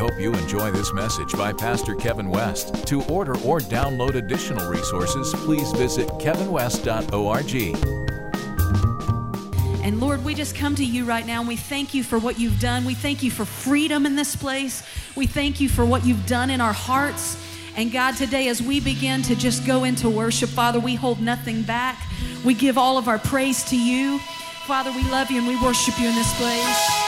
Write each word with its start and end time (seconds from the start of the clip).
hope 0.00 0.18
you 0.18 0.32
enjoy 0.32 0.70
this 0.70 0.94
message 0.94 1.34
by 1.34 1.52
Pastor 1.52 1.94
Kevin 1.94 2.30
West. 2.30 2.86
To 2.86 3.02
order 3.04 3.36
or 3.42 3.60
download 3.60 4.14
additional 4.14 4.70
resources, 4.70 5.34
please 5.44 5.70
visit 5.72 6.08
kevinwest.org. 6.12 7.54
And 9.84 10.00
Lord, 10.00 10.24
we 10.24 10.34
just 10.34 10.56
come 10.56 10.74
to 10.76 10.84
you 10.84 11.04
right 11.04 11.26
now 11.26 11.40
and 11.40 11.48
we 11.48 11.56
thank 11.56 11.92
you 11.92 12.02
for 12.02 12.18
what 12.18 12.40
you've 12.40 12.58
done. 12.58 12.86
We 12.86 12.94
thank 12.94 13.22
you 13.22 13.30
for 13.30 13.44
freedom 13.44 14.06
in 14.06 14.16
this 14.16 14.34
place. 14.34 14.82
We 15.16 15.26
thank 15.26 15.60
you 15.60 15.68
for 15.68 15.84
what 15.84 16.06
you've 16.06 16.24
done 16.24 16.48
in 16.48 16.62
our 16.62 16.72
hearts. 16.72 17.36
And 17.76 17.92
God, 17.92 18.16
today 18.16 18.48
as 18.48 18.62
we 18.62 18.80
begin 18.80 19.20
to 19.24 19.36
just 19.36 19.66
go 19.66 19.84
into 19.84 20.08
worship, 20.08 20.48
Father, 20.48 20.80
we 20.80 20.94
hold 20.94 21.20
nothing 21.20 21.60
back. 21.60 22.02
We 22.42 22.54
give 22.54 22.78
all 22.78 22.96
of 22.96 23.06
our 23.06 23.18
praise 23.18 23.64
to 23.64 23.76
you. 23.76 24.18
Father, 24.66 24.92
we 24.92 25.02
love 25.10 25.30
you 25.30 25.40
and 25.40 25.46
we 25.46 25.60
worship 25.62 26.00
you 26.00 26.08
in 26.08 26.14
this 26.14 26.34
place. 26.38 26.99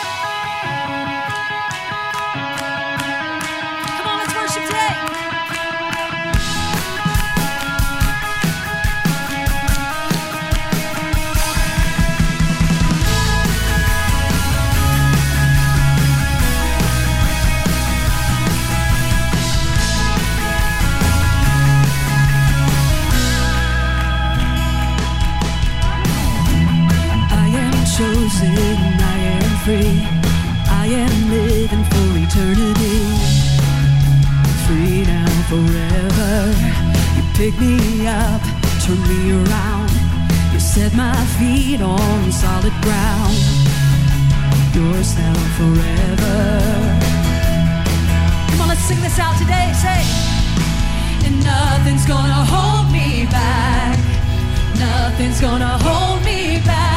solid 42.42 42.74
ground. 42.82 43.38
Your 44.74 44.98
sound 45.04 45.46
forever. 45.58 46.38
Come 48.48 48.60
on 48.62 48.68
let's 48.68 48.84
sing 48.90 49.00
this 49.00 49.18
out 49.24 49.36
today. 49.38 49.68
Say 49.84 50.02
and 51.26 51.36
nothing's 51.44 52.04
gonna 52.04 52.42
hold 52.54 52.90
me 52.90 53.26
back. 53.26 53.96
Nothing's 54.86 55.40
gonna 55.40 55.78
hold 55.86 56.24
me 56.24 56.60
back. 56.66 56.91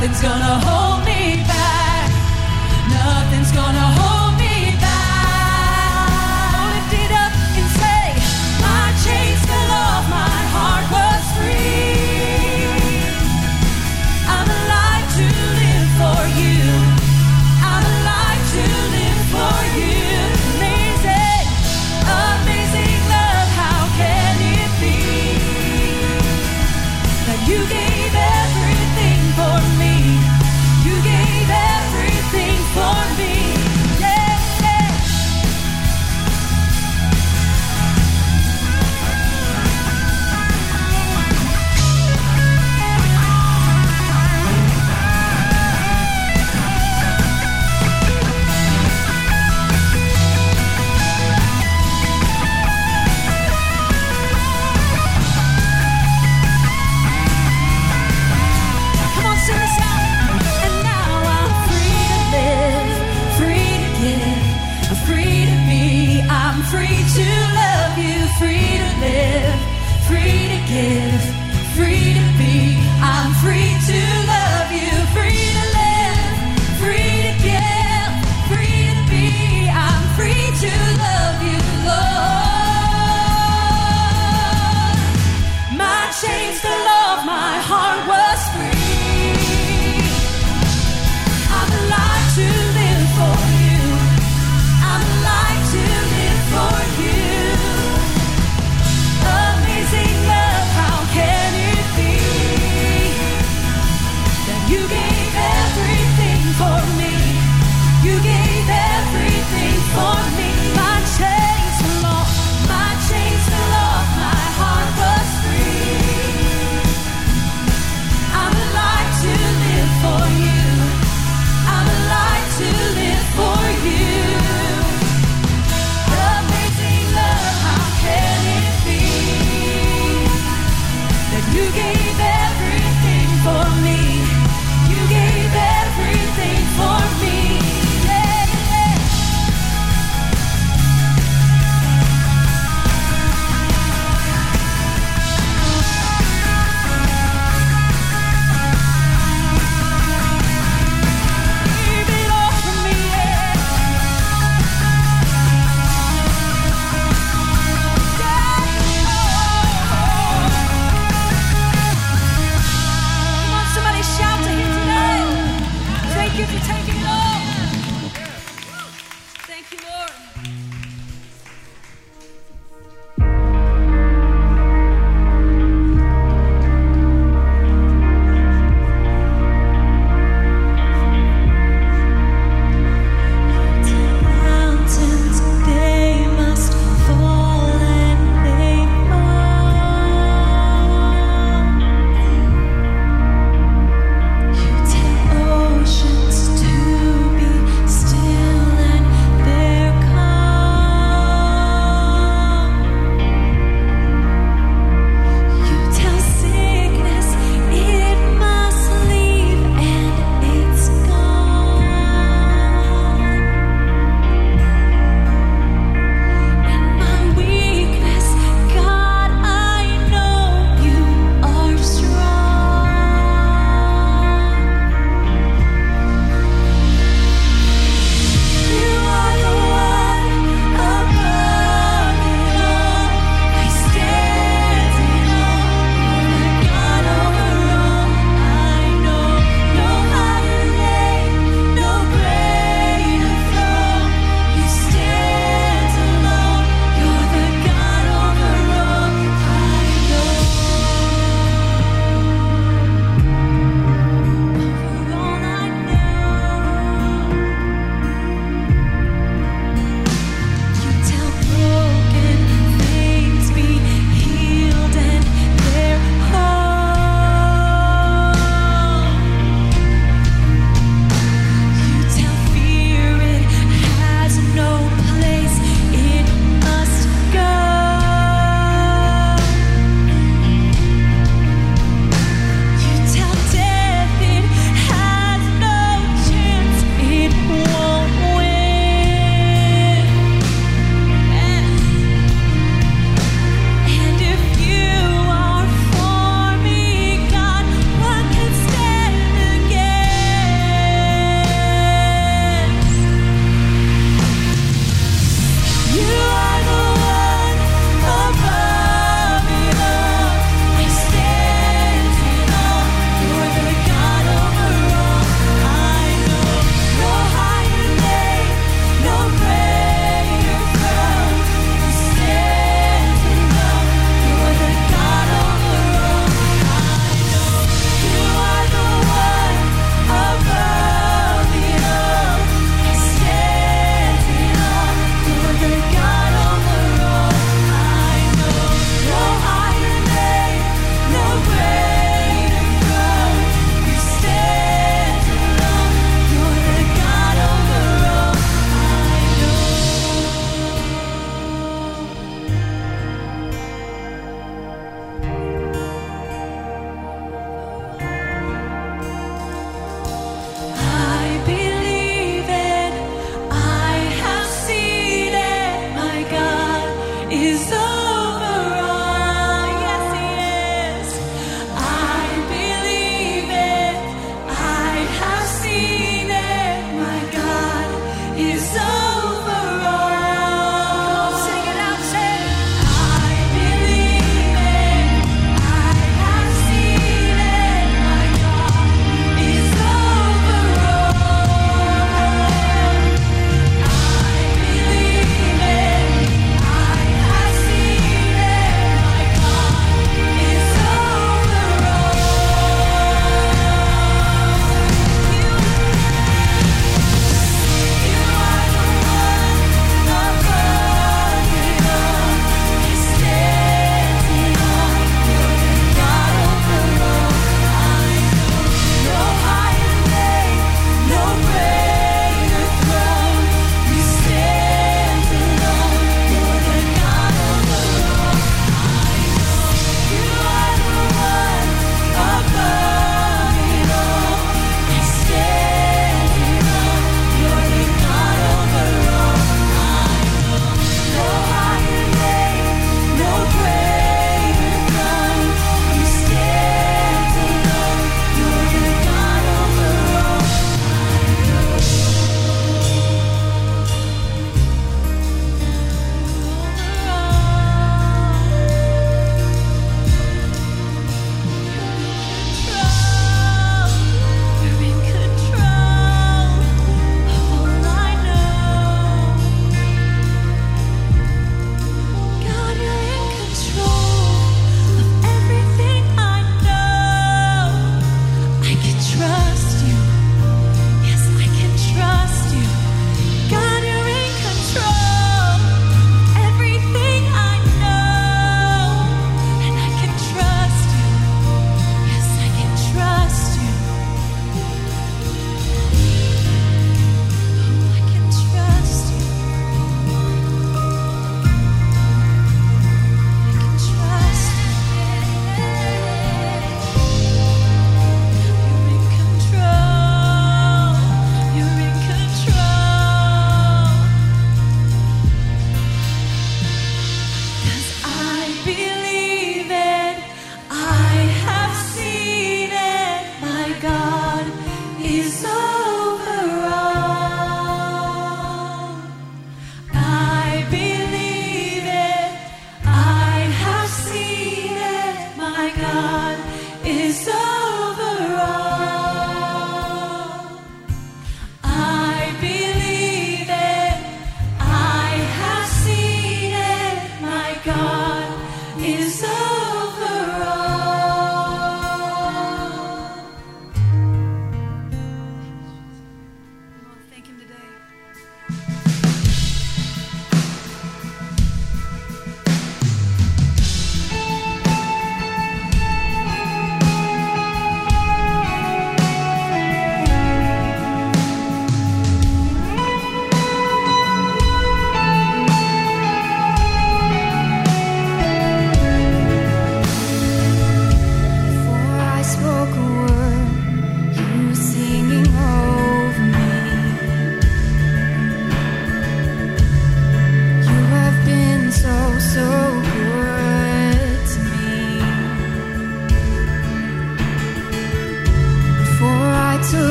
Nothing's 0.00 0.22
gonna 0.22 0.60
hold 0.60 1.04
me 1.06 1.42
back. 1.42 2.08
Nothing's 2.88 3.50
gonna 3.50 3.80
hold 3.80 4.17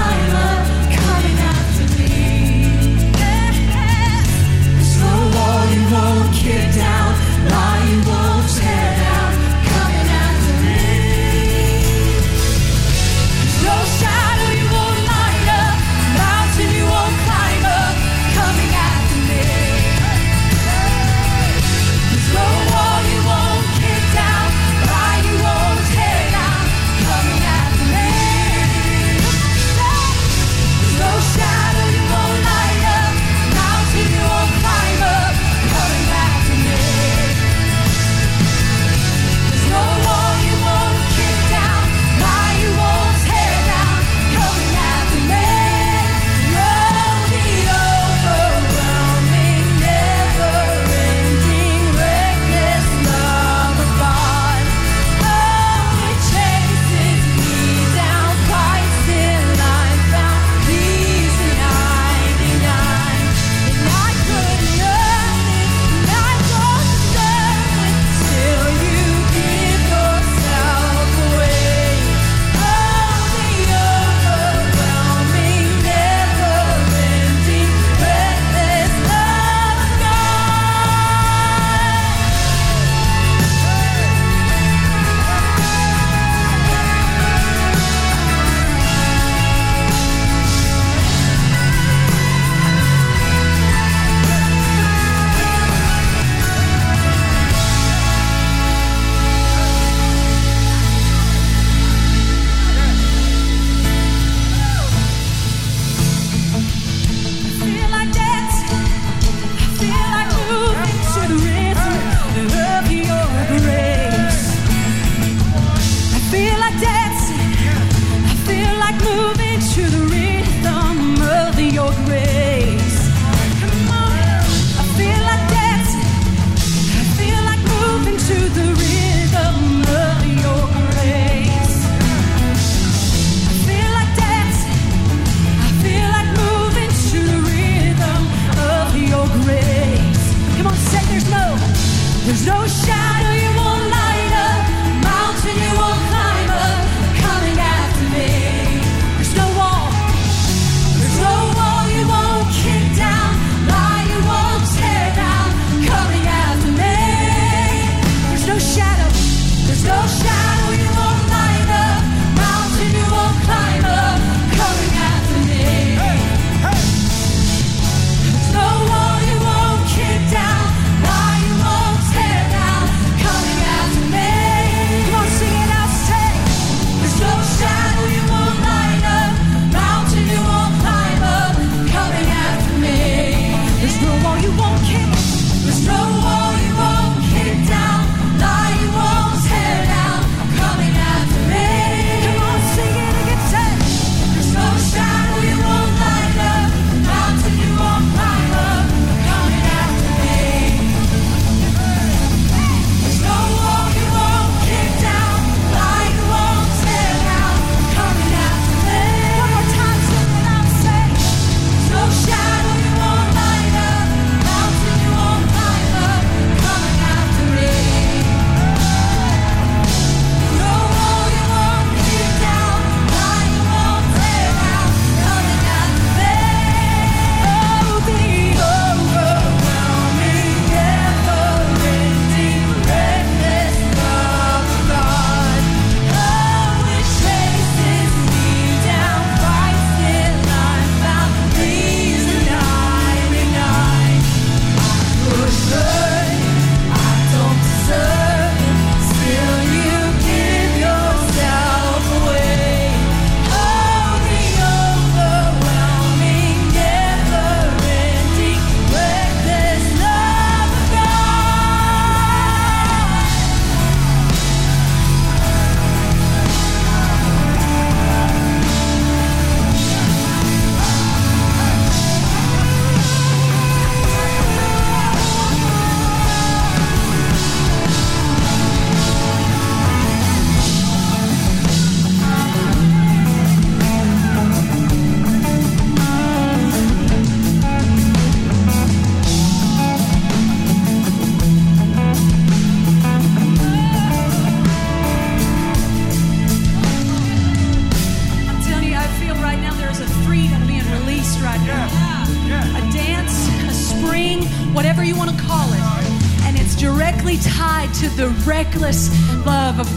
you 0.00 0.32
won't 0.32 0.49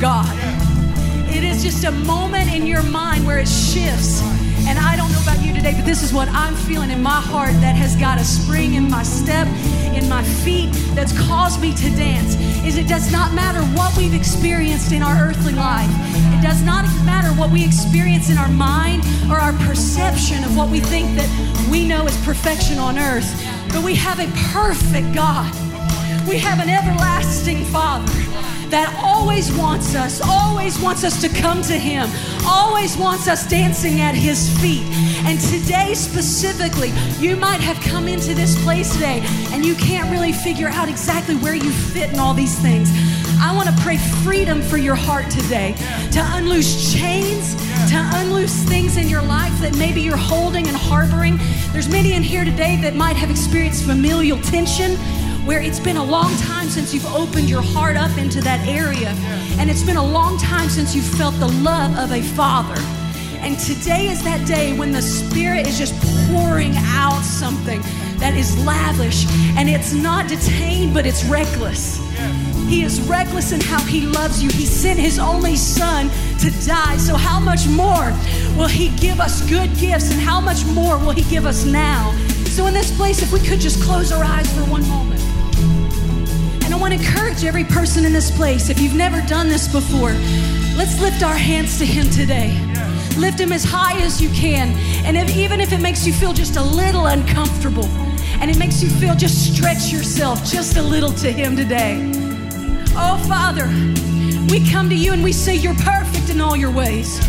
God. 0.03 0.27
It 1.33 1.45
is 1.45 1.63
just 1.63 1.85
a 1.85 1.91
moment 1.91 2.53
in 2.53 2.67
your 2.67 2.83
mind 2.83 3.25
where 3.25 3.39
it 3.39 3.47
shifts. 3.47 4.21
And 4.67 4.77
I 4.77 4.97
don't 4.97 5.09
know 5.13 5.21
about 5.21 5.41
you 5.41 5.53
today, 5.53 5.71
but 5.73 5.85
this 5.85 6.03
is 6.03 6.11
what 6.11 6.27
I'm 6.27 6.55
feeling 6.55 6.91
in 6.91 7.01
my 7.01 7.21
heart 7.21 7.53
that 7.61 7.77
has 7.77 7.95
got 7.95 8.19
a 8.19 8.23
spring 8.25 8.73
in 8.73 8.89
my 8.89 9.01
step, 9.01 9.47
in 9.95 10.09
my 10.09 10.21
feet, 10.43 10.73
that's 10.93 11.17
caused 11.25 11.61
me 11.61 11.73
to 11.75 11.89
dance. 11.91 12.35
Is 12.65 12.75
it 12.75 12.89
does 12.89 13.13
not 13.13 13.33
matter 13.33 13.61
what 13.79 13.95
we've 13.95 14.13
experienced 14.13 14.91
in 14.91 15.01
our 15.01 15.15
earthly 15.15 15.53
life. 15.53 15.89
It 16.37 16.41
does 16.41 16.61
not 16.63 16.83
matter 17.05 17.29
what 17.39 17.49
we 17.49 17.63
experience 17.63 18.29
in 18.29 18.37
our 18.37 18.51
mind 18.51 19.05
or 19.31 19.37
our 19.37 19.53
perception 19.65 20.43
of 20.43 20.57
what 20.57 20.69
we 20.69 20.81
think 20.81 21.15
that 21.15 21.29
we 21.71 21.87
know 21.87 22.05
is 22.05 22.25
perfection 22.25 22.77
on 22.77 22.99
earth. 22.99 23.31
But 23.69 23.85
we 23.85 23.95
have 23.95 24.19
a 24.19 24.27
perfect 24.51 25.15
God. 25.15 25.49
We 26.27 26.39
have 26.39 26.59
an 26.59 26.67
everlasting 26.67 27.63
Father 27.63 28.11
that 28.73 28.91
always 29.03 29.55
wants 29.55 29.93
us, 29.93 30.19
always 30.19 30.79
wants 30.79 31.03
us 31.03 31.21
to 31.21 31.29
come 31.29 31.61
to 31.61 31.77
Him, 31.77 32.09
always 32.47 32.97
wants 32.97 33.27
us 33.27 33.47
dancing 33.47 34.01
at 34.01 34.15
His 34.15 34.49
feet. 34.59 34.81
And 35.29 35.39
today, 35.39 35.93
specifically, 35.93 36.91
you 37.19 37.35
might 37.35 37.61
have 37.61 37.79
come 37.81 38.07
into 38.07 38.33
this 38.33 38.61
place 38.63 38.91
today 38.91 39.21
and 39.51 39.63
you 39.63 39.75
can't 39.75 40.09
really 40.09 40.33
figure 40.33 40.69
out 40.69 40.89
exactly 40.89 41.35
where 41.35 41.53
you 41.53 41.69
fit 41.69 42.13
in 42.13 42.19
all 42.19 42.33
these 42.33 42.57
things. 42.59 42.89
I 43.39 43.53
want 43.55 43.69
to 43.69 43.75
pray 43.83 43.97
freedom 43.97 44.59
for 44.63 44.77
your 44.77 44.95
heart 44.95 45.29
today 45.29 45.75
to 46.11 46.21
unloose 46.33 46.93
chains, 46.93 47.53
to 47.91 48.01
unloose 48.15 48.63
things 48.63 48.97
in 48.97 49.07
your 49.07 49.21
life 49.21 49.53
that 49.59 49.77
maybe 49.77 50.01
you're 50.01 50.17
holding 50.17 50.67
and 50.67 50.75
harboring. 50.75 51.37
There's 51.73 51.89
many 51.89 52.13
in 52.13 52.23
here 52.23 52.43
today 52.43 52.77
that 52.81 52.95
might 52.95 53.17
have 53.17 53.29
experienced 53.29 53.85
familial 53.85 54.39
tension 54.41 54.97
where 55.45 55.61
it's 55.61 55.79
been 55.79 55.97
a 55.97 56.03
long 56.03 56.33
time 56.37 56.69
since 56.69 56.93
you've 56.93 57.05
opened 57.13 57.49
your 57.49 57.61
heart 57.61 57.97
up 57.97 58.17
into 58.17 58.39
that 58.41 58.65
area. 58.65 59.09
And 59.59 59.69
it's 59.69 59.83
been 59.83 59.97
a 59.97 60.05
long 60.05 60.37
time 60.37 60.69
since 60.69 60.95
you've 60.95 61.05
felt 61.05 61.37
the 61.39 61.47
love 61.47 61.97
of 61.97 62.11
a 62.11 62.21
father. 62.21 62.79
And 63.39 63.59
today 63.59 64.07
is 64.07 64.23
that 64.23 64.47
day 64.47 64.77
when 64.77 64.93
the 64.93 65.01
Spirit 65.01 65.67
is 65.67 65.77
just 65.77 65.93
pouring 66.31 66.73
out 66.77 67.21
something 67.23 67.81
that 68.19 68.35
is 68.35 68.57
lavish 68.65 69.25
and 69.57 69.69
it's 69.69 69.91
not 69.91 70.29
detained, 70.29 70.93
but 70.93 71.05
it's 71.05 71.25
reckless. 71.25 71.99
He 72.69 72.83
is 72.83 73.01
reckless 73.01 73.51
in 73.51 73.59
how 73.59 73.83
he 73.83 74.01
loves 74.01 74.41
you. 74.41 74.49
He 74.49 74.65
sent 74.65 74.97
his 74.97 75.19
only 75.19 75.57
son 75.57 76.09
to 76.39 76.49
die. 76.65 76.95
So, 76.97 77.15
how 77.15 77.39
much 77.39 77.67
more 77.67 78.13
will 78.57 78.69
he 78.69 78.89
give 78.97 79.19
us 79.19 79.47
good 79.49 79.75
gifts 79.75 80.09
and 80.09 80.19
how 80.19 80.39
much 80.39 80.65
more 80.67 80.97
will 80.97 81.11
he 81.11 81.23
give 81.29 81.45
us 81.45 81.65
now? 81.65 82.11
So, 82.45 82.65
in 82.67 82.73
this 82.73 82.95
place, 82.95 83.21
if 83.21 83.33
we 83.33 83.41
could 83.41 83.59
just 83.59 83.83
close 83.83 84.11
our 84.13 84.23
eyes 84.23 84.51
for 84.55 84.61
one 84.71 84.87
moment. 84.87 85.12
And 86.73 86.79
I 86.79 86.89
want 86.89 86.99
to 86.99 87.07
encourage 87.07 87.43
every 87.43 87.65
person 87.65 88.03
in 88.03 88.13
this 88.13 88.35
place, 88.35 88.71
if 88.71 88.79
you've 88.79 88.95
never 88.95 89.21
done 89.27 89.47
this 89.47 89.67
before, 89.67 90.09
let's 90.75 90.99
lift 90.99 91.21
our 91.21 91.35
hands 91.35 91.77
to 91.77 91.85
him 91.85 92.09
today. 92.09 92.49
Lift 93.15 93.39
him 93.39 93.51
as 93.51 93.63
high 93.63 94.01
as 94.01 94.19
you 94.19 94.27
can. 94.29 94.69
And 95.05 95.15
if, 95.15 95.37
even 95.37 95.61
if 95.61 95.71
it 95.71 95.77
makes 95.81 96.07
you 96.07 96.11
feel 96.11 96.33
just 96.33 96.55
a 96.55 96.63
little 96.63 97.05
uncomfortable, 97.05 97.85
and 98.41 98.49
it 98.49 98.57
makes 98.57 98.81
you 98.81 98.89
feel 98.89 99.15
just 99.15 99.53
stretch 99.53 99.93
yourself 99.93 100.43
just 100.43 100.75
a 100.77 100.81
little 100.81 101.11
to 101.11 101.31
him 101.31 101.55
today. 101.55 102.11
Oh, 102.95 103.23
Father, 103.27 103.67
we 104.49 104.67
come 104.71 104.89
to 104.89 104.95
you 104.95 105.13
and 105.13 105.23
we 105.23 105.31
say, 105.31 105.55
You're 105.55 105.75
perfect 105.75 106.31
in 106.31 106.41
all 106.41 106.55
your 106.55 106.71
ways. 106.71 107.21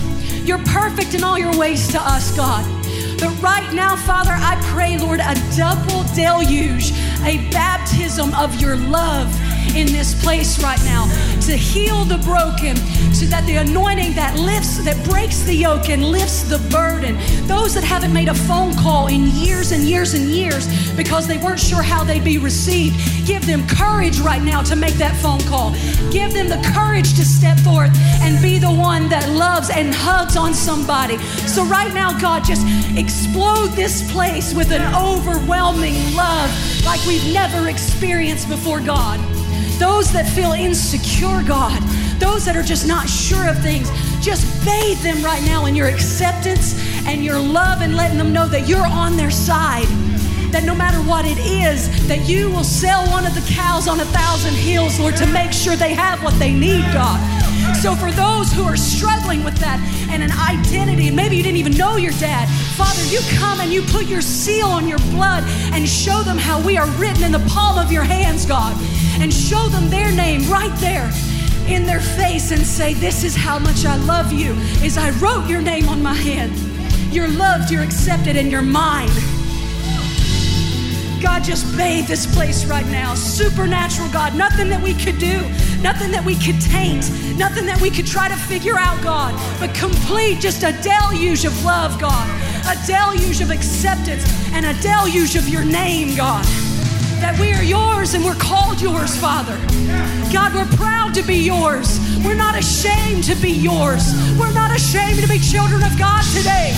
You're 0.49 0.65
perfect 0.65 1.13
in 1.13 1.23
all 1.23 1.39
your 1.39 1.55
ways 1.59 1.87
to 1.89 2.01
us, 2.01 2.35
God. 2.35 2.65
But 3.21 3.43
right 3.43 3.73
now, 3.73 3.97
Father, 3.97 4.33
I 4.33 4.59
pray, 4.73 4.99
Lord, 4.99 5.21
a 5.21 5.35
double 5.57 6.03
deluge, 6.15 6.93
a 7.25 7.39
baptism 7.51 8.35
of 8.35 8.61
your 8.61 8.77
love 8.77 9.33
in 9.75 9.87
this 9.87 10.15
place 10.23 10.63
right 10.63 10.83
now 10.85 11.05
to 11.43 11.57
heal 11.57 12.05
the 12.05 12.19
broken, 12.19 12.77
so 13.13 13.27
that 13.27 13.45
the 13.47 13.57
anointing 13.57 14.15
that 14.15 14.39
lifts, 14.39 14.83
that 14.85 15.03
breaks 15.05 15.43
the 15.43 15.55
yoke 15.55 15.89
and 15.89 16.05
lifts 16.05 16.43
the 16.43 16.59
burden. 16.71 17.17
Those 17.47 17.75
that 17.75 17.85
haven't 17.85 18.13
made 18.13 18.29
a 18.29 18.35
phone 18.35 18.75
call 18.77 19.09
in 19.09 19.29
years 19.29 19.73
and 19.73 19.83
years 19.83 20.15
and 20.15 20.25
years 20.31 20.67
because 20.97 21.27
they 21.27 21.39
weren't 21.39 21.61
sure 21.61 21.83
how 21.83 22.05
they'd 22.05 22.25
be 22.25 22.39
received, 22.39 22.97
give 23.27 23.47
them 23.47 23.67
courage 23.67 24.21
right 24.21 24.43
now 24.43 24.63
to 24.63 24.77
make 24.77 24.95
that 24.95 25.17
phone 25.17 25.41
call. 25.41 25.73
Give 26.11 26.33
them 26.33 26.49
the 26.49 26.63
courage 26.75 27.15
to 27.15 27.25
step 27.25 27.59
forth 27.59 27.91
and 28.23 28.41
be 28.43 28.59
the 28.59 28.73
one 28.73 29.09
that 29.09 29.29
loves 29.31 29.71
and 29.71 29.95
hugs 29.95 30.37
on 30.37 30.55
somebody. 30.55 31.19
So, 31.47 31.65
right 31.65 31.93
now, 31.93 32.19
God, 32.19 32.45
just 32.45 32.67
explode 32.97 33.69
this 33.75 34.11
place 34.13 34.55
with 34.55 34.71
an 34.71 34.83
overwhelming 34.95 36.15
love 36.15 36.51
like 36.85 37.05
we've 37.07 37.33
never 37.33 37.69
experienced 37.69 38.49
before, 38.49 38.81
God. 38.81 39.34
Those 39.79 40.13
that 40.13 40.27
feel 40.27 40.53
insecure, 40.53 41.43
God, 41.43 41.83
those 42.21 42.45
that 42.45 42.57
are 42.57 42.63
just 42.63 42.87
not 42.87 43.09
sure 43.09 43.49
of 43.49 43.59
things, 43.61 43.91
just 44.25 44.45
bathe 44.65 45.01
them 45.03 45.23
right 45.23 45.43
now 45.43 45.67
in 45.67 45.75
your 45.75 45.89
acceptance 45.89 46.75
and 47.07 47.25
your 47.25 47.39
love 47.39 47.83
and 47.83 47.97
letting 47.97 48.19
them 48.19 48.33
know 48.33 48.47
that 48.49 48.69
you're 48.69 48.87
on 48.87 49.17
their 49.17 49.31
side. 49.31 49.87
That 50.53 50.63
no 50.65 50.75
matter 50.75 50.99
what 50.99 51.25
it 51.27 51.39
is, 51.39 51.89
that 52.07 52.29
you 52.29 52.49
will 52.51 52.65
sell 52.65 53.05
one 53.11 53.27
of 53.27 53.35
the 53.35 53.45
cows 53.53 53.89
on 53.89 53.99
a 53.99 54.05
thousand 54.07 54.55
hills, 54.55 55.01
Lord, 55.01 55.17
to 55.17 55.27
make 55.27 55.53
sure 55.53 55.75
they 55.75 55.95
have 55.95 56.23
what 56.23 56.39
they 56.39 56.53
need, 56.53 56.83
God. 56.93 57.34
So, 57.85 57.95
for 57.95 58.11
those 58.13 58.51
who 58.51 58.65
are 58.65 58.79
struggling 58.79 59.45
with 59.45 59.59
that 59.59 59.79
and 60.09 60.23
an 60.23 60.33
identity, 60.33 61.11
maybe 61.11 61.37
you 61.37 61.43
didn't 61.43 61.59
even 61.59 61.77
know 61.77 61.97
your 61.97 62.13
dad, 62.13 62.49
Father, 62.79 63.05
you 63.13 63.21
come 63.37 63.61
and 63.61 63.71
you 63.71 63.83
put 63.83 64.07
your 64.07 64.23
seal 64.23 64.69
on 64.69 64.89
your 64.89 64.97
blood 65.13 65.45
and 65.75 65.87
show 65.87 66.23
them 66.23 66.39
how 66.39 66.59
we 66.65 66.79
are 66.79 66.89
written 66.93 67.25
in 67.25 67.31
the 67.31 67.45
palm 67.47 67.77
of 67.77 67.93
your 67.93 68.03
hands, 68.03 68.47
God, 68.47 68.75
and 69.21 69.31
show 69.31 69.69
them 69.69 69.91
their 69.91 70.11
name 70.13 70.49
right 70.51 70.75
there 70.81 71.13
in 71.69 71.85
their 71.85 72.01
face 72.01 72.53
and 72.53 72.63
say, 72.63 72.95
This 72.95 73.23
is 73.23 73.37
how 73.37 73.59
much 73.59 73.85
I 73.85 73.97
love 73.97 74.33
you, 74.33 74.55
is 74.83 74.97
I 74.97 75.11
wrote 75.21 75.47
your 75.47 75.61
name 75.61 75.87
on 75.91 76.03
my 76.03 76.15
hand. 76.15 76.57
You're 77.13 77.29
loved, 77.29 77.71
you're 77.71 77.83
accepted, 77.83 78.39
and 78.39 78.51
you're 78.51 78.63
mine. 78.63 79.11
God, 81.21 81.45
just 81.45 81.65
bathe 81.77 82.07
this 82.07 82.27
place 82.35 82.65
right 82.65 82.87
now. 82.87 83.15
Supernatural 83.15 84.11
God, 84.11 84.35
nothing 84.35 84.71
that 84.71 84.83
we 84.83 84.95
could 84.95 85.19
do, 85.19 85.41
nothing 85.85 86.11
that 86.11 86.25
we 86.25 86.35
could 86.35 86.59
taint, 86.63 87.11
nothing 87.37 87.67
that 87.67 87.79
we 87.79 87.91
could 87.91 88.07
try 88.07 88.27
to 88.27 88.37
figure 88.49 88.79
out, 88.79 88.97
God, 89.05 89.37
but 89.61 89.75
complete 89.75 90.41
just 90.41 90.63
a 90.65 90.73
deluge 90.81 91.45
of 91.45 91.53
love, 91.63 92.01
God, 92.01 92.25
a 92.65 92.75
deluge 92.87 93.43
of 93.43 93.51
acceptance, 93.51 94.25
and 94.55 94.65
a 94.65 94.73
deluge 94.81 95.37
of 95.37 95.47
your 95.47 95.63
name, 95.63 96.17
God. 96.17 96.43
That 97.21 97.37
we 97.39 97.53
are 97.53 97.63
yours 97.63 98.15
and 98.15 98.25
we're 98.25 98.41
called 98.41 98.81
yours, 98.81 99.15
Father. 99.15 99.61
God, 100.33 100.55
we're 100.55 100.73
proud 100.77 101.13
to 101.15 101.23
be 101.23 101.37
yours. 101.37 102.01
We're 102.25 102.35
not 102.35 102.57
ashamed 102.57 103.25
to 103.25 103.37
be 103.37 103.53
yours. 103.53 104.17
We're 104.41 104.55
not 104.55 104.75
ashamed 104.75 105.21
to 105.21 105.29
be 105.29 105.39
children 105.39 105.83
of 105.85 105.93
God 105.99 106.25
today 106.33 106.73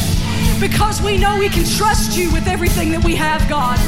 because 0.59 1.01
we 1.01 1.17
know 1.17 1.39
we 1.39 1.49
can 1.49 1.65
trust 1.65 2.19
you 2.19 2.33
with 2.33 2.49
everything 2.49 2.91
that 2.91 3.05
we 3.05 3.15
have, 3.15 3.49
God. 3.49 3.79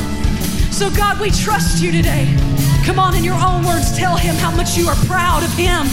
So, 0.73 0.91
God, 0.95 1.21
we 1.21 1.33
trust 1.33 1.83
you 1.83 1.91
today. 1.91 2.68
Come 2.89 3.01
on, 3.01 3.15
in 3.15 3.23
your 3.23 3.35
own 3.35 3.67
words, 3.67 3.95
tell 3.95 4.17
him 4.17 4.35
how 4.37 4.51
much 4.51 4.79
you 4.79 4.89
are 4.89 4.97
proud 5.05 5.45
of 5.45 5.53
him, 5.53 5.87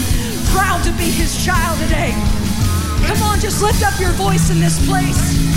proud 0.46 0.82
to 0.84 0.90
be 0.92 1.04
his 1.04 1.44
child 1.44 1.78
today. 1.78 2.12
Come 3.06 3.22
on, 3.22 3.38
just 3.38 3.60
lift 3.60 3.82
up 3.84 4.00
your 4.00 4.12
voice 4.12 4.48
in 4.48 4.60
this 4.60 4.78
place. 4.88 5.55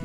I 0.00 0.04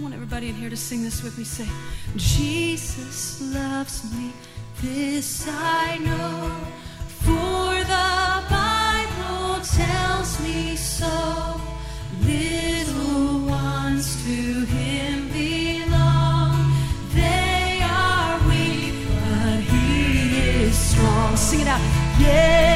want 0.00 0.14
everybody 0.14 0.48
in 0.48 0.54
here 0.54 0.70
to 0.70 0.76
sing 0.76 1.02
this 1.02 1.22
with 1.22 1.36
me. 1.36 1.44
Say, 1.44 1.68
Jesus 2.16 3.42
loves 3.54 4.10
me, 4.16 4.32
this 4.80 5.46
I 5.46 5.98
know, 5.98 6.56
for 7.06 7.74
the 7.84 8.42
Bible 8.48 9.62
tells 9.64 10.40
me 10.40 10.76
so. 10.76 11.33
Yes, 22.34 22.73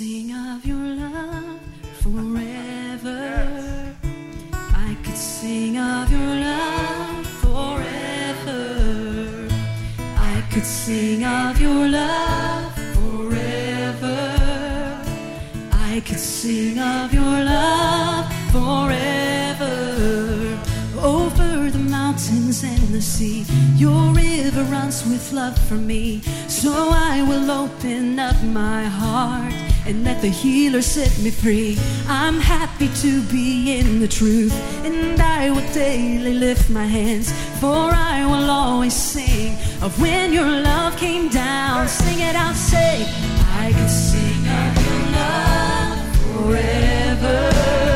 sing 0.00 0.32
of 0.32 0.64
your 0.64 0.94
love 0.96 1.60
forever. 2.00 3.94
I 4.54 4.96
could 5.04 5.14
sing 5.14 5.76
of 5.76 6.10
your 6.10 6.34
love 6.48 7.26
forever. 7.44 8.56
I 10.16 10.42
could 10.50 10.64
sing 10.64 11.22
of 11.22 11.60
your 11.60 11.86
love 11.86 12.72
forever. 12.94 14.16
I 15.70 16.02
could 16.06 16.18
sing 16.18 16.78
of 16.78 17.12
your 17.12 17.44
love 17.54 18.24
forever. 18.56 19.76
Over 20.98 21.70
the 21.70 21.84
mountains 21.90 22.64
and 22.64 22.88
the 22.88 23.02
sea, 23.02 23.44
your 23.76 24.14
river 24.14 24.62
runs 24.62 25.04
with 25.04 25.30
love 25.34 25.58
for 25.68 25.74
me. 25.74 26.22
So 26.48 26.72
I 26.90 27.22
will 27.22 27.50
open 27.50 28.18
up 28.18 28.42
my 28.42 28.84
heart 28.84 29.69
and 29.90 30.04
let 30.04 30.22
the 30.22 30.28
healer 30.28 30.82
set 30.82 31.18
me 31.18 31.30
free. 31.30 31.76
I'm 32.06 32.38
happy 32.38 32.88
to 33.02 33.22
be 33.24 33.78
in 33.78 33.98
the 33.98 34.06
truth, 34.06 34.54
and 34.84 35.20
I 35.20 35.50
will 35.50 35.66
daily 35.72 36.32
lift 36.32 36.70
my 36.70 36.86
hands, 36.86 37.32
for 37.58 37.90
I 37.92 38.24
will 38.24 38.48
always 38.48 38.94
sing 38.94 39.56
of 39.82 40.00
when 40.00 40.32
your 40.32 40.48
love 40.48 40.96
came 40.96 41.28
down. 41.28 41.88
Sing 41.88 42.20
it 42.20 42.36
out, 42.36 42.54
say, 42.54 43.04
I 43.64 43.72
can 43.72 43.88
sing 43.88 44.42
of 44.60 44.72
your 44.86 45.02
love 45.18 45.98
forever. 46.46 47.89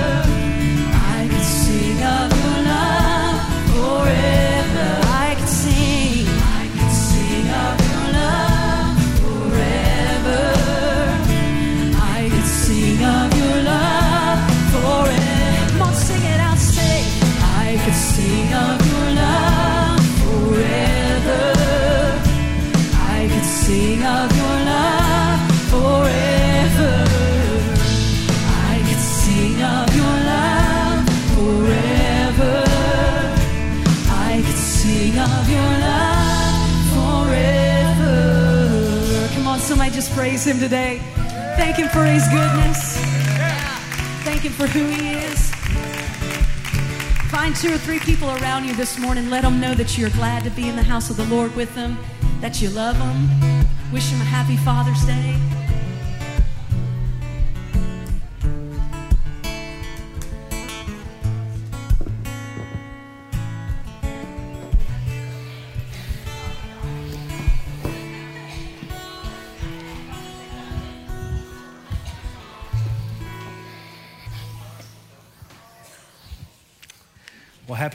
Praise 40.44 40.56
him 40.56 40.60
today. 40.60 40.98
Thank 41.56 41.76
him 41.76 41.88
for 41.88 42.04
his 42.04 42.22
goodness. 42.28 42.98
Thank 44.24 44.42
him 44.42 44.52
for 44.52 44.66
who 44.66 44.84
he 44.84 45.14
is. 45.14 45.50
Find 47.30 47.56
two 47.56 47.72
or 47.72 47.78
three 47.78 47.98
people 48.00 48.28
around 48.28 48.66
you 48.66 48.74
this 48.74 48.98
morning. 48.98 49.30
Let 49.30 49.42
them 49.42 49.58
know 49.58 49.74
that 49.74 49.96
you're 49.96 50.10
glad 50.10 50.44
to 50.44 50.50
be 50.50 50.68
in 50.68 50.76
the 50.76 50.82
house 50.82 51.08
of 51.08 51.16
the 51.16 51.24
Lord 51.24 51.56
with 51.56 51.74
them, 51.74 51.96
that 52.40 52.60
you 52.60 52.68
love 52.68 52.98
them. 52.98 53.66
Wish 53.90 54.10
them 54.10 54.20
a 54.20 54.24
happy 54.24 54.56
Father's 54.56 55.02
Day. 55.06 55.63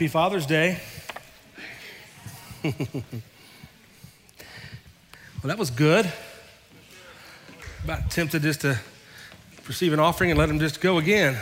Happy 0.00 0.08
Father's 0.08 0.46
Day. 0.46 0.80
well, 2.64 2.72
that 5.42 5.58
was 5.58 5.68
good. 5.68 6.10
About 7.84 8.10
tempted 8.10 8.40
just 8.40 8.62
to 8.62 8.80
receive 9.68 9.92
an 9.92 10.00
offering 10.00 10.30
and 10.30 10.38
let 10.38 10.46
them 10.46 10.58
just 10.58 10.80
go 10.80 10.96
again 10.96 11.36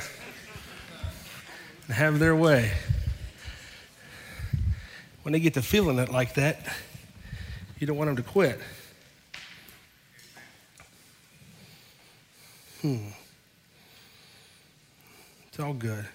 and 1.87 1.95
have 1.95 2.19
their 2.19 2.35
way. 2.35 2.73
When 5.23 5.33
they 5.33 5.39
get 5.39 5.55
to 5.55 5.63
feeling 5.63 6.01
it 6.01 6.09
like 6.09 6.35
that, 6.35 6.59
you 7.79 7.87
don't 7.87 7.97
want 7.97 8.09
them 8.09 8.17
to 8.17 8.25
quit. 8.25 8.59
Hmm. 12.83 13.11
It's 15.47 15.61
all 15.61 15.75
good. 15.75 16.09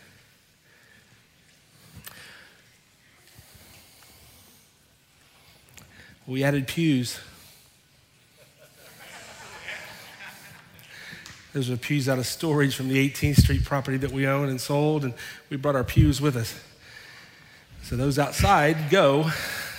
We 6.25 6.45
added 6.45 6.67
pews. 6.69 7.19
Those 11.51 11.69
are 11.69 11.75
pews 11.75 12.07
out 12.07 12.17
of 12.17 12.25
storage 12.25 12.75
from 12.75 12.87
the 12.87 13.09
18th 13.09 13.41
Street 13.41 13.65
property 13.65 13.97
that 13.97 14.11
we 14.11 14.25
own 14.25 14.47
and 14.47 14.59
sold, 14.59 15.03
and 15.03 15.13
we 15.49 15.57
brought 15.57 15.75
our 15.75 15.83
pews 15.83 16.21
with 16.21 16.37
us. 16.37 16.57
So 17.83 17.97
those 17.97 18.17
outside 18.17 18.89
go, 18.89 19.29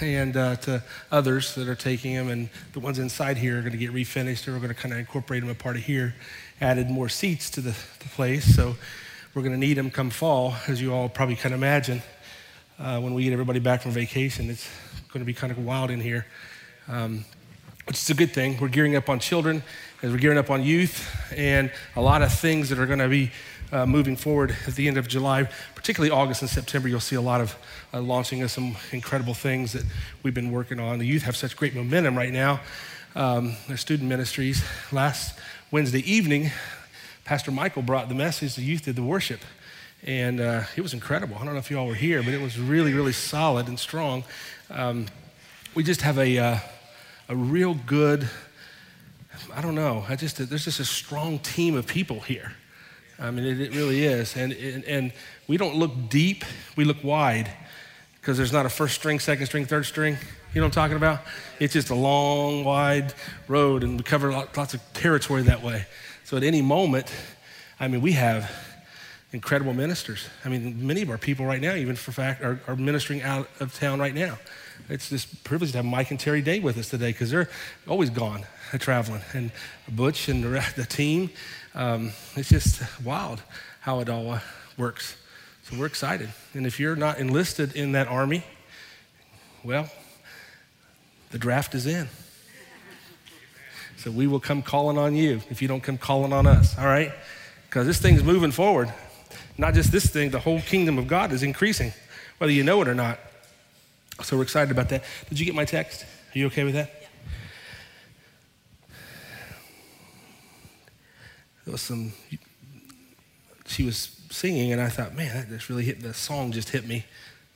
and 0.02 0.36
uh, 0.36 0.56
to 0.56 0.82
others 1.10 1.54
that 1.54 1.66
are 1.66 1.74
taking 1.74 2.14
them, 2.14 2.28
and 2.28 2.50
the 2.74 2.80
ones 2.80 2.98
inside 2.98 3.38
here 3.38 3.58
are 3.58 3.60
going 3.60 3.72
to 3.72 3.78
get 3.78 3.94
refinished, 3.94 4.46
and 4.46 4.54
we're 4.54 4.60
going 4.60 4.74
to 4.74 4.80
kind 4.80 4.92
of 4.92 4.98
incorporate 5.00 5.40
them 5.40 5.48
a 5.48 5.54
part 5.54 5.76
of 5.76 5.82
here. 5.82 6.14
Added 6.60 6.90
more 6.90 7.08
seats 7.08 7.48
to 7.50 7.62
the, 7.62 7.74
the 8.00 8.08
place, 8.10 8.54
so 8.54 8.76
we're 9.34 9.42
going 9.42 9.54
to 9.54 9.58
need 9.58 9.78
them 9.78 9.90
come 9.90 10.10
fall, 10.10 10.54
as 10.68 10.82
you 10.82 10.92
all 10.92 11.08
probably 11.08 11.36
can 11.36 11.54
imagine. 11.54 12.02
Uh, 12.78 13.00
when 13.00 13.14
we 13.14 13.24
get 13.24 13.32
everybody 13.32 13.60
back 13.60 13.80
from 13.80 13.92
vacation, 13.92 14.50
it's 14.50 14.68
going 15.14 15.24
to 15.24 15.26
be 15.26 15.32
kind 15.32 15.52
of 15.52 15.64
wild 15.64 15.92
in 15.92 16.00
here. 16.00 16.26
Um, 16.88 17.24
which 17.86 17.96
is 17.98 18.10
a 18.10 18.14
good 18.14 18.32
thing. 18.32 18.58
We're 18.58 18.66
gearing 18.66 18.96
up 18.96 19.08
on 19.08 19.20
children, 19.20 19.62
as 20.02 20.10
we're 20.10 20.18
gearing 20.18 20.38
up 20.38 20.50
on 20.50 20.64
youth, 20.64 21.08
and 21.36 21.70
a 21.94 22.00
lot 22.00 22.20
of 22.22 22.32
things 22.32 22.68
that 22.70 22.80
are 22.80 22.86
going 22.86 22.98
to 22.98 23.08
be 23.08 23.30
uh, 23.70 23.86
moving 23.86 24.16
forward 24.16 24.56
at 24.66 24.74
the 24.74 24.88
end 24.88 24.96
of 24.96 25.06
July, 25.06 25.48
particularly 25.76 26.10
August 26.10 26.42
and 26.42 26.50
September. 26.50 26.88
You'll 26.88 26.98
see 26.98 27.14
a 27.14 27.20
lot 27.20 27.40
of 27.40 27.54
uh, 27.92 28.00
launching 28.00 28.42
of 28.42 28.50
some 28.50 28.74
incredible 28.90 29.34
things 29.34 29.72
that 29.72 29.84
we've 30.24 30.34
been 30.34 30.50
working 30.50 30.80
on. 30.80 30.98
The 30.98 31.06
youth 31.06 31.22
have 31.22 31.36
such 31.36 31.56
great 31.56 31.76
momentum 31.76 32.16
right 32.16 32.32
now. 32.32 32.60
Um, 33.14 33.54
their 33.68 33.76
student 33.76 34.08
ministries. 34.08 34.64
Last 34.90 35.38
Wednesday 35.70 36.00
evening, 36.10 36.50
Pastor 37.24 37.52
Michael 37.52 37.82
brought 37.82 38.08
the 38.08 38.16
message. 38.16 38.56
The 38.56 38.62
youth 38.62 38.86
did 38.86 38.96
the 38.96 39.04
worship, 39.04 39.40
and 40.02 40.40
uh, 40.40 40.64
it 40.74 40.80
was 40.80 40.92
incredible. 40.92 41.36
I 41.36 41.44
don't 41.44 41.52
know 41.52 41.60
if 41.60 41.70
you 41.70 41.78
all 41.78 41.86
were 41.86 41.94
here, 41.94 42.20
but 42.22 42.34
it 42.34 42.40
was 42.40 42.58
really, 42.58 42.92
really 42.92 43.12
solid 43.12 43.68
and 43.68 43.78
strong. 43.78 44.24
Um, 44.70 45.06
we 45.74 45.82
just 45.82 46.02
have 46.02 46.18
a 46.18 46.38
uh, 46.38 46.58
a 47.28 47.36
real 47.36 47.74
good, 47.86 48.28
I 49.54 49.60
don't 49.60 49.74
know, 49.74 50.04
I 50.08 50.16
just, 50.16 50.36
there's 50.36 50.64
just 50.64 50.80
a 50.80 50.84
strong 50.84 51.38
team 51.38 51.74
of 51.74 51.86
people 51.86 52.20
here. 52.20 52.52
I 53.18 53.30
mean, 53.30 53.46
it, 53.46 53.60
it 53.60 53.74
really 53.74 54.04
is. 54.04 54.36
And, 54.36 54.52
and, 54.52 54.84
and 54.84 55.12
we 55.48 55.56
don't 55.56 55.76
look 55.76 56.08
deep, 56.08 56.44
we 56.76 56.84
look 56.84 57.02
wide 57.02 57.50
because 58.20 58.36
there's 58.36 58.52
not 58.52 58.66
a 58.66 58.68
first 58.68 58.94
string, 58.94 59.20
second 59.20 59.46
string, 59.46 59.64
third 59.64 59.86
string. 59.86 60.16
You 60.52 60.60
know 60.60 60.66
what 60.66 60.76
I'm 60.76 60.82
talking 60.82 60.96
about? 60.96 61.20
It's 61.58 61.72
just 61.72 61.90
a 61.90 61.94
long, 61.94 62.64
wide 62.64 63.12
road, 63.48 63.82
and 63.82 63.96
we 63.96 64.02
cover 64.02 64.30
lots 64.32 64.74
of 64.74 64.80
territory 64.92 65.42
that 65.42 65.62
way. 65.62 65.86
So 66.24 66.36
at 66.36 66.42
any 66.42 66.62
moment, 66.62 67.12
I 67.80 67.88
mean, 67.88 68.00
we 68.00 68.12
have 68.12 68.50
incredible 69.34 69.74
ministers. 69.74 70.26
I 70.46 70.48
mean, 70.48 70.86
many 70.86 71.02
of 71.02 71.10
our 71.10 71.18
people 71.18 71.44
right 71.44 71.60
now, 71.60 71.74
even 71.74 71.96
for 71.96 72.12
fact, 72.12 72.42
are, 72.42 72.58
are 72.66 72.76
ministering 72.76 73.20
out 73.20 73.48
of 73.60 73.74
town 73.78 74.00
right 74.00 74.14
now 74.14 74.38
it's 74.88 75.08
this 75.08 75.24
privilege 75.24 75.72
to 75.72 75.78
have 75.78 75.84
Mike 75.84 76.10
and 76.10 76.20
Terry 76.20 76.42
Day 76.42 76.60
with 76.60 76.76
us 76.78 76.90
today 76.90 77.10
because 77.10 77.30
they're 77.30 77.48
always 77.88 78.10
gone 78.10 78.44
uh, 78.72 78.78
traveling. 78.78 79.22
And 79.32 79.50
Butch 79.88 80.28
and 80.28 80.44
the, 80.44 80.72
the 80.76 80.84
team, 80.84 81.30
um, 81.74 82.12
it's 82.36 82.48
just 82.48 82.82
wild 83.02 83.42
how 83.80 84.00
it 84.00 84.08
all 84.08 84.32
uh, 84.32 84.40
works. 84.76 85.16
So 85.64 85.78
we're 85.78 85.86
excited. 85.86 86.28
And 86.52 86.66
if 86.66 86.78
you're 86.78 86.96
not 86.96 87.18
enlisted 87.18 87.74
in 87.74 87.92
that 87.92 88.08
army, 88.08 88.44
well, 89.62 89.88
the 91.30 91.38
draft 91.38 91.74
is 91.74 91.86
in. 91.86 92.08
So 93.96 94.10
we 94.10 94.26
will 94.26 94.40
come 94.40 94.60
calling 94.60 94.98
on 94.98 95.16
you 95.16 95.40
if 95.48 95.62
you 95.62 95.68
don't 95.68 95.82
come 95.82 95.96
calling 95.96 96.32
on 96.32 96.46
us, 96.46 96.76
all 96.78 96.84
right? 96.84 97.12
Because 97.66 97.86
this 97.86 97.98
thing's 97.98 98.22
moving 98.22 98.50
forward. 98.50 98.92
Not 99.56 99.74
just 99.74 99.92
this 99.92 100.06
thing, 100.06 100.30
the 100.30 100.40
whole 100.40 100.60
kingdom 100.60 100.98
of 100.98 101.06
God 101.06 101.32
is 101.32 101.42
increasing, 101.42 101.92
whether 102.38 102.52
you 102.52 102.64
know 102.64 102.82
it 102.82 102.88
or 102.88 102.94
not. 102.94 103.18
So 104.22 104.36
we're 104.36 104.42
excited 104.42 104.70
about 104.70 104.88
that. 104.90 105.04
Did 105.28 105.38
you 105.38 105.46
get 105.46 105.54
my 105.54 105.64
text? 105.64 106.04
Are 106.34 106.38
you 106.38 106.46
okay 106.46 106.64
with 106.64 106.74
that? 106.74 106.90
Yeah. 107.00 107.08
There 111.64 111.72
was 111.72 111.80
some, 111.80 112.12
she 113.66 113.84
was 113.84 114.20
singing, 114.30 114.72
and 114.72 114.80
I 114.80 114.88
thought, 114.88 115.14
man, 115.14 115.34
that 115.34 115.48
just 115.48 115.68
really 115.68 115.84
hit, 115.84 116.02
the 116.02 116.12
song 116.12 116.52
just 116.52 116.70
hit 116.70 116.86
me. 116.86 117.04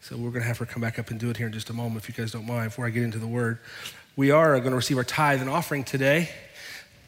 So 0.00 0.16
we're 0.16 0.30
going 0.30 0.42
to 0.42 0.48
have 0.48 0.58
her 0.58 0.66
come 0.66 0.80
back 0.80 0.98
up 0.98 1.10
and 1.10 1.18
do 1.18 1.28
it 1.28 1.36
here 1.36 1.48
in 1.48 1.52
just 1.52 1.68
a 1.68 1.72
moment, 1.72 2.02
if 2.02 2.08
you 2.08 2.14
guys 2.14 2.32
don't 2.32 2.46
mind, 2.46 2.70
before 2.70 2.86
I 2.86 2.90
get 2.90 3.02
into 3.02 3.18
the 3.18 3.26
word. 3.26 3.58
We 4.16 4.30
are 4.30 4.58
going 4.58 4.70
to 4.70 4.76
receive 4.76 4.96
our 4.96 5.04
tithe 5.04 5.40
and 5.40 5.50
offering 5.50 5.84
today. 5.84 6.30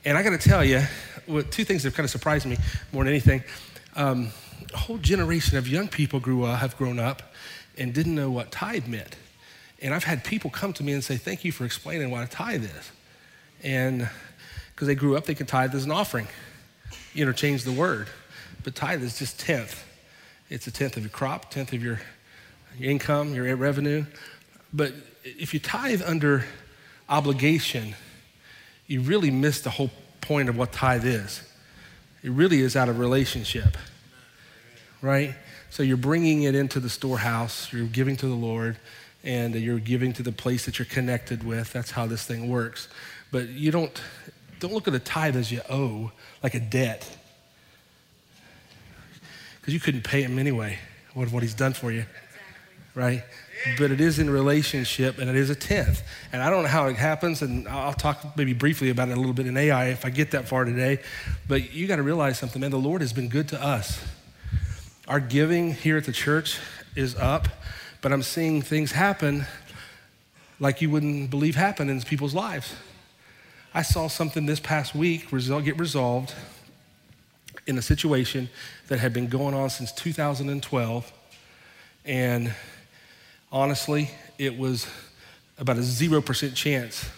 And 0.05 0.19
I 0.19 0.23
got 0.23 0.31
to 0.31 0.49
tell 0.49 0.65
you, 0.65 0.83
two 1.51 1.65
things 1.65 1.83
that 1.83 1.89
have 1.89 1.95
kind 1.95 2.05
of 2.05 2.11
surprised 2.11 2.47
me 2.47 2.59
more 2.93 3.05
than 3.05 3.13
anything. 3.13 3.45
Um, 3.97 4.31
a 4.73 4.77
whole 4.77 4.99
generation 4.99 5.57
of 5.59 5.69
young 5.69 5.89
people 5.89 6.21
grew 6.21 6.45
up, 6.45 6.61
have 6.61 6.77
grown 6.77 6.99
up, 6.99 7.35
and 7.79 7.95
didn't 7.95 8.15
know 8.15 8.31
what 8.31 8.51
tithe 8.51 8.87
meant. 8.87 9.17
And 9.83 9.95
I've 9.95 10.05
had 10.05 10.25
people 10.25 10.51
come 10.51 10.73
to 10.75 10.83
me 10.83 10.93
and 10.93 11.03
say, 11.03 11.17
Thank 11.17 11.45
you 11.45 11.53
for 11.53 11.65
explaining 11.65 12.11
what 12.11 12.25
a 12.25 12.29
tithe 12.29 12.65
is. 12.65 12.93
And 13.63 14.09
because 14.75 14.87
they 14.87 14.95
grew 14.95 15.17
up 15.17 15.25
they 15.25 15.29
thinking 15.29 15.47
tithe 15.47 15.75
is 15.75 15.85
an 15.85 15.91
offering, 15.91 16.29
you 17.15 17.23
interchange 17.23 17.65
the 17.65 17.73
word. 17.73 18.09
But 18.63 18.75
tithe 18.75 19.03
is 19.03 19.19
just 19.19 19.41
tenth. 19.41 19.85
It's 20.49 20.67
a 20.67 20.71
tenth 20.71 20.97
of 20.97 21.03
your 21.03 21.11
crop, 21.11 21.51
tenth 21.51 21.73
of 21.73 21.83
your, 21.83 22.01
your 22.79 22.91
income, 22.91 23.35
your 23.35 23.55
revenue. 23.57 24.05
But 24.73 24.93
if 25.25 25.55
you 25.55 25.61
tithe 25.61 26.03
under 26.05 26.45
obligation, 27.09 27.95
you 28.87 29.01
really 29.01 29.31
miss 29.31 29.61
the 29.61 29.71
whole 29.71 29.91
point 30.21 30.49
of 30.49 30.57
what 30.57 30.73
tithe 30.73 31.05
is. 31.05 31.43
It 32.23 32.31
really 32.31 32.61
is 32.61 32.77
out 32.77 32.89
of 32.89 32.99
relationship, 32.99 33.77
right? 35.03 35.35
So 35.71 35.83
you're 35.83 35.97
bringing 35.97 36.43
it 36.43 36.55
into 36.55 36.81
the 36.81 36.91
storehouse, 36.91 37.73
you're 37.73 37.87
giving 37.87 38.17
to 38.17 38.27
the 38.27 38.35
Lord, 38.35 38.77
and 39.23 39.55
you're 39.55 39.79
giving 39.79 40.13
to 40.15 40.23
the 40.23 40.33
place 40.33 40.65
that 40.67 40.79
you're 40.79 40.87
connected 40.87 41.45
with. 41.45 41.73
That's 41.73 41.91
how 41.91 42.07
this 42.07 42.25
thing 42.25 42.49
works. 42.49 42.89
But 43.31 43.49
you 43.49 43.71
don't, 43.71 44.01
don't 44.59 44.73
look 44.73 44.89
at 44.89 44.95
a 44.95 44.99
tithe 44.99 45.37
as 45.37 45.53
you 45.53 45.61
owe, 45.69 46.13
like 46.43 46.55
a 46.55 46.61
debt. 46.61 47.17
Because 49.61 49.75
you 49.75 49.81
couldn't 49.81 50.05
pay 50.05 50.23
him 50.23 50.39
anyway, 50.39 50.79
what, 51.15 51.31
what 51.31 51.43
he's 51.43 51.55
done 51.55 51.75
for 51.75 51.93
you. 51.93 52.05
Right? 52.95 53.23
But 53.79 53.91
it 53.91 54.01
is 54.01 54.19
in 54.19 54.31
relationship 54.31 55.19
and 55.19 55.29
it 55.29 55.37
is 55.37 55.51
a 55.51 55.55
tenth. 55.55 56.03
And 56.33 56.43
I 56.43 56.51
don't 56.51 56.63
know 56.63 56.69
how 56.69 56.87
it 56.87 56.97
happens, 56.97 57.43
and 57.43 57.69
I'll 57.69 57.93
talk 57.93 58.37
maybe 58.37 58.55
briefly 58.55 58.91
about 58.91 59.11
it 59.11 59.13
a 59.13 59.21
little 59.21 59.35
bit 59.35 59.47
in 59.47 59.57
AI 59.57 59.89
if 59.89 60.05
I 60.05 60.11
get 60.11 60.31
that 60.31 60.49
far 60.49 60.65
today. 60.65 61.01
But 61.47 61.73
you 61.73 61.87
got 61.87 61.97
to 61.97 62.03
realize 62.03 62.39
something, 62.39 62.61
man. 62.61 62.71
The 62.71 62.79
Lord 62.79 63.03
has 63.03 63.13
been 63.13 63.29
good 63.29 63.49
to 63.49 63.63
us. 63.63 64.03
Our 65.11 65.21
giving 65.21 65.75
here 65.75 65.99
at 65.99 66.05
the 66.05 66.13
church 66.13 66.59
is 66.95 67.15
up 67.17 67.49
but 68.01 68.13
I'm 68.13 68.23
seeing 68.23 68.63
things 68.63 68.93
happen 68.93 69.45
like 70.59 70.81
you 70.81 70.91
wouldn't 70.91 71.31
believe 71.31 71.57
happen 71.57 71.91
in 71.91 72.01
people's 72.03 72.35
lives. 72.35 72.75
I 73.75 73.83
saw 73.83 74.09
something 74.09 74.47
this 74.47 74.61
past 74.61 74.95
week 74.95 75.31
get 75.31 75.79
resolved 75.79 76.35
in 77.67 77.77
a 77.77 77.83
situation 77.83 78.49
that 78.89 78.99
had 79.01 79.13
been 79.13 79.29
going 79.29 79.55
on 79.55 79.69
since 79.71 79.93
2012. 79.93 81.13
And 82.05 82.55
honestly, 83.53 84.11
it 84.39 84.57
was 84.57 84.87
about 85.59 85.77
a 85.77 85.81
0% 85.81 86.55
chance 86.55 87.11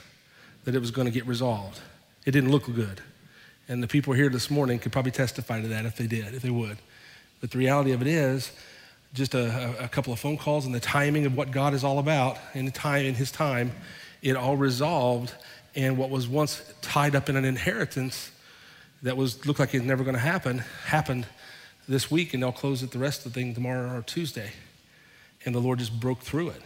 that 0.65 0.75
it 0.75 0.81
was 0.81 0.91
going 0.91 1.07
to 1.07 1.13
get 1.13 1.27
resolved. 1.27 1.81
It 2.25 2.33
didn't 2.33 2.51
look 2.51 2.73
good. 2.75 3.01
And 3.69 3.83
the 3.83 3.89
people 3.89 4.13
here 4.15 4.29
this 4.29 4.51
morning 4.51 4.79
could 4.79 4.93
probably 4.93 5.13
testify 5.13 5.61
to 5.61 5.69
that 5.69 5.87
if 5.87 5.97
they 5.97 6.07
did, 6.07 6.35
if 6.35 6.43
they 6.43 6.51
would. 6.51 6.79
But 7.43 7.51
the 7.51 7.59
reality 7.59 7.93
of 7.93 8.01
it 8.01 8.07
is, 8.09 8.53
just 9.15 9.35
a, 9.35 9.85
a, 9.85 9.89
couple 9.89 10.11
of 10.13 10.19
phone 10.19 10.39
calls 10.39 10.65
and 10.65 10.75
the 10.75 10.81
timing 10.81 11.27
of 11.27 11.37
what 11.37 11.51
God 11.51 11.75
is 11.75 11.85
all 11.85 11.99
about 11.99 12.39
in 12.55 12.71
time 12.71 13.05
in 13.05 13.15
his 13.15 13.31
time, 13.31 13.73
it 14.23 14.37
all 14.37 14.57
resolved. 14.57 15.35
And 15.75 15.99
what 15.99 16.09
was 16.09 16.27
once 16.27 16.63
tied 16.81 17.15
up 17.15 17.29
in 17.29 17.37
an 17.37 17.45
inheritance 17.45 18.31
that 19.03 19.17
was 19.17 19.45
looked 19.45 19.61
like 19.61 19.75
it 19.75 19.81
was 19.81 19.87
never 19.87 20.05
going 20.05 20.15
to 20.15 20.21
happen 20.21 20.59
happened 20.87 21.27
this 21.89 22.11
week, 22.11 22.33
and 22.33 22.43
they'll 22.43 22.53
close 22.53 22.83
it 22.83 22.93
the 22.93 22.99
rest 22.99 23.27
of 23.27 23.35
the 23.35 23.41
thing 23.41 23.55
tomorrow 23.55 23.99
or 23.99 24.03
Tuesday. 24.03 24.53
And 25.45 25.55
the 25.55 25.59
Lord 25.59 25.81
just 25.81 25.99
broke 25.99 26.21
through 26.21 26.51
it. 26.51 26.63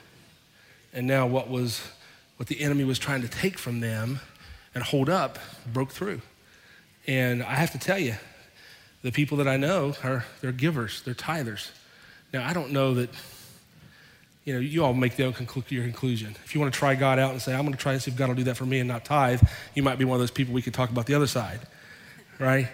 And 0.92 1.06
now 1.06 1.26
what 1.26 1.48
was 1.48 1.82
what 2.36 2.48
the 2.48 2.60
enemy 2.60 2.84
was 2.84 2.98
trying 2.98 3.22
to 3.22 3.28
take 3.28 3.58
from 3.58 3.80
them 3.80 4.20
and 4.74 4.84
hold 4.84 5.08
up 5.08 5.38
broke 5.72 5.90
through. 5.90 6.20
And 7.06 7.42
I 7.42 7.54
have 7.54 7.72
to 7.72 7.78
tell 7.78 7.98
you, 7.98 8.14
the 9.02 9.12
people 9.12 9.38
that 9.38 9.48
I 9.48 9.56
know 9.56 9.94
are 10.02 10.24
they're 10.40 10.52
givers, 10.52 11.02
they're 11.02 11.14
tithers. 11.14 11.70
Now, 12.32 12.46
I 12.46 12.52
don't 12.52 12.72
know 12.72 12.94
that, 12.94 13.10
you 14.44 14.54
know, 14.54 14.60
you 14.60 14.84
all 14.84 14.94
make 14.94 15.16
your 15.18 15.28
own 15.28 15.32
conclusion. 15.32 16.36
If 16.44 16.54
you 16.54 16.60
want 16.60 16.72
to 16.72 16.78
try 16.78 16.94
God 16.94 17.18
out 17.18 17.32
and 17.32 17.40
say, 17.40 17.54
I'm 17.54 17.62
going 17.62 17.72
to 17.72 17.78
try 17.78 17.92
and 17.92 18.02
see 18.02 18.10
if 18.10 18.16
God 18.16 18.28
will 18.28 18.34
do 18.34 18.44
that 18.44 18.56
for 18.56 18.66
me 18.66 18.78
and 18.80 18.88
not 18.88 19.04
tithe, 19.04 19.42
you 19.74 19.82
might 19.82 19.98
be 19.98 20.04
one 20.04 20.16
of 20.16 20.20
those 20.20 20.30
people 20.30 20.54
we 20.54 20.62
could 20.62 20.74
talk 20.74 20.90
about 20.90 21.06
the 21.06 21.14
other 21.14 21.26
side, 21.26 21.60
right? 22.38 22.68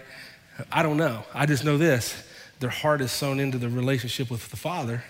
I 0.71 0.83
don't 0.83 0.97
know. 0.97 1.23
I 1.33 1.45
just 1.45 1.63
know 1.63 1.77
this 1.77 2.23
their 2.59 2.69
heart 2.69 3.01
is 3.01 3.11
sewn 3.11 3.39
into 3.39 3.57
the 3.57 3.67
relationship 3.67 4.31
with 4.31 4.49
the 4.49 4.57
Father, 4.57 5.03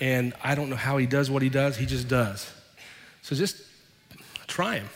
and 0.00 0.34
I 0.42 0.54
don't 0.54 0.68
know 0.68 0.76
how 0.76 0.98
He 0.98 1.06
does 1.06 1.30
what 1.30 1.42
He 1.42 1.48
does, 1.48 1.76
He 1.76 1.86
just 1.86 2.08
does. 2.08 2.52
So 3.22 3.34
just 3.34 3.56
try 4.46 4.76
Him, 4.76 4.88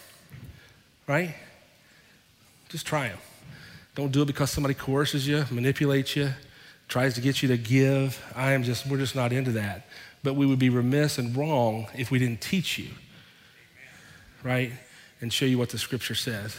right? 1.07 1.34
Just 2.68 2.86
try 2.86 3.09
Him. 3.09 3.18
Don't 3.99 4.12
do 4.12 4.22
it 4.22 4.26
because 4.26 4.53
somebody 4.53 4.74
coerces 4.74 5.26
you, 5.26 5.44
manipulates 5.51 6.14
you, 6.14 6.30
tries 6.86 7.16
to 7.16 7.20
get 7.20 7.42
you 7.42 7.49
to 7.49 7.57
give. 7.57 8.24
I 8.36 8.53
am 8.53 8.62
just, 8.62 8.86
we're 8.86 8.99
just 8.99 9.16
not 9.16 9.32
into 9.32 9.51
that. 9.51 9.88
But 10.22 10.34
we 10.34 10.46
would 10.46 10.61
be 10.61 10.70
remiss 10.70 11.18
and 11.18 11.36
wrong 11.36 11.88
if 11.96 12.09
we 12.09 12.20
didn't 12.20 12.40
teach 12.40 12.78
you, 12.78 12.90
right? 14.44 14.70
And 15.20 15.32
show 15.32 15.46
you 15.46 15.59
what 15.59 15.70
the 15.70 15.78
scripture 15.78 16.14
says. 16.14 16.57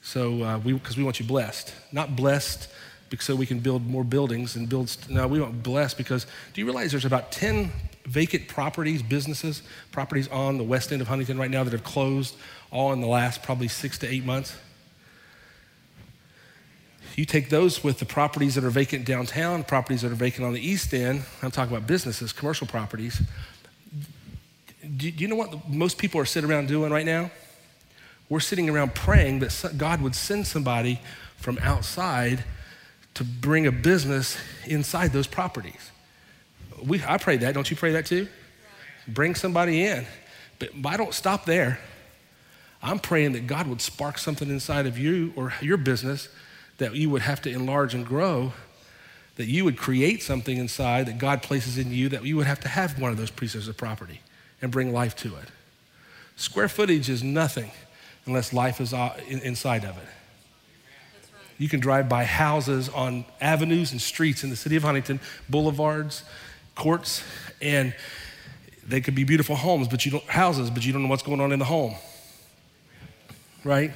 So 0.00 0.42
uh, 0.42 0.58
we, 0.60 0.72
because 0.72 0.96
we 0.96 1.04
want 1.04 1.20
you 1.20 1.26
blessed, 1.26 1.74
not 1.92 2.16
blessed 2.16 2.70
because 3.10 3.26
so 3.26 3.36
we 3.36 3.44
can 3.44 3.58
build 3.58 3.86
more 3.86 4.02
buildings 4.02 4.56
and 4.56 4.66
build. 4.66 4.96
No, 5.10 5.28
we 5.28 5.38
want 5.38 5.62
blessed 5.62 5.98
because 5.98 6.24
do 6.54 6.62
you 6.62 6.64
realize 6.64 6.92
there's 6.92 7.04
about 7.04 7.30
10 7.30 7.70
vacant 8.06 8.48
properties, 8.48 9.02
businesses, 9.02 9.60
properties 9.92 10.28
on 10.28 10.56
the 10.56 10.64
west 10.64 10.92
end 10.92 11.02
of 11.02 11.08
Huntington 11.08 11.38
right 11.38 11.50
now 11.50 11.62
that 11.62 11.74
have 11.74 11.84
closed 11.84 12.36
all 12.70 12.94
in 12.94 13.02
the 13.02 13.06
last 13.06 13.42
probably 13.42 13.68
six 13.68 13.98
to 13.98 14.08
eight 14.10 14.24
months? 14.24 14.56
You 17.16 17.24
take 17.24 17.50
those 17.50 17.82
with 17.82 17.98
the 17.98 18.04
properties 18.06 18.54
that 18.54 18.64
are 18.64 18.70
vacant 18.70 19.04
downtown, 19.04 19.64
properties 19.64 20.02
that 20.02 20.12
are 20.12 20.16
vacant 20.16 20.46
on 20.46 20.52
the 20.52 20.66
east 20.66 20.94
end. 20.94 21.22
I'm 21.42 21.50
talking 21.50 21.74
about 21.74 21.86
businesses, 21.86 22.32
commercial 22.32 22.66
properties. 22.66 23.20
Do 24.96 25.08
you 25.08 25.28
know 25.28 25.36
what 25.36 25.68
most 25.68 25.98
people 25.98 26.20
are 26.20 26.24
sitting 26.24 26.50
around 26.50 26.68
doing 26.68 26.92
right 26.92 27.06
now? 27.06 27.30
We're 28.28 28.40
sitting 28.40 28.70
around 28.70 28.94
praying 28.94 29.40
that 29.40 29.74
God 29.76 30.00
would 30.00 30.14
send 30.14 30.46
somebody 30.46 31.00
from 31.36 31.58
outside 31.62 32.44
to 33.14 33.24
bring 33.24 33.66
a 33.66 33.72
business 33.72 34.36
inside 34.66 35.12
those 35.12 35.26
properties. 35.26 35.90
We, 36.82 37.02
I 37.04 37.18
pray 37.18 37.36
that. 37.38 37.54
Don't 37.54 37.70
you 37.70 37.76
pray 37.76 37.92
that 37.92 38.06
too? 38.06 38.28
Bring 39.08 39.34
somebody 39.34 39.84
in. 39.84 40.06
But 40.58 40.70
I 40.86 40.96
don't 40.96 41.12
stop 41.12 41.44
there. 41.44 41.80
I'm 42.82 42.98
praying 42.98 43.32
that 43.32 43.46
God 43.46 43.66
would 43.66 43.80
spark 43.80 44.16
something 44.16 44.48
inside 44.48 44.86
of 44.86 44.96
you 44.96 45.32
or 45.36 45.52
your 45.60 45.76
business 45.76 46.28
that 46.80 46.94
you 46.96 47.10
would 47.10 47.22
have 47.22 47.42
to 47.42 47.50
enlarge 47.50 47.94
and 47.94 48.06
grow, 48.06 48.54
that 49.36 49.46
you 49.46 49.64
would 49.64 49.76
create 49.76 50.22
something 50.22 50.56
inside 50.56 51.06
that 51.06 51.18
God 51.18 51.42
places 51.42 51.76
in 51.76 51.92
you 51.92 52.08
that 52.08 52.24
you 52.24 52.36
would 52.36 52.46
have 52.46 52.60
to 52.60 52.68
have 52.68 52.98
one 52.98 53.10
of 53.10 53.18
those 53.18 53.30
pieces 53.30 53.68
of 53.68 53.76
property 53.76 54.20
and 54.62 54.72
bring 54.72 54.90
life 54.90 55.14
to 55.16 55.28
it. 55.36 55.48
Square 56.36 56.68
footage 56.68 57.10
is 57.10 57.22
nothing 57.22 57.70
unless 58.24 58.54
life 58.54 58.80
is 58.80 58.94
uh, 58.94 59.14
inside 59.28 59.84
of 59.84 59.96
it. 59.98 60.08
You 61.58 61.68
can 61.68 61.80
drive 61.80 62.08
by 62.08 62.24
houses 62.24 62.88
on 62.88 63.26
avenues 63.42 63.92
and 63.92 64.00
streets 64.00 64.42
in 64.42 64.48
the 64.48 64.56
city 64.56 64.76
of 64.76 64.82
Huntington, 64.82 65.20
boulevards, 65.50 66.24
courts, 66.74 67.22
and 67.60 67.94
they 68.86 69.02
could 69.02 69.14
be 69.14 69.24
beautiful 69.24 69.54
homes, 69.54 69.86
but 69.86 70.06
you 70.06 70.12
don't 70.12 70.24
houses, 70.24 70.70
but 70.70 70.86
you 70.86 70.94
don't 70.94 71.02
know 71.02 71.08
what's 71.08 71.22
going 71.22 71.42
on 71.42 71.52
in 71.52 71.58
the 71.58 71.66
home. 71.66 71.94
Right? 73.64 73.92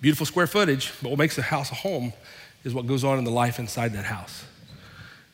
Beautiful 0.00 0.26
square 0.26 0.46
footage, 0.46 0.92
but 1.02 1.08
what 1.08 1.18
makes 1.18 1.36
a 1.38 1.42
house 1.42 1.72
a 1.72 1.74
home 1.74 2.12
is 2.62 2.72
what 2.72 2.86
goes 2.86 3.02
on 3.02 3.18
in 3.18 3.24
the 3.24 3.30
life 3.30 3.58
inside 3.58 3.92
that 3.94 4.04
house. 4.04 4.44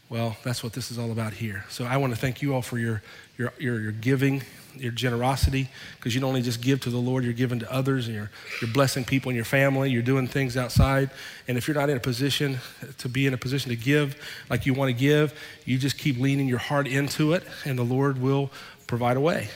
Well, 0.08 0.36
that's 0.42 0.62
what 0.62 0.72
this 0.72 0.90
is 0.90 0.98
all 0.98 1.12
about 1.12 1.34
here. 1.34 1.64
So 1.68 1.84
I 1.84 1.96
want 1.98 2.14
to 2.14 2.18
thank 2.18 2.40
you 2.40 2.54
all 2.54 2.62
for 2.62 2.78
your, 2.78 3.02
your, 3.36 3.52
your, 3.58 3.80
your 3.80 3.92
giving, 3.92 4.42
your 4.76 4.92
generosity, 4.92 5.68
because 5.96 6.14
you 6.14 6.20
don't 6.20 6.28
only 6.28 6.42
just 6.42 6.62
give 6.62 6.80
to 6.82 6.90
the 6.90 6.98
Lord, 6.98 7.24
you're 7.24 7.32
giving 7.32 7.58
to 7.58 7.70
others, 7.72 8.06
and 8.06 8.16
you're, 8.16 8.30
you're 8.62 8.70
blessing 8.70 9.04
people 9.04 9.30
in 9.30 9.36
your 9.36 9.44
family, 9.44 9.90
you're 9.90 10.02
doing 10.02 10.26
things 10.26 10.56
outside. 10.56 11.10
And 11.46 11.58
if 11.58 11.68
you're 11.68 11.74
not 11.74 11.90
in 11.90 11.96
a 11.96 12.00
position 12.00 12.58
to 12.98 13.08
be 13.08 13.26
in 13.26 13.34
a 13.34 13.38
position 13.38 13.70
to 13.70 13.76
give 13.76 14.16
like 14.48 14.64
you 14.64 14.72
want 14.72 14.88
to 14.88 14.98
give, 14.98 15.38
you 15.64 15.76
just 15.78 15.98
keep 15.98 16.18
leaning 16.18 16.48
your 16.48 16.58
heart 16.58 16.86
into 16.86 17.34
it, 17.34 17.44
and 17.64 17.78
the 17.78 17.84
Lord 17.84 18.20
will 18.20 18.50
provide 18.86 19.16
a 19.16 19.20
way. 19.20 19.48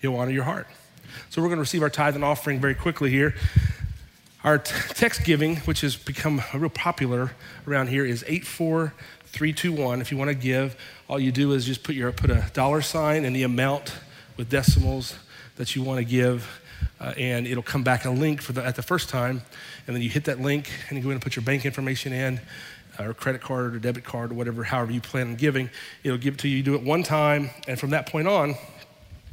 He'll 0.00 0.16
honor 0.16 0.32
your 0.32 0.44
heart. 0.44 0.66
So 1.30 1.40
we're 1.40 1.48
going 1.48 1.58
to 1.58 1.62
receive 1.62 1.82
our 1.82 1.90
tithe 1.90 2.14
and 2.14 2.24
offering 2.24 2.60
very 2.60 2.74
quickly 2.74 3.10
here. 3.10 3.34
Our 4.44 4.58
t- 4.58 4.74
text 4.94 5.24
giving, 5.24 5.56
which 5.58 5.80
has 5.80 5.96
become 5.96 6.42
real 6.54 6.70
popular 6.70 7.32
around 7.66 7.88
here, 7.88 8.04
is 8.04 8.24
84321. 8.28 10.00
If 10.00 10.12
you 10.12 10.18
want 10.18 10.28
to 10.28 10.34
give, 10.34 10.76
all 11.08 11.18
you 11.18 11.32
do 11.32 11.52
is 11.52 11.64
just 11.64 11.82
put, 11.82 11.94
your, 11.94 12.12
put 12.12 12.30
a 12.30 12.44
dollar 12.52 12.82
sign 12.82 13.24
and 13.24 13.34
the 13.34 13.42
amount 13.42 13.94
with 14.36 14.48
decimals 14.50 15.18
that 15.56 15.74
you 15.74 15.82
want 15.82 15.98
to 15.98 16.04
give, 16.04 16.60
uh, 17.00 17.14
and 17.16 17.46
it'll 17.46 17.62
come 17.62 17.82
back 17.82 18.04
a 18.04 18.10
link 18.10 18.42
for 18.42 18.52
the, 18.52 18.64
at 18.64 18.76
the 18.76 18.82
first 18.82 19.08
time. 19.08 19.42
And 19.86 19.96
then 19.96 20.02
you 20.02 20.10
hit 20.10 20.24
that 20.24 20.40
link 20.40 20.70
and 20.88 20.98
you 20.98 21.02
go 21.02 21.08
in 21.08 21.14
and 21.14 21.22
put 21.22 21.34
your 21.34 21.44
bank 21.44 21.64
information 21.64 22.12
in, 22.12 22.40
or 23.00 23.14
credit 23.14 23.40
card 23.40 23.74
or 23.74 23.78
debit 23.78 24.04
card 24.04 24.30
or 24.30 24.34
whatever, 24.34 24.64
however 24.64 24.92
you 24.92 25.00
plan 25.00 25.28
on 25.28 25.36
giving. 25.36 25.70
It'll 26.04 26.18
give 26.18 26.34
it 26.34 26.40
to 26.40 26.48
you. 26.48 26.58
You 26.58 26.62
do 26.62 26.74
it 26.74 26.82
one 26.82 27.02
time, 27.02 27.50
and 27.66 27.80
from 27.80 27.90
that 27.90 28.06
point 28.06 28.28
on, 28.28 28.54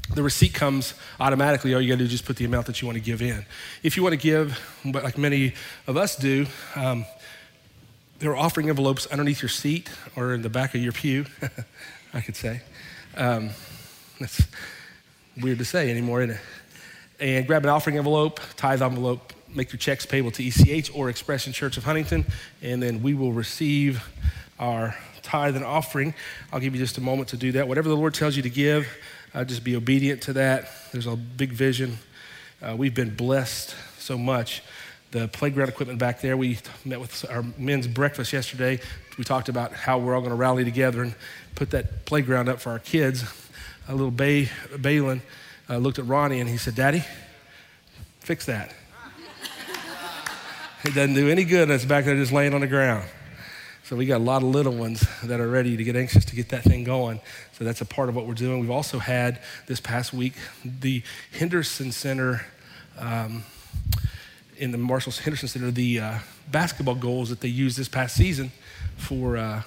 the 0.10 0.24
receipt 0.24 0.54
comes 0.54 0.94
automatically. 1.20 1.74
All 1.74 1.82
you 1.82 1.90
got 1.90 1.96
to 1.96 2.00
do 2.00 2.04
is 2.06 2.12
just 2.12 2.26
put 2.26 2.36
the 2.36 2.46
amount 2.46 2.68
that 2.68 2.82
you 2.82 2.88
want 2.88 2.98
to 2.98 3.04
give 3.04 3.22
in. 3.22 3.46
If 3.82 3.98
you 3.98 4.04
want 4.04 4.14
to 4.14 4.18
give, 4.18 4.60
but 4.86 5.04
like 5.04 5.18
many 5.18 5.54
of 5.88 5.98
us 5.98 6.16
do, 6.16 6.46
um, 6.76 7.06
there 8.20 8.32
are 8.32 8.38
offering 8.38 8.70
envelopes 8.70 9.06
underneath 9.08 9.42
your 9.42 9.50
seat 9.50 9.90
or 10.16 10.34
in 10.34 10.42
the 10.42 10.50
back 10.50 10.76
of 10.76 10.82
your 10.82 10.94
pew, 10.94 11.26
I 12.14 12.22
could 12.22 12.36
say. 12.36 12.62
Um, 13.18 13.50
that's 14.20 14.46
weird 15.42 15.60
to 15.60 15.66
say 15.66 15.90
anymore, 15.90 16.22
isn't 16.22 16.36
it? 16.36 16.42
And 17.20 17.48
grab 17.48 17.64
an 17.64 17.70
offering 17.70 17.98
envelope, 17.98 18.40
tithe 18.56 18.82
envelope, 18.82 19.34
make 19.48 19.72
your 19.72 19.78
checks 19.78 20.06
payable 20.06 20.32
to 20.32 20.44
ECH 20.44 20.92
or 20.96 21.10
Expression 21.10 21.54
Church 21.54 21.78
of 21.78 21.84
Huntington, 21.84 22.26
and 22.62 22.82
then 22.82 23.02
we 23.02 23.14
will 23.14 23.34
receive 23.34 24.08
our 24.60 24.96
tithe 25.22 25.56
and 25.56 25.66
offering. 25.66 26.14
I'll 26.52 26.60
give 26.60 26.76
you 26.76 26.80
just 26.80 26.98
a 26.98 27.02
moment 27.02 27.30
to 27.30 27.38
do 27.38 27.54
that. 27.54 27.68
Whatever 27.68 27.90
the 27.90 27.96
Lord 27.96 28.14
tells 28.14 28.36
you 28.36 28.44
to 28.44 28.50
give, 28.50 28.88
uh, 29.34 29.44
just 29.44 29.64
be 29.64 29.76
obedient 29.76 30.22
to 30.24 30.34
that. 30.34 30.70
There's 30.92 31.08
a 31.08 31.16
big 31.16 31.52
vision. 31.52 31.98
Uh, 32.62 32.76
we've 32.78 32.94
been 32.94 33.16
blessed 33.16 33.76
so 33.98 34.18
much. 34.18 34.62
The 35.12 35.28
playground 35.28 35.70
equipment 35.70 36.00
back 36.00 36.22
there, 36.22 36.36
we 36.38 36.60
met 36.86 37.00
with 37.00 37.26
our 37.30 37.44
men's 37.58 37.88
breakfast 37.88 38.34
yesterday. 38.34 38.80
We 39.18 39.24
talked 39.24 39.50
about 39.50 39.74
how 39.74 40.00
we're 40.00 40.16
all 40.16 40.22
going 40.22 40.32
to 40.32 40.36
rally 40.36 40.64
together 40.64 41.04
and 41.04 41.14
put 41.56 41.72
that 41.72 42.06
playground 42.06 42.50
up 42.50 42.60
for 42.60 42.72
our 42.72 42.80
kids. 42.80 43.24
A 43.88 43.94
little 43.94 44.12
Bay, 44.12 44.50
Balin 44.80 45.22
uh, 45.70 45.78
looked 45.78 46.00
at 46.00 46.06
Ronnie 46.06 46.40
and 46.40 46.50
he 46.50 46.58
said, 46.58 46.76
Daddy, 46.76 47.04
fix 48.22 48.46
that. 48.46 48.74
it 50.84 50.96
doesn't 50.96 51.14
do 51.14 51.30
any 51.30 51.44
good. 51.44 51.70
It's 51.70 51.86
back 51.86 52.06
there 52.06 52.16
just 52.16 52.32
laying 52.32 52.54
on 52.54 52.62
the 52.62 52.68
ground. 52.68 53.08
So 53.86 53.98
we 53.98 54.06
got 54.06 54.22
a 54.22 54.24
lot 54.24 54.44
of 54.44 54.48
little 54.48 54.74
ones 54.74 55.06
that 55.24 55.42
are 55.42 55.48
ready 55.50 55.76
to 55.76 55.84
get 55.84 55.98
anxious 55.98 56.24
to 56.26 56.36
get 56.36 56.50
that 56.50 56.64
thing 56.64 56.86
going. 56.86 57.20
So 57.52 57.66
that's 57.66 57.82
a 57.82 57.86
part 57.86 58.08
of 58.08 58.16
what 58.16 58.26
we're 58.26 58.34
doing. 58.34 58.62
We've 58.62 58.72
also 58.72 58.98
had 58.98 59.40
this 59.68 59.82
past 59.82 60.14
week 60.14 60.34
the 60.64 61.04
Henderson 61.38 61.92
Center, 61.92 62.46
um, 62.98 63.44
in 64.58 64.72
the 64.72 64.78
Marshall 64.78 65.12
Henderson 65.12 65.50
Center, 65.50 65.70
the 65.70 66.00
uh, 66.00 66.20
basketball 66.50 66.96
goals 66.96 67.30
that 67.30 67.42
they 67.42 67.50
used 67.50 67.78
this 67.78 67.90
past 67.90 68.16
season 68.16 68.54
for 68.96 69.36
uh, 69.36 69.64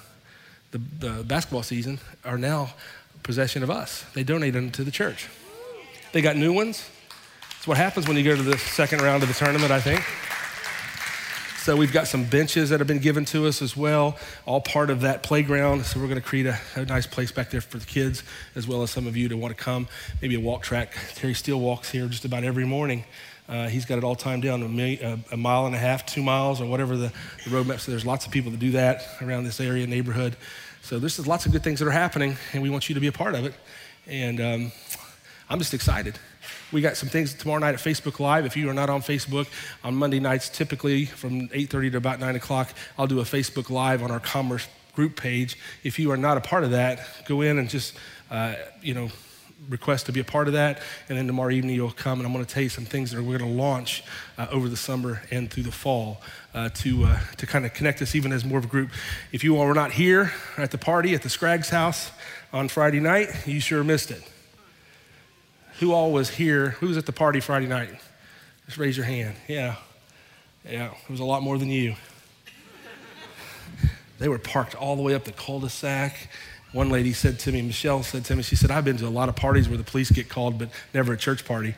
the, 0.71 0.79
the 0.99 1.23
basketball 1.23 1.63
season 1.63 1.99
are 2.25 2.39
now 2.39 2.73
possession 3.21 3.61
of 3.61 3.69
us. 3.69 4.03
They 4.15 4.23
donated 4.23 4.55
them 4.55 4.71
to 4.71 4.83
the 4.83 4.91
church. 4.91 5.27
They 6.11 6.21
got 6.21 6.35
new 6.35 6.53
ones. 6.53 6.89
It's 7.57 7.67
what 7.67 7.77
happens 7.77 8.07
when 8.07 8.17
you 8.17 8.23
go 8.23 8.35
to 8.35 8.41
the 8.41 8.57
second 8.57 9.01
round 9.01 9.21
of 9.21 9.29
the 9.29 9.35
tournament, 9.35 9.71
I 9.71 9.79
think. 9.79 10.03
So 11.67 11.75
we've 11.75 11.91
got 11.91 12.07
some 12.07 12.23
benches 12.23 12.69
that 12.69 12.79
have 12.79 12.87
been 12.87 12.99
given 12.99 13.25
to 13.25 13.45
us 13.45 13.61
as 13.61 13.75
well, 13.75 14.15
all 14.45 14.61
part 14.61 14.89
of 14.89 15.01
that 15.01 15.21
playground. 15.21 15.85
So 15.85 15.99
we're 15.99 16.07
going 16.07 16.15
to 16.15 16.25
create 16.25 16.45
a, 16.45 16.57
a, 16.75 16.85
nice 16.85 17.05
place 17.05 17.29
back 17.29 17.49
there 17.49 17.59
for 17.59 17.77
the 17.77 17.85
kids, 17.85 18.23
as 18.55 18.65
well 18.65 18.83
as 18.83 18.91
some 18.91 19.05
of 19.05 19.17
you 19.17 19.27
to 19.27 19.35
want 19.35 19.57
to 19.57 19.61
come. 19.61 19.89
Maybe 20.21 20.35
a 20.35 20.39
walk 20.39 20.63
track. 20.63 20.95
Terry 21.15 21.33
Steele 21.33 21.59
walks 21.59 21.91
here 21.91 22.07
just 22.07 22.23
about 22.23 22.45
every 22.45 22.63
morning. 22.63 23.03
Uh, 23.49 23.67
he's 23.67 23.83
got 23.83 23.97
it 23.97 24.05
all 24.05 24.15
timed 24.15 24.43
down 24.43 24.63
a, 24.63 25.19
a, 25.29 25.35
mile 25.35 25.65
and 25.65 25.75
a 25.75 25.77
half, 25.77 26.05
two 26.05 26.23
miles, 26.23 26.61
or 26.61 26.67
whatever 26.67 26.95
the, 26.95 27.11
the 27.43 27.49
road 27.49 27.67
map. 27.67 27.81
So 27.81 27.91
there's 27.91 28.05
lots 28.05 28.25
of 28.25 28.31
people 28.31 28.49
that 28.51 28.61
do 28.61 28.71
that 28.71 29.05
around 29.21 29.43
this 29.43 29.59
area, 29.59 29.85
neighborhood. 29.85 30.37
So 30.83 30.99
there's 30.99 31.27
lots 31.27 31.45
of 31.47 31.51
good 31.51 31.65
things 31.65 31.79
that 31.79 31.87
are 31.89 31.91
happening, 31.91 32.37
and 32.53 32.63
we 32.63 32.69
want 32.69 32.87
you 32.87 32.95
to 32.95 33.01
be 33.01 33.07
a 33.07 33.11
part 33.11 33.35
of 33.35 33.43
it. 33.43 33.53
And 34.05 34.39
um, 34.39 34.71
I'm 35.49 35.59
just 35.59 35.73
excited. 35.73 36.17
We 36.71 36.81
got 36.81 36.97
some 36.97 37.07
things 37.07 37.33
tomorrow 37.33 37.59
night 37.59 37.75
at 37.75 37.79
Facebook 37.79 38.19
Live. 38.19 38.45
If 38.45 38.57
you 38.57 38.69
are 38.69 38.73
not 38.73 38.89
on 38.89 39.01
Facebook, 39.01 39.47
on 39.85 39.95
Monday 39.95 40.19
nights, 40.19 40.49
typically 40.49 41.05
from 41.05 41.47
8.30 41.47 41.91
to 41.91 41.97
about 41.97 42.19
9 42.19 42.35
o'clock, 42.35 42.73
I'll 42.97 43.07
do 43.07 43.21
a 43.21 43.23
Facebook 43.23 43.69
Live 43.69 44.03
on 44.03 44.11
our 44.11 44.19
Commerce 44.19 44.67
group 44.93 45.15
page. 45.15 45.57
If 45.83 45.97
you 45.97 46.11
are 46.11 46.17
not 46.17 46.35
a 46.35 46.41
part 46.41 46.65
of 46.65 46.71
that, 46.71 46.99
go 47.25 47.39
in 47.39 47.57
and 47.57 47.69
just, 47.69 47.95
uh, 48.29 48.55
you 48.81 48.93
know, 48.93 49.09
request 49.69 50.07
to 50.07 50.11
be 50.11 50.19
a 50.19 50.25
part 50.25 50.47
of 50.47 50.53
that. 50.55 50.81
And 51.07 51.17
then 51.17 51.25
tomorrow 51.25 51.51
evening 51.51 51.75
you'll 51.75 51.91
come 51.91 52.19
and 52.19 52.27
I'm 52.27 52.33
going 52.33 52.43
to 52.43 52.53
tell 52.53 52.63
you 52.63 52.69
some 52.69 52.85
things 52.85 53.11
that 53.11 53.23
we're 53.23 53.37
going 53.37 53.49
to 53.49 53.57
launch 53.57 54.03
uh, 54.37 54.47
over 54.51 54.67
the 54.67 54.77
summer 54.77 55.21
and 55.31 55.49
through 55.49 55.63
the 55.63 55.71
fall 55.71 56.21
uh, 56.53 56.67
to, 56.75 57.05
uh, 57.05 57.19
to 57.37 57.47
kind 57.47 57.65
of 57.65 57.73
connect 57.73 58.01
us 58.01 58.13
even 58.13 58.33
as 58.33 58.43
more 58.43 58.59
of 58.59 58.65
a 58.65 58.67
group. 58.67 58.89
If 59.31 59.43
you 59.43 59.57
all 59.57 59.65
were 59.65 59.73
not 59.73 59.93
here 59.93 60.33
at 60.57 60.71
the 60.71 60.77
party 60.77 61.15
at 61.15 61.21
the 61.21 61.29
Scraggs 61.29 61.69
house 61.69 62.11
on 62.51 62.67
Friday 62.67 62.99
night, 62.99 63.29
you 63.47 63.61
sure 63.61 63.85
missed 63.85 64.11
it. 64.11 64.21
Who 65.79 65.93
all 65.93 66.11
was 66.11 66.29
here? 66.29 66.71
Who 66.71 66.87
was 66.87 66.97
at 66.97 67.05
the 67.05 67.11
party 67.11 67.39
Friday 67.39 67.67
night? 67.67 67.91
Just 68.65 68.79
raise 68.79 68.97
your 68.97 69.05
hand. 69.05 69.35
Yeah. 69.47 69.75
Yeah, 70.67 70.91
it 70.91 71.09
was 71.09 71.19
a 71.19 71.25
lot 71.25 71.43
more 71.43 71.57
than 71.57 71.69
you. 71.69 71.95
They 74.19 74.27
were 74.27 74.39
parked 74.39 74.73
all 74.73 74.95
the 74.95 75.03
way 75.03 75.13
up 75.13 75.23
the 75.23 75.31
cul-de-sac. 75.31 76.29
One 76.73 76.89
lady 76.89 77.13
said 77.13 77.39
to 77.41 77.51
me, 77.51 77.61
Michelle 77.61 78.01
said 78.01 78.25
to 78.25 78.35
me, 78.35 78.41
she 78.41 78.55
said, 78.55 78.71
I've 78.71 78.83
been 78.83 78.97
to 78.97 79.07
a 79.07 79.09
lot 79.09 79.29
of 79.29 79.35
parties 79.35 79.69
where 79.69 79.77
the 79.77 79.83
police 79.83 80.09
get 80.11 80.27
called, 80.27 80.57
but 80.57 80.69
never 80.93 81.13
a 81.13 81.17
church 81.17 81.45
party. 81.45 81.75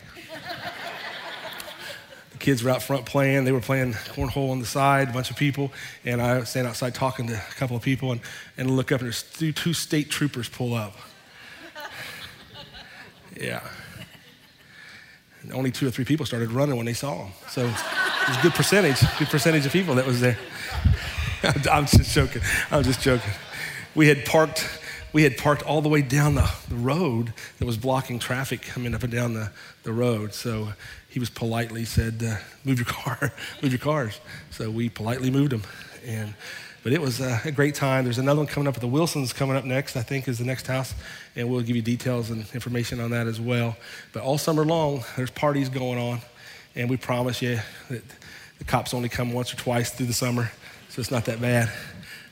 the 2.31 2.37
kids 2.37 2.63
were 2.63 2.71
out 2.71 2.81
front 2.81 3.05
playing. 3.05 3.43
They 3.43 3.51
were 3.51 3.59
playing 3.59 3.93
cornhole 3.93 4.51
on 4.51 4.59
the 4.59 4.65
side, 4.65 5.09
a 5.09 5.13
bunch 5.13 5.29
of 5.29 5.35
people. 5.35 5.71
And 6.05 6.21
I 6.21 6.45
stand 6.45 6.65
outside 6.65 6.95
talking 6.95 7.27
to 7.27 7.33
a 7.33 7.53
couple 7.55 7.75
of 7.75 7.83
people 7.83 8.13
and, 8.13 8.21
and 8.57 8.71
look 8.71 8.93
up, 8.93 9.01
and 9.01 9.07
there's 9.07 9.23
two, 9.23 9.51
two 9.51 9.73
state 9.73 10.09
troopers 10.09 10.47
pull 10.47 10.73
up. 10.73 10.95
Yeah 13.39 13.61
only 15.53 15.71
two 15.71 15.87
or 15.87 15.91
three 15.91 16.05
people 16.05 16.25
started 16.25 16.51
running 16.51 16.75
when 16.75 16.85
they 16.85 16.93
saw 16.93 17.25
him. 17.25 17.33
So 17.49 17.61
it 17.61 18.27
was 18.27 18.37
a 18.37 18.41
good 18.41 18.53
percentage, 18.53 18.99
good 19.17 19.29
percentage 19.29 19.65
of 19.65 19.71
people 19.71 19.95
that 19.95 20.05
was 20.05 20.21
there. 20.21 20.37
I'm 21.71 21.85
just 21.85 22.13
joking. 22.13 22.41
I'm 22.71 22.83
just 22.83 23.01
joking. 23.01 23.31
We 23.95 24.07
had 24.07 24.25
parked, 24.25 24.67
we 25.13 25.23
had 25.23 25.37
parked 25.37 25.63
all 25.63 25.81
the 25.81 25.89
way 25.89 26.01
down 26.01 26.35
the, 26.35 26.49
the 26.67 26.75
road 26.75 27.33
that 27.57 27.65
was 27.65 27.77
blocking 27.77 28.19
traffic 28.19 28.61
coming 28.61 28.93
up 28.93 29.03
and 29.03 29.11
down 29.11 29.33
the, 29.33 29.51
the 29.83 29.93
road. 29.93 30.33
So 30.33 30.73
he 31.07 31.19
was 31.19 31.29
politely 31.29 31.85
said, 31.85 32.21
uh, 32.23 32.37
"Move 32.63 32.77
your 32.79 32.85
car, 32.85 33.33
move 33.63 33.71
your 33.71 33.79
cars." 33.79 34.19
So 34.51 34.69
we 34.69 34.89
politely 34.89 35.31
moved 35.31 35.51
them, 35.51 35.63
and 36.05 36.33
but 36.84 36.93
it 36.93 37.01
was 37.01 37.21
uh, 37.21 37.39
a 37.45 37.51
great 37.51 37.75
time. 37.75 38.03
There's 38.03 38.17
another 38.17 38.39
one 38.39 38.47
coming 38.47 38.67
up 38.67 38.75
with 38.75 38.82
the 38.82 38.88
Wilsons 38.88 39.34
coming 39.34 39.55
up 39.55 39.65
next. 39.65 39.95
I 39.95 40.01
think 40.01 40.27
is 40.27 40.38
the 40.38 40.45
next 40.45 40.67
house, 40.67 40.93
and 41.36 41.49
we'll 41.49 41.61
give 41.61 41.75
you 41.75 41.82
details 41.82 42.30
and 42.30 42.45
information 42.53 42.99
on 42.99 43.11
that 43.11 43.27
as 43.27 43.39
well. 43.39 43.75
But 44.13 44.23
all 44.23 44.38
summer 44.38 44.65
long, 44.65 45.03
there's 45.15 45.32
parties 45.32 45.69
going 45.69 45.99
on, 45.99 46.21
and 46.75 46.89
we 46.89 46.97
promise 46.97 47.41
you 47.41 47.59
that 47.89 48.03
the 48.57 48.63
cops 48.63 48.93
only 48.93 49.09
come 49.09 49.34
once 49.34 49.53
or 49.53 49.57
twice 49.57 49.91
through 49.91 50.07
the 50.07 50.13
summer, 50.13 50.51
so 50.89 50.99
it's 50.99 51.11
not 51.11 51.25
that 51.25 51.41
bad. 51.41 51.71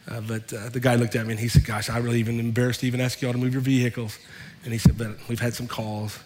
Uh, 0.09 0.21
but 0.21 0.53
uh, 0.53 0.69
the 0.69 0.79
guy 0.79 0.95
looked 0.95 1.15
at 1.15 1.25
me 1.25 1.33
and 1.33 1.39
he 1.39 1.47
said, 1.47 1.65
"Gosh, 1.65 1.89
I 1.89 1.97
really 1.97 2.19
even 2.19 2.39
embarrassed 2.39 2.81
to 2.81 2.87
even 2.87 3.01
ask 3.01 3.21
y'all 3.21 3.33
to 3.33 3.37
move 3.37 3.53
your 3.53 3.61
vehicles." 3.61 4.17
And 4.63 4.73
he 4.73 4.79
said, 4.79 4.97
"But 4.97 5.17
we've 5.27 5.39
had 5.39 5.53
some 5.53 5.67
calls." 5.67 6.19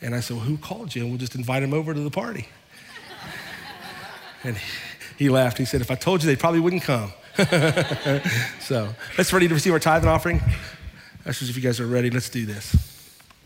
And 0.00 0.14
I 0.14 0.20
said, 0.20 0.36
Well, 0.36 0.46
who 0.46 0.56
called 0.56 0.94
you? 0.94 1.02
And 1.02 1.10
we'll 1.10 1.18
just 1.18 1.34
invite 1.34 1.62
him 1.62 1.74
over 1.74 1.92
to 1.92 2.00
the 2.00 2.10
party. 2.10 2.48
and 4.44 4.56
he 5.16 5.28
laughed. 5.28 5.58
He 5.58 5.64
said, 5.64 5.80
If 5.80 5.90
I 5.90 5.96
told 5.96 6.22
you, 6.22 6.28
they 6.28 6.36
probably 6.36 6.60
wouldn't 6.60 6.82
come. 6.82 7.12
so 8.60 8.92
let's 9.16 9.32
ready 9.32 9.46
to 9.46 9.54
receive 9.54 9.72
our 9.72 9.78
tithe 9.78 10.02
and 10.02 10.10
offering. 10.10 10.40
Ushers, 11.24 11.48
if 11.48 11.54
you 11.54 11.62
guys 11.62 11.78
are 11.78 11.86
ready, 11.86 12.10
let's 12.10 12.28
do 12.28 12.44
this. 12.44 12.74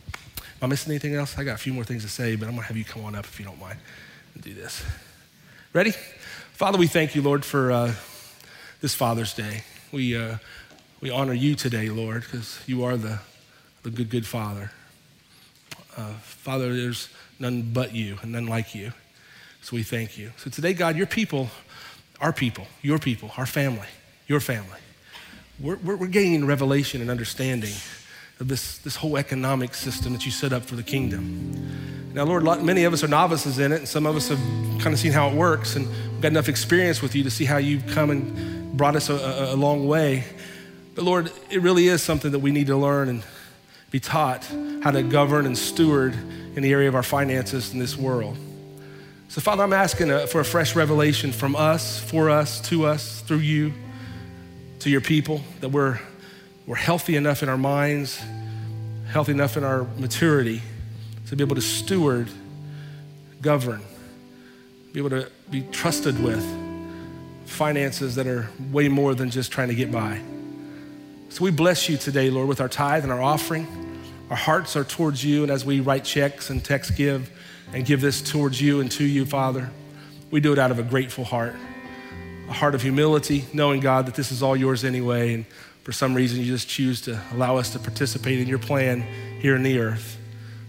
Am 0.09 0.15
I 0.63 0.67
missing 0.69 0.93
anything 0.93 1.15
else? 1.15 1.37
I 1.37 1.45
got 1.45 1.57
a 1.57 1.59
few 1.59 1.75
more 1.75 1.85
things 1.85 2.03
to 2.03 2.09
say, 2.09 2.35
but 2.35 2.47
I'm 2.49 2.53
going 2.53 2.63
to 2.63 2.69
have 2.69 2.77
you 2.79 2.87
come 2.87 3.05
on 3.05 3.15
up 3.15 3.27
if 3.27 3.39
you 3.39 3.45
don't 3.45 3.61
mind 3.61 3.79
and 4.33 4.43
do 4.43 4.55
this. 4.55 4.83
Ready? 5.75 5.91
Father, 6.53 6.79
we 6.79 6.87
thank 6.87 7.15
you, 7.15 7.21
Lord, 7.21 7.45
for 7.45 7.71
uh, 7.71 7.93
this 8.81 8.95
Father's 8.95 9.35
Day. 9.35 9.63
We, 9.93 10.17
uh, 10.17 10.37
we 11.03 11.11
honor 11.11 11.35
you 11.35 11.55
today, 11.55 11.91
Lord, 11.91 12.23
because 12.23 12.63
you 12.67 12.85
are 12.85 12.97
the, 12.97 13.19
the 13.83 13.91
good, 13.91 14.09
good 14.09 14.27
Father. 14.27 14.71
Uh, 15.99 16.15
Father, 16.23 16.75
there's 16.75 17.11
none 17.39 17.73
but 17.75 17.95
you 17.95 18.17
and 18.23 18.33
none 18.33 18.47
like 18.47 18.75
you. 18.75 18.95
So 19.61 19.77
we 19.77 19.83
thank 19.83 20.17
you. 20.17 20.33
So 20.39 20.49
today, 20.49 20.73
God, 20.73 20.97
your 20.97 21.07
people, 21.07 21.51
our 22.23 22.33
people, 22.33 22.67
your 22.81 22.99
people, 22.99 23.31
our 23.37 23.47
family, 23.47 23.89
your 24.29 24.41
family, 24.41 24.79
we're, 25.61 25.77
we're, 25.77 25.97
we're 25.97 26.07
gaining 26.07 26.47
revelation 26.47 27.01
and 27.01 27.11
understanding 27.11 27.75
of 28.41 28.49
this, 28.49 28.79
this 28.79 28.97
whole 28.97 29.19
economic 29.19 29.75
system 29.75 30.13
that 30.13 30.25
you 30.25 30.31
set 30.31 30.53
up 30.53 30.63
for 30.63 30.77
the 30.77 30.83
kingdom. 30.83 32.13
Now, 32.15 32.25
Lord, 32.25 32.45
many 32.63 32.85
of 32.85 32.93
us 32.93 33.03
are 33.03 33.09
novices 33.09 33.59
in 33.59 33.73
it, 33.73 33.79
and 33.81 33.89
some 33.89 34.07
of 34.07 34.17
us 34.17 34.29
have 34.29 34.39
kind 34.81 34.95
of 34.95 34.99
seen 34.99 35.13
how 35.13 35.29
it 35.29 35.35
works, 35.35 35.77
and 35.77 35.87
we've 35.89 36.21
got 36.21 36.29
enough 36.29 36.49
experience 36.49 37.03
with 37.03 37.15
you 37.15 37.25
to 37.25 37.31
see 37.31 37.45
how 37.45 37.57
you've 37.57 37.87
come 37.89 38.11
and 38.11 38.77
brought 38.77 38.97
us 38.97 39.11
a, 39.11 39.15
a, 39.15 39.55
a 39.55 39.57
long 39.57 39.87
way. 39.87 40.25
But 40.95 41.05
Lord, 41.05 41.31
it 41.51 41.61
really 41.61 41.89
is 41.89 42.03
something 42.03 42.31
that 42.33 42.39
we 42.41 42.51
need 42.51 42.69
to 42.69 42.77
learn 42.77 43.09
and 43.09 43.25
be 43.91 44.01
taught 44.01 44.45
how 44.83 44.91
to 44.91 45.03
govern 45.03 45.47
and 45.47 45.57
steward 45.57 46.15
in 46.55 46.63
the 46.63 46.73
area 46.73 46.89
of 46.89 46.95
our 46.95 47.03
finances 47.03 47.73
in 47.73 47.79
this 47.79 47.97
world. 47.97 48.37
So, 49.33 49.41
Father, 49.41 49.63
I'm 49.63 49.73
asking 49.73 50.11
uh, 50.11 50.27
for 50.27 50.43
a 50.43 50.45
fresh 50.45 50.77
revelation 50.77 51.33
from 51.33 51.57
us, 51.57 51.99
for 51.99 52.29
us, 52.29 52.61
to 52.69 52.85
us, 52.85 53.23
through 53.23 53.39
you, 53.39 53.73
to 54.81 54.91
your 54.91 55.01
people, 55.01 55.41
that 55.63 55.71
we're, 55.71 55.99
we're 56.67 56.77
healthy 56.77 57.17
enough 57.17 57.43
in 57.43 57.49
our 57.49 57.57
minds, 57.57 58.21
healthy 59.09 59.33
enough 59.33 59.57
in 59.57 59.65
our 59.65 59.85
maturity 59.97 60.61
to 61.29 61.37
be 61.37 61.43
able 61.43 61.55
to 61.55 61.63
steward, 61.63 62.29
govern, 63.41 63.81
be 64.93 65.01
able 65.01 65.09
to 65.09 65.31
be 65.51 65.63
trusted 65.73 66.23
with 66.23 66.45
finances 67.47 68.17
that 68.17 68.27
are 68.27 68.51
way 68.71 68.89
more 68.89 69.15
than 69.15 69.31
just 69.31 69.51
trying 69.51 69.69
to 69.69 69.75
get 69.75 69.91
by. 69.91 70.21
So 71.31 71.43
we 71.43 71.51
bless 71.51 71.89
you 71.89 71.97
today, 71.97 72.29
Lord, 72.29 72.49
with 72.49 72.61
our 72.61 72.69
tithe 72.69 73.03
and 73.03 73.11
our 73.11 73.23
offering. 73.23 73.67
Our 74.29 74.37
hearts 74.37 74.77
are 74.77 74.85
towards 74.85 75.25
you, 75.25 75.43
and 75.43 75.51
as 75.51 75.65
we 75.65 75.81
write 75.81 76.05
checks 76.05 76.51
and 76.51 76.63
text 76.63 76.97
give 76.97 77.31
and 77.73 77.85
give 77.85 78.01
this 78.01 78.21
towards 78.21 78.61
you 78.61 78.81
and 78.81 78.91
to 78.93 79.05
you, 79.05 79.25
Father, 79.25 79.71
we 80.31 80.41
do 80.41 80.53
it 80.53 80.59
out 80.59 80.71
of 80.71 80.79
a 80.79 80.83
grateful 80.83 81.25
heart, 81.25 81.55
a 82.49 82.53
heart 82.53 82.75
of 82.75 82.83
humility, 82.83 83.45
knowing, 83.53 83.81
God, 83.81 84.07
that 84.07 84.15
this 84.15 84.33
is 84.33 84.43
all 84.43 84.57
yours 84.57 84.85
anyway, 84.85 85.35
and 85.35 85.47
for 85.83 85.93
some 85.93 86.15
reason 86.15 86.41
you 86.41 86.47
just 86.47 86.69
choose 86.69 87.01
to 87.03 87.21
allow 87.33 87.57
us 87.57 87.73
to 87.73 87.79
participate 87.79 88.39
in 88.39 88.49
your 88.49 88.59
plan 88.59 89.03
here 89.41 89.57
in 89.57 89.63
the 89.63 89.79
earth. 89.79 90.19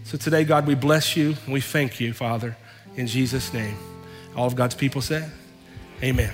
So 0.05 0.17
today, 0.17 0.43
God, 0.43 0.67
we 0.67 0.75
bless 0.75 1.15
you 1.15 1.35
and 1.45 1.53
we 1.53 1.61
thank 1.61 1.99
you, 1.99 2.13
Father, 2.13 2.57
in 2.95 3.07
Jesus' 3.07 3.53
name. 3.53 3.77
All 4.35 4.47
of 4.47 4.55
God's 4.55 4.75
people 4.75 5.01
say, 5.01 5.29
Amen. 6.01 6.33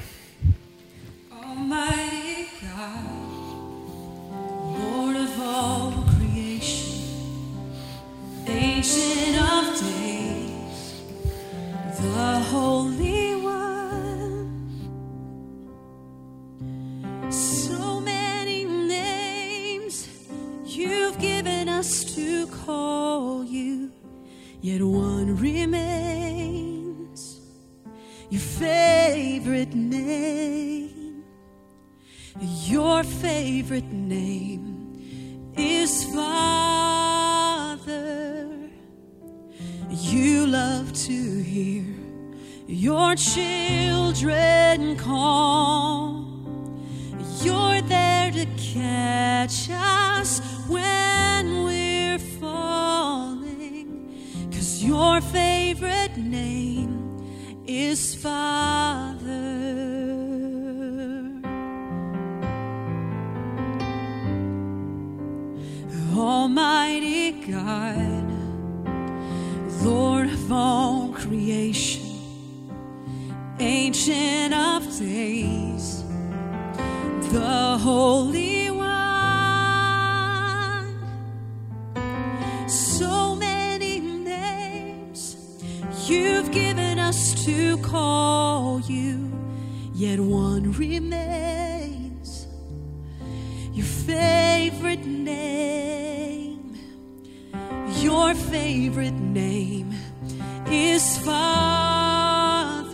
Almighty 1.32 2.48
God, 2.62 3.06
Lord 4.80 5.16
of 5.18 5.40
all 5.40 5.92
creation, 6.18 7.04
ancient 8.48 9.40
of 9.40 9.80
days, 9.80 9.99
the 12.02 12.40
Holy 12.50 13.36
One. 13.36 14.72
So 17.30 18.00
many 18.00 18.64
names 18.66 20.08
you've 20.66 21.20
given 21.20 21.68
us 21.68 22.06
to 22.16 22.48
call 22.48 23.44
you, 23.44 23.92
yet 24.62 24.82
one 24.82 25.36
remains 25.36 25.70
your 28.30 28.42
favorite 28.42 29.76
name. 29.76 31.26
Your 32.40 33.04
favorite 33.04 33.92
name 33.92 35.54
is 35.58 36.06
Father. 36.14 37.80
You 39.90 40.46
love 40.46 40.94
to 40.94 41.42
hear 41.42 41.84
your 42.68 43.16
children 43.16 44.96
call. 44.98 46.26
You're 47.42 47.82
there 47.82 48.32
to 48.32 48.46
catch 48.58 49.70
us 49.72 50.42
when 50.68 51.64
we're 51.64 52.20
falling. 52.20 54.14
Cause 54.52 54.84
your 54.84 55.22
favorite 55.22 56.18
name 56.18 57.64
is 57.66 58.14
Father. 58.16 58.90
Almighty 66.16 67.32
God, 67.32 68.19
Lord 69.82 70.28
of 70.28 70.52
all 70.52 71.14
creation, 71.14 72.02
Ancient 73.60 74.54
of 74.54 74.84
days, 74.98 76.04
the 77.32 77.78
Holy 77.80 78.72
One. 78.72 78.90
So 82.68 83.36
many 83.36 84.00
names 84.00 85.38
you've 86.08 86.52
given 86.52 87.00
us 87.00 87.46
to 87.46 87.78
call 87.78 88.82
you, 88.82 89.32
yet 89.94 90.20
one 90.20 90.74
remains 90.74 92.48
your 93.74 93.86
favorite 93.86 95.06
name. 95.06 95.59
Your 98.30 98.38
favorite 98.38 99.20
name 99.20 99.90
is 100.68 101.18
Father. 101.18 102.88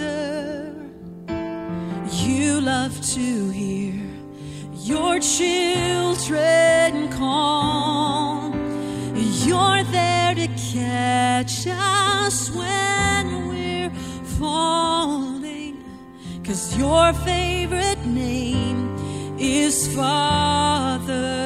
You 2.07 2.61
love 2.61 2.95
to 3.15 3.49
hear 3.49 3.95
your 4.75 5.19
children 5.19 7.09
call. 7.11 8.55
You're 9.43 9.83
there 9.83 10.36
to 10.36 10.47
catch 10.73 11.67
us 11.67 12.49
when 12.51 13.49
we're 13.49 13.91
falling. 14.39 15.83
Cause 16.45 16.77
your 16.77 17.11
favorite 17.11 18.05
name 18.05 18.95
is 19.38 19.93
Father. 19.93 21.44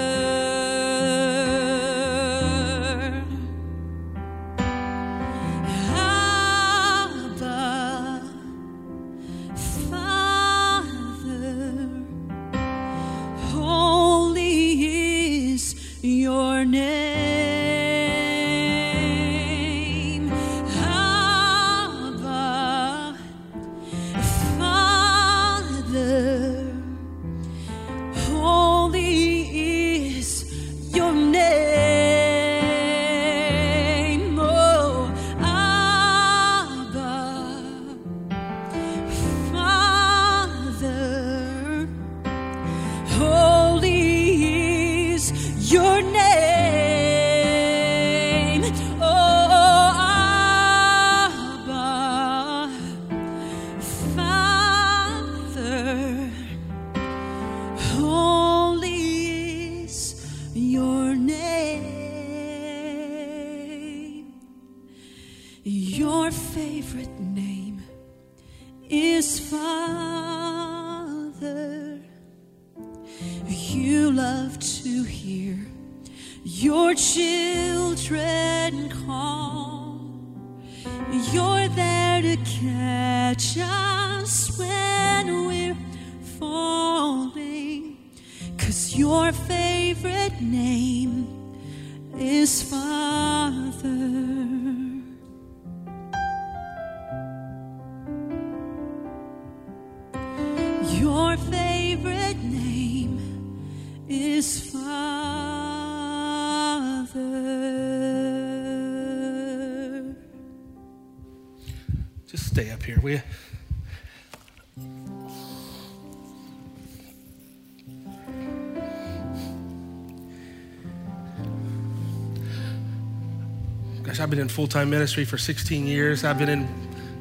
Full 124.59 124.67
time 124.67 124.89
ministry 124.89 125.23
for 125.23 125.37
16 125.37 125.87
years. 125.87 126.25
I've 126.25 126.37
been 126.37 126.49
in, 126.49 126.67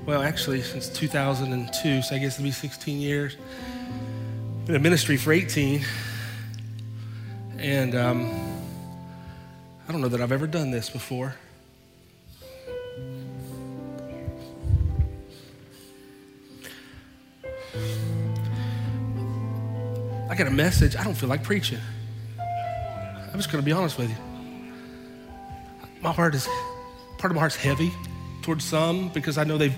well, 0.04 0.22
actually, 0.22 0.60
since 0.60 0.88
2002, 0.88 2.02
so 2.02 2.16
I 2.16 2.18
guess 2.18 2.34
it'll 2.34 2.42
be 2.42 2.50
16 2.50 3.00
years. 3.00 3.36
Been 4.66 4.74
in 4.74 4.82
ministry 4.82 5.16
for 5.16 5.32
18. 5.32 5.84
And 7.58 7.94
um, 7.94 8.28
I 9.88 9.92
don't 9.92 10.00
know 10.00 10.08
that 10.08 10.20
I've 10.20 10.32
ever 10.32 10.48
done 10.48 10.72
this 10.72 10.90
before. 10.90 11.36
I 20.28 20.34
got 20.34 20.48
a 20.48 20.50
message. 20.50 20.96
I 20.96 21.04
don't 21.04 21.14
feel 21.14 21.28
like 21.28 21.44
preaching. 21.44 21.78
I'm 22.40 23.38
just 23.38 23.52
going 23.52 23.62
to 23.62 23.64
be 23.64 23.70
honest 23.70 23.96
with 23.96 24.10
you. 24.10 24.16
My 26.02 26.10
heart 26.10 26.34
is, 26.34 26.48
part 27.18 27.32
of 27.32 27.34
my 27.34 27.40
heart's 27.40 27.56
heavy 27.56 27.92
towards 28.42 28.64
some 28.64 29.08
because 29.08 29.38
I 29.38 29.44
know 29.44 29.58
they've. 29.58 29.76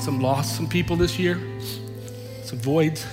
Some 0.00 0.20
lost 0.20 0.56
some 0.56 0.68
people 0.68 0.96
this 0.96 1.16
year, 1.16 1.40
some 2.42 2.58
voids. 2.58 3.06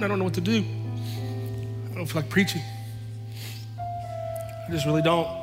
I 0.00 0.06
don't 0.06 0.18
know 0.18 0.24
what 0.24 0.34
to 0.34 0.40
do. 0.40 0.64
I 1.90 1.94
don't 1.94 2.06
feel 2.06 2.22
like 2.22 2.30
preaching. 2.30 2.62
I 3.76 4.70
just 4.70 4.86
really 4.86 5.02
don't. 5.02 5.37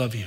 Love 0.00 0.14
you. 0.14 0.24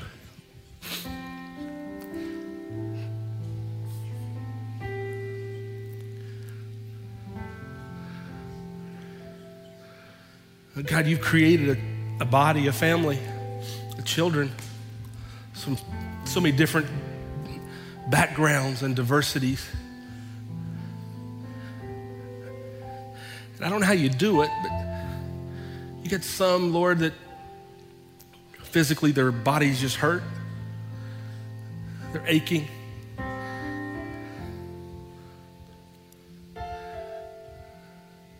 God, 10.84 11.08
you've 11.08 11.22
created 11.22 11.70
a, 11.70 12.22
a 12.22 12.26
body, 12.26 12.68
a 12.68 12.72
family, 12.72 13.18
a 13.98 14.04
children, 14.04 14.52
some, 15.54 15.76
so 16.26 16.40
many 16.40 16.56
different 16.56 16.86
backgrounds 18.12 18.84
and 18.84 18.96
diversities. 18.96 19.68
And 23.56 23.66
I 23.66 23.70
don't 23.70 23.80
know 23.80 23.88
how 23.88 23.94
you 23.94 24.10
do 24.10 24.44
it, 24.44 24.52
but 24.62 24.72
you 26.04 26.12
get 26.12 26.24
some, 26.24 26.72
Lord, 26.72 27.00
that 27.00 27.14
physically 28.74 29.12
their 29.12 29.32
bodies 29.32 29.80
just 29.80 29.98
hurt, 29.98 30.24
they're 32.12 32.26
aching. 32.26 32.68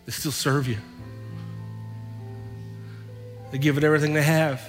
They 0.04 0.12
still 0.12 0.32
serve 0.32 0.66
you. 0.66 0.78
They 3.52 3.58
give 3.58 3.78
it 3.78 3.84
everything 3.84 4.12
they 4.12 4.22
have 4.22 4.60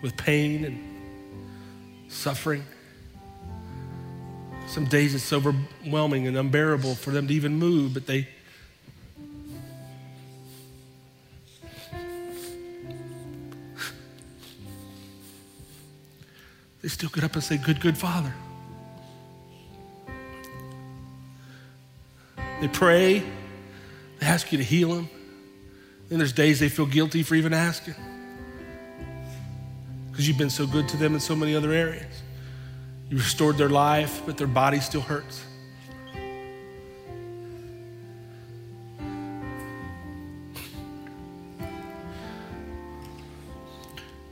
with 0.00 0.16
pain 0.16 0.64
and 0.64 2.10
suffering. 2.10 2.64
Some 4.68 4.86
days 4.86 5.14
it's 5.14 5.30
overwhelming 5.34 6.26
and 6.26 6.34
unbearable 6.38 6.94
for 6.94 7.10
them 7.10 7.28
to 7.28 7.34
even 7.34 7.56
move, 7.58 7.92
but 7.92 8.06
they 8.06 8.26
they 16.86 16.90
still 16.90 17.10
get 17.10 17.24
up 17.24 17.34
and 17.34 17.42
say, 17.42 17.56
Good, 17.56 17.80
good 17.80 17.98
Father. 17.98 18.32
They 22.60 22.68
pray, 22.68 23.24
they 24.20 24.26
ask 24.26 24.52
you 24.52 24.58
to 24.58 24.62
heal 24.62 24.94
them. 24.94 25.10
Then 26.08 26.18
there's 26.18 26.32
days 26.32 26.60
they 26.60 26.68
feel 26.68 26.86
guilty 26.86 27.24
for 27.24 27.34
even 27.34 27.52
asking 27.52 27.96
because 30.12 30.28
you've 30.28 30.38
been 30.38 30.48
so 30.48 30.64
good 30.64 30.88
to 30.90 30.96
them 30.96 31.14
in 31.14 31.18
so 31.18 31.34
many 31.34 31.56
other 31.56 31.72
areas. 31.72 32.22
You 33.10 33.16
restored 33.16 33.58
their 33.58 33.68
life, 33.68 34.22
but 34.24 34.36
their 34.36 34.46
body 34.46 34.78
still 34.78 35.00
hurts. 35.00 35.44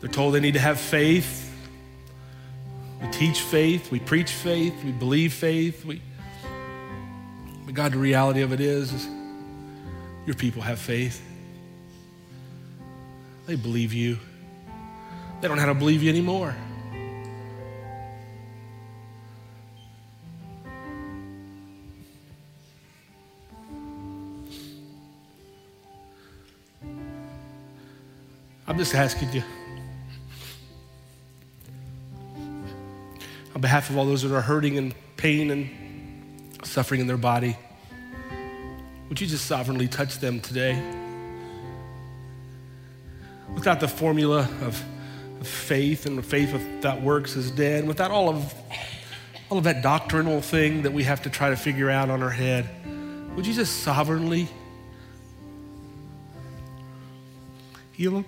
They're 0.00 0.08
told 0.08 0.34
they 0.34 0.40
need 0.40 0.54
to 0.54 0.60
have 0.60 0.78
faith. 0.78 1.43
Teach 3.14 3.42
faith, 3.42 3.92
we 3.92 4.00
preach 4.00 4.32
faith, 4.32 4.74
we 4.82 4.90
believe 4.90 5.32
faith. 5.32 5.84
We, 5.84 6.02
but 7.64 7.72
God, 7.72 7.92
the 7.92 7.98
reality 7.98 8.42
of 8.42 8.52
it 8.52 8.60
is, 8.60 8.92
is 8.92 9.08
your 10.26 10.34
people 10.34 10.60
have 10.62 10.80
faith. 10.80 11.22
They 13.46 13.54
believe 13.54 13.92
you. 13.92 14.18
They 15.40 15.46
don't 15.46 15.56
know 15.56 15.62
how 15.62 15.72
to 15.72 15.78
believe 15.78 16.02
you 16.02 16.10
anymore. 16.10 16.56
I'm 28.66 28.76
just 28.76 28.92
asking 28.92 29.32
you, 29.32 29.44
on 33.54 33.60
behalf 33.60 33.90
of 33.90 33.96
all 33.96 34.04
those 34.04 34.22
that 34.22 34.34
are 34.34 34.40
hurting 34.40 34.78
and 34.78 34.94
pain 35.16 35.50
and 35.50 36.66
suffering 36.66 37.00
in 37.00 37.06
their 37.06 37.16
body, 37.16 37.56
would 39.08 39.20
you 39.20 39.26
just 39.26 39.46
sovereignly 39.46 39.86
touch 39.86 40.18
them 40.18 40.40
today? 40.40 40.82
Without 43.54 43.78
the 43.78 43.88
formula 43.88 44.48
of, 44.62 44.82
of 45.40 45.46
faith 45.46 46.06
and 46.06 46.24
faith 46.24 46.52
that 46.80 47.00
works 47.00 47.36
is 47.36 47.50
dead, 47.50 47.86
without 47.86 48.10
all 48.10 48.28
of 48.28 48.54
all 49.50 49.58
of 49.58 49.64
that 49.64 49.82
doctrinal 49.82 50.40
thing 50.40 50.82
that 50.82 50.92
we 50.92 51.04
have 51.04 51.22
to 51.22 51.30
try 51.30 51.50
to 51.50 51.56
figure 51.56 51.90
out 51.90 52.08
on 52.10 52.22
our 52.22 52.30
head, 52.30 52.68
would 53.36 53.46
you 53.46 53.52
just 53.52 53.82
sovereignly 53.82 54.48
heal 57.92 58.12
them? 58.12 58.24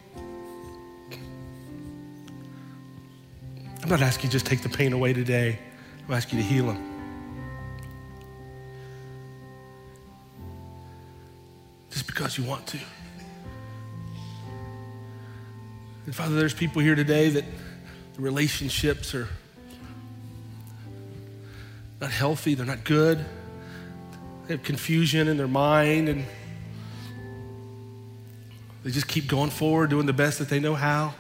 I'm 3.87 3.91
not 3.91 4.03
asking 4.03 4.31
you 4.31 4.33
just 4.33 4.47
take 4.47 4.63
the 4.63 4.69
pain 4.69 4.93
away 4.93 5.13
today. 5.13 5.61
I'm 6.09 6.15
asking 6.15 6.41
you 6.41 6.45
to 6.45 6.51
heal 6.51 6.67
them. 6.67 6.93
Just 11.91 12.09
because 12.09 12.37
you 12.37 12.43
want 12.43 12.67
to. 12.67 12.79
And 16.05 16.13
Father, 16.13 16.35
there's 16.35 16.53
people 16.53 16.83
here 16.83 16.97
today 16.97 17.29
that 17.29 17.45
the 18.15 18.23
relationships 18.23 19.15
are 19.15 19.29
not 22.01 22.11
healthy, 22.11 22.55
they're 22.57 22.67
not 22.67 22.83
good. 22.83 23.25
They 24.49 24.55
have 24.55 24.65
confusion 24.65 25.29
in 25.29 25.37
their 25.37 25.47
mind 25.47 26.09
and 26.09 26.25
they 28.83 28.91
just 28.91 29.07
keep 29.07 29.29
going 29.29 29.51
forward, 29.51 29.91
doing 29.91 30.07
the 30.07 30.13
best 30.13 30.41
that 30.41 30.49
they 30.49 30.59
know 30.59 30.75
how. 30.75 31.15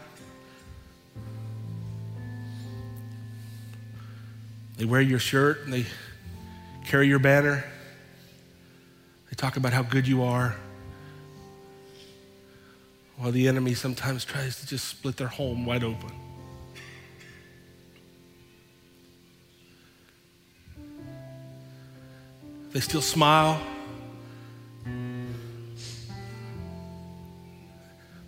They 4.77 4.85
wear 4.85 5.01
your 5.01 5.18
shirt 5.18 5.64
and 5.64 5.72
they 5.72 5.87
carry 6.85 7.09
your 7.09 7.18
banner. 7.18 7.64
They 9.31 9.35
talk 9.35 9.57
about 9.57 9.72
how 9.72 9.83
good 9.83 10.07
you 10.07 10.22
are. 10.22 10.55
While 13.16 13.33
the 13.33 13.49
enemy 13.49 13.72
sometimes 13.72 14.24
tries 14.27 14.61
to 14.61 14.66
just 14.66 14.87
split 14.87 15.16
their 15.16 15.29
home 15.29 15.64
wide 15.64 15.83
open. 15.83 16.12
They 22.72 22.81
still 22.81 23.01
smile. 23.01 23.59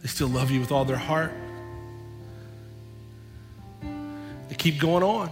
They 0.01 0.09
still 0.09 0.28
love 0.28 0.51
you 0.51 0.61
with 0.61 0.72
all 0.72 0.86
their 0.86 0.96
heart. 0.96 1.32
They 4.49 4.55
keep 4.55 4.80
going 4.80 5.03
on 5.03 5.30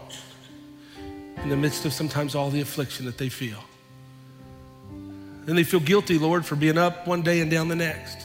in 1.46 1.50
the 1.50 1.56
midst 1.56 1.84
of 1.84 1.92
sometimes 1.92 2.34
all 2.34 2.50
the 2.50 2.60
affliction 2.60 3.06
that 3.06 3.18
they 3.18 3.28
feel. 3.28 3.62
Then 5.44 5.54
they 5.54 5.62
feel 5.62 5.78
guilty, 5.78 6.18
Lord, 6.18 6.44
for 6.44 6.56
being 6.56 6.76
up 6.76 7.06
one 7.06 7.22
day 7.22 7.38
and 7.38 7.48
down 7.48 7.68
the 7.68 7.76
next. 7.76 8.18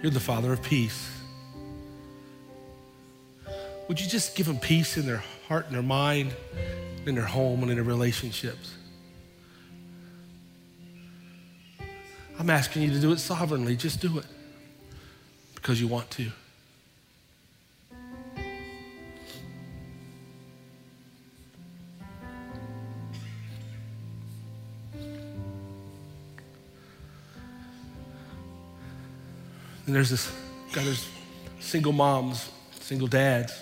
You're 0.00 0.12
the 0.12 0.20
Father 0.20 0.52
of 0.52 0.62
peace. 0.62 1.10
Would 3.88 4.00
you 4.00 4.06
just 4.06 4.36
give 4.36 4.46
them 4.46 4.60
peace 4.60 4.96
in 4.96 5.04
their 5.04 5.24
heart 5.48 5.66
and 5.66 5.74
their 5.74 5.82
mind, 5.82 6.32
in 7.06 7.16
their 7.16 7.24
home, 7.24 7.62
and 7.62 7.72
in 7.72 7.76
their 7.76 7.84
relationships? 7.84 8.76
I'm 12.38 12.50
asking 12.50 12.82
you 12.82 12.90
to 12.92 13.00
do 13.00 13.10
it 13.10 13.18
sovereignly. 13.18 13.74
Just 13.74 14.00
do 14.00 14.18
it 14.18 14.26
because 15.56 15.80
you 15.80 15.88
want 15.88 16.08
to. 16.12 16.30
And 29.92 29.96
there's 29.98 30.08
this, 30.08 30.32
God, 30.72 30.86
there's 30.86 31.06
single 31.60 31.92
moms, 31.92 32.50
single 32.80 33.08
dads, 33.08 33.52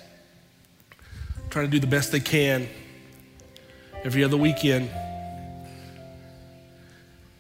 trying 1.51 1.65
to 1.65 1.71
do 1.73 1.81
the 1.81 1.89
best 1.89 2.13
they 2.13 2.21
can 2.21 2.69
every 4.05 4.23
other 4.23 4.37
weekend, 4.37 4.89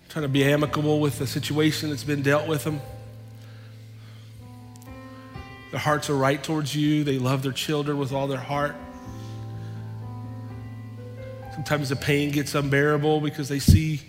trying 0.09 0.24
to 0.24 0.28
be 0.28 0.43
amicable 0.43 0.99
with 0.99 1.20
the 1.20 1.26
situation 1.28 1.91
that's 1.91 2.03
been 2.03 2.22
dealt 2.22 2.49
with 2.49 2.64
them. 2.64 2.80
Their 5.70 5.78
hearts 5.78 6.11
are 6.11 6.16
right 6.16 6.43
towards 6.43 6.74
you. 6.74 7.05
They 7.05 7.20
love 7.20 7.45
their 7.45 7.53
children 7.53 7.97
with 7.97 8.11
all 8.11 8.26
their 8.26 8.38
heart. 8.38 8.74
Sometimes 11.53 11.91
the 11.91 11.95
pain 11.95 12.32
gets 12.32 12.57
unbearable 12.57 13.20
because 13.20 13.49
they 13.49 13.61
see 13.61 14.01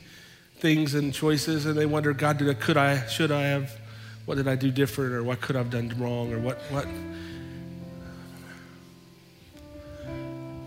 things 0.57 0.95
and 0.95 1.13
choices 1.13 1.67
and 1.67 1.77
they 1.77 1.85
wonder, 1.85 2.13
God, 2.13 2.39
did 2.39 2.49
I, 2.49 2.55
could 2.55 2.77
I, 2.77 3.05
should 3.05 3.31
I 3.31 3.43
have, 3.43 3.77
what 4.25 4.35
did 4.35 4.47
I 4.47 4.55
do 4.55 4.71
different 4.71 5.13
or 5.13 5.23
what 5.23 5.41
could 5.41 5.55
I 5.55 5.59
have 5.59 5.69
done 5.69 5.93
wrong 5.97 6.31
or 6.33 6.39
what, 6.39 6.57
what. 6.69 6.87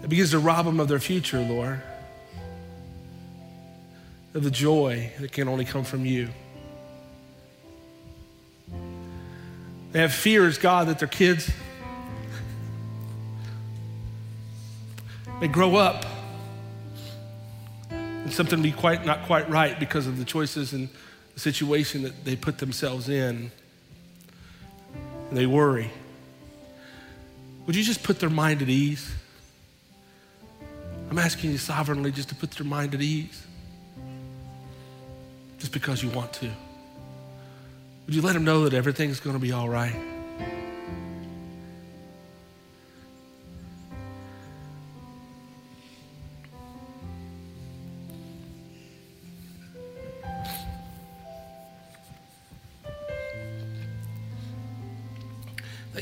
It 0.03 0.09
begins 0.09 0.33
to 0.33 0.39
rob 0.39 0.67
them 0.67 0.81
of 0.81 0.89
their 0.89 0.99
future, 0.99 1.41
Lord, 1.41 1.81
of 4.35 4.45
the 4.45 4.51
joy 4.51 5.13
that 5.21 5.33
can 5.33 5.49
only 5.49 5.65
come 5.65 5.85
from 5.85 6.05
you. 6.05 6.29
They 9.93 10.01
have 10.01 10.13
fears, 10.13 10.59
God, 10.59 10.89
that 10.89 10.99
their 10.99 11.09
kids 11.09 11.51
may 15.41 15.49
grow 15.49 15.77
up 15.77 16.05
and 17.91 18.33
something 18.33 18.61
be 18.63 18.73
quite 18.73 19.05
not 19.07 19.23
quite 19.25 19.49
right 19.49 19.79
because 19.79 20.07
of 20.07 20.19
the 20.19 20.25
choices 20.25 20.73
and 20.73 20.89
the 21.35 21.41
situation 21.41 22.03
that 22.03 22.25
they 22.25 22.37
put 22.37 22.59
themselves 22.59 23.09
in. 23.09 23.51
They 25.33 25.47
worry. 25.47 25.91
Would 27.67 27.77
you 27.77 27.83
just 27.83 28.03
put 28.03 28.21
their 28.21 28.31
mind 28.31 28.63
at 28.63 28.69
ease? 28.69 29.11
I'm 31.11 31.19
asking 31.19 31.51
you 31.51 31.59
sovereignly 31.59 32.13
just 32.13 32.29
to 32.31 32.35
put 32.35 32.53
their 32.53 32.67
mind 32.67 32.95
at 32.95 33.01
ease. 33.01 33.47
Just 35.59 35.73
because 35.73 36.03
you 36.03 36.11
want 36.11 36.33
to. 36.35 36.51
Would 38.07 38.15
you 38.15 38.23
let 38.23 38.35
them 38.35 38.45
know 38.45 38.65
that 38.65 38.75
everything's 38.75 39.21
going 39.21 39.35
to 39.35 39.41
be 39.41 39.53
all 39.53 39.69
right? 39.69 40.14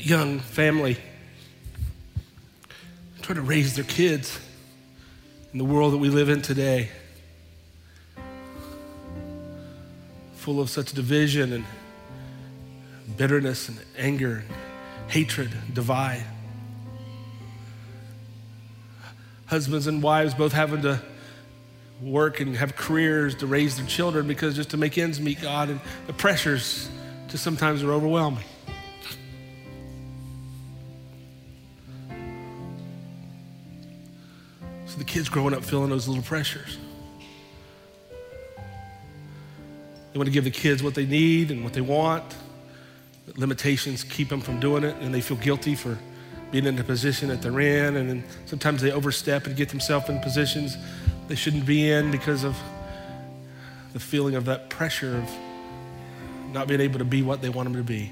Young 0.03 0.39
family 0.39 0.97
trying 3.21 3.37
to 3.37 3.41
raise 3.41 3.75
their 3.75 3.85
kids 3.85 4.37
in 5.53 5.57
the 5.57 5.63
world 5.63 5.93
that 5.93 5.97
we 5.97 6.09
live 6.09 6.27
in 6.27 6.41
today, 6.41 6.89
full 10.35 10.59
of 10.59 10.69
such 10.69 10.91
division 10.91 11.53
and 11.53 11.63
bitterness 13.15 13.69
and 13.69 13.79
anger 13.97 14.43
and 14.45 15.11
hatred, 15.11 15.49
and 15.53 15.73
divide. 15.73 16.25
Husbands 19.45 19.87
and 19.87 20.03
wives 20.03 20.33
both 20.33 20.51
having 20.51 20.81
to 20.81 21.01
work 22.01 22.41
and 22.41 22.57
have 22.57 22.75
careers 22.75 23.35
to 23.35 23.47
raise 23.47 23.77
their 23.77 23.85
children 23.85 24.27
because 24.27 24.57
just 24.57 24.71
to 24.71 24.77
make 24.77 24.97
ends 24.97 25.21
meet, 25.21 25.41
God, 25.41 25.69
and 25.69 25.79
the 26.07 26.13
pressures 26.13 26.89
just 27.29 27.41
sometimes 27.41 27.83
are 27.83 27.93
overwhelming. 27.93 28.43
Kids 35.13 35.29
growing 35.29 35.53
up 35.53 35.63
feeling 35.63 35.91
those 35.91 36.07
little 36.07 36.23
pressures. 36.23 36.79
They 40.11 40.17
want 40.17 40.25
to 40.25 40.31
give 40.31 40.43
the 40.43 40.49
kids 40.49 40.81
what 40.81 40.95
they 40.95 41.05
need 41.05 41.51
and 41.51 41.63
what 41.63 41.73
they 41.73 41.81
want. 41.81 42.23
But 43.27 43.37
limitations 43.37 44.03
keep 44.03 44.29
them 44.29 44.41
from 44.41 44.59
doing 44.59 44.83
it, 44.83 44.95
and 45.01 45.13
they 45.13 45.21
feel 45.21 45.37
guilty 45.37 45.75
for 45.75 45.99
being 46.51 46.65
in 46.65 46.75
the 46.75 46.83
position 46.83 47.29
that 47.29 47.43
they're 47.43 47.59
in. 47.59 47.95
And 47.95 48.09
then 48.09 48.23
sometimes 48.47 48.81
they 48.81 48.91
overstep 48.91 49.45
and 49.45 49.55
get 49.55 49.69
themselves 49.69 50.09
in 50.09 50.19
positions 50.19 50.77
they 51.27 51.35
shouldn't 51.35 51.67
be 51.67 51.91
in 51.91 52.09
because 52.09 52.43
of 52.43 52.57
the 53.93 53.99
feeling 53.99 54.33
of 54.33 54.45
that 54.45 54.71
pressure 54.71 55.15
of 55.15 55.29
not 56.51 56.67
being 56.67 56.81
able 56.81 56.97
to 56.97 57.05
be 57.05 57.21
what 57.21 57.39
they 57.39 57.49
want 57.49 57.71
them 57.71 57.75
to 57.75 57.83
be. 57.83 58.11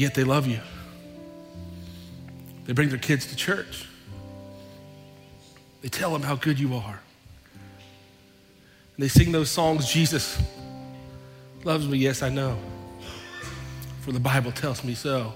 Yet 0.00 0.14
they 0.14 0.24
love 0.24 0.46
you. 0.46 0.60
They 2.66 2.72
bring 2.72 2.88
their 2.88 2.98
kids 2.98 3.26
to 3.26 3.36
church. 3.36 3.86
They 5.82 5.88
tell 5.88 6.12
them 6.12 6.22
how 6.22 6.36
good 6.36 6.58
you 6.58 6.74
are. 6.74 7.00
And 8.96 9.04
they 9.04 9.08
sing 9.08 9.32
those 9.32 9.50
songs 9.50 9.86
Jesus 9.88 10.40
loves 11.64 11.86
me, 11.88 11.98
yes, 11.98 12.22
I 12.22 12.28
know. 12.28 12.58
For 14.00 14.12
the 14.12 14.20
Bible 14.20 14.52
tells 14.52 14.84
me 14.84 14.94
so. 14.94 15.32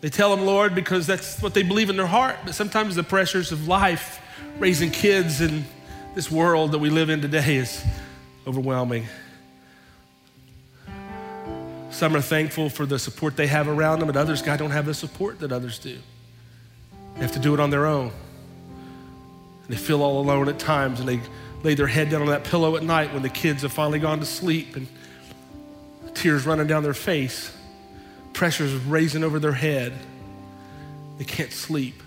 They 0.00 0.10
tell 0.10 0.34
them, 0.34 0.44
Lord, 0.44 0.74
because 0.74 1.06
that's 1.06 1.40
what 1.40 1.54
they 1.54 1.62
believe 1.62 1.90
in 1.90 1.96
their 1.96 2.06
heart. 2.06 2.36
But 2.44 2.54
sometimes 2.54 2.94
the 2.94 3.02
pressures 3.02 3.52
of 3.52 3.66
life, 3.66 4.20
raising 4.58 4.90
kids 4.90 5.40
in 5.40 5.64
this 6.14 6.30
world 6.30 6.72
that 6.72 6.78
we 6.78 6.90
live 6.90 7.08
in 7.08 7.22
today, 7.22 7.56
is 7.56 7.84
overwhelming. 8.46 9.06
Some 11.96 12.14
are 12.14 12.20
thankful 12.20 12.68
for 12.68 12.84
the 12.84 12.98
support 12.98 13.36
they 13.36 13.46
have 13.46 13.68
around 13.68 14.00
them, 14.00 14.10
and 14.10 14.18
others, 14.18 14.42
God, 14.42 14.58
don't 14.58 14.70
have 14.70 14.84
the 14.84 14.92
support 14.92 15.40
that 15.40 15.50
others 15.50 15.78
do. 15.78 15.96
They 17.14 17.22
have 17.22 17.32
to 17.32 17.38
do 17.38 17.54
it 17.54 17.58
on 17.58 17.70
their 17.70 17.86
own. 17.86 18.12
And 19.62 19.68
they 19.70 19.78
feel 19.78 20.02
all 20.02 20.20
alone 20.20 20.50
at 20.50 20.58
times, 20.58 21.00
and 21.00 21.08
they 21.08 21.22
lay 21.62 21.74
their 21.74 21.86
head 21.86 22.10
down 22.10 22.20
on 22.20 22.28
that 22.28 22.44
pillow 22.44 22.76
at 22.76 22.82
night 22.82 23.14
when 23.14 23.22
the 23.22 23.30
kids 23.30 23.62
have 23.62 23.72
finally 23.72 23.98
gone 23.98 24.20
to 24.20 24.26
sleep, 24.26 24.76
and 24.76 24.86
tears 26.12 26.44
running 26.44 26.66
down 26.66 26.82
their 26.82 26.92
face, 26.92 27.50
pressures 28.34 28.74
raising 28.74 29.24
over 29.24 29.38
their 29.38 29.52
head. 29.52 29.94
They 31.16 31.24
can't 31.24 31.50
sleep. 31.50 32.02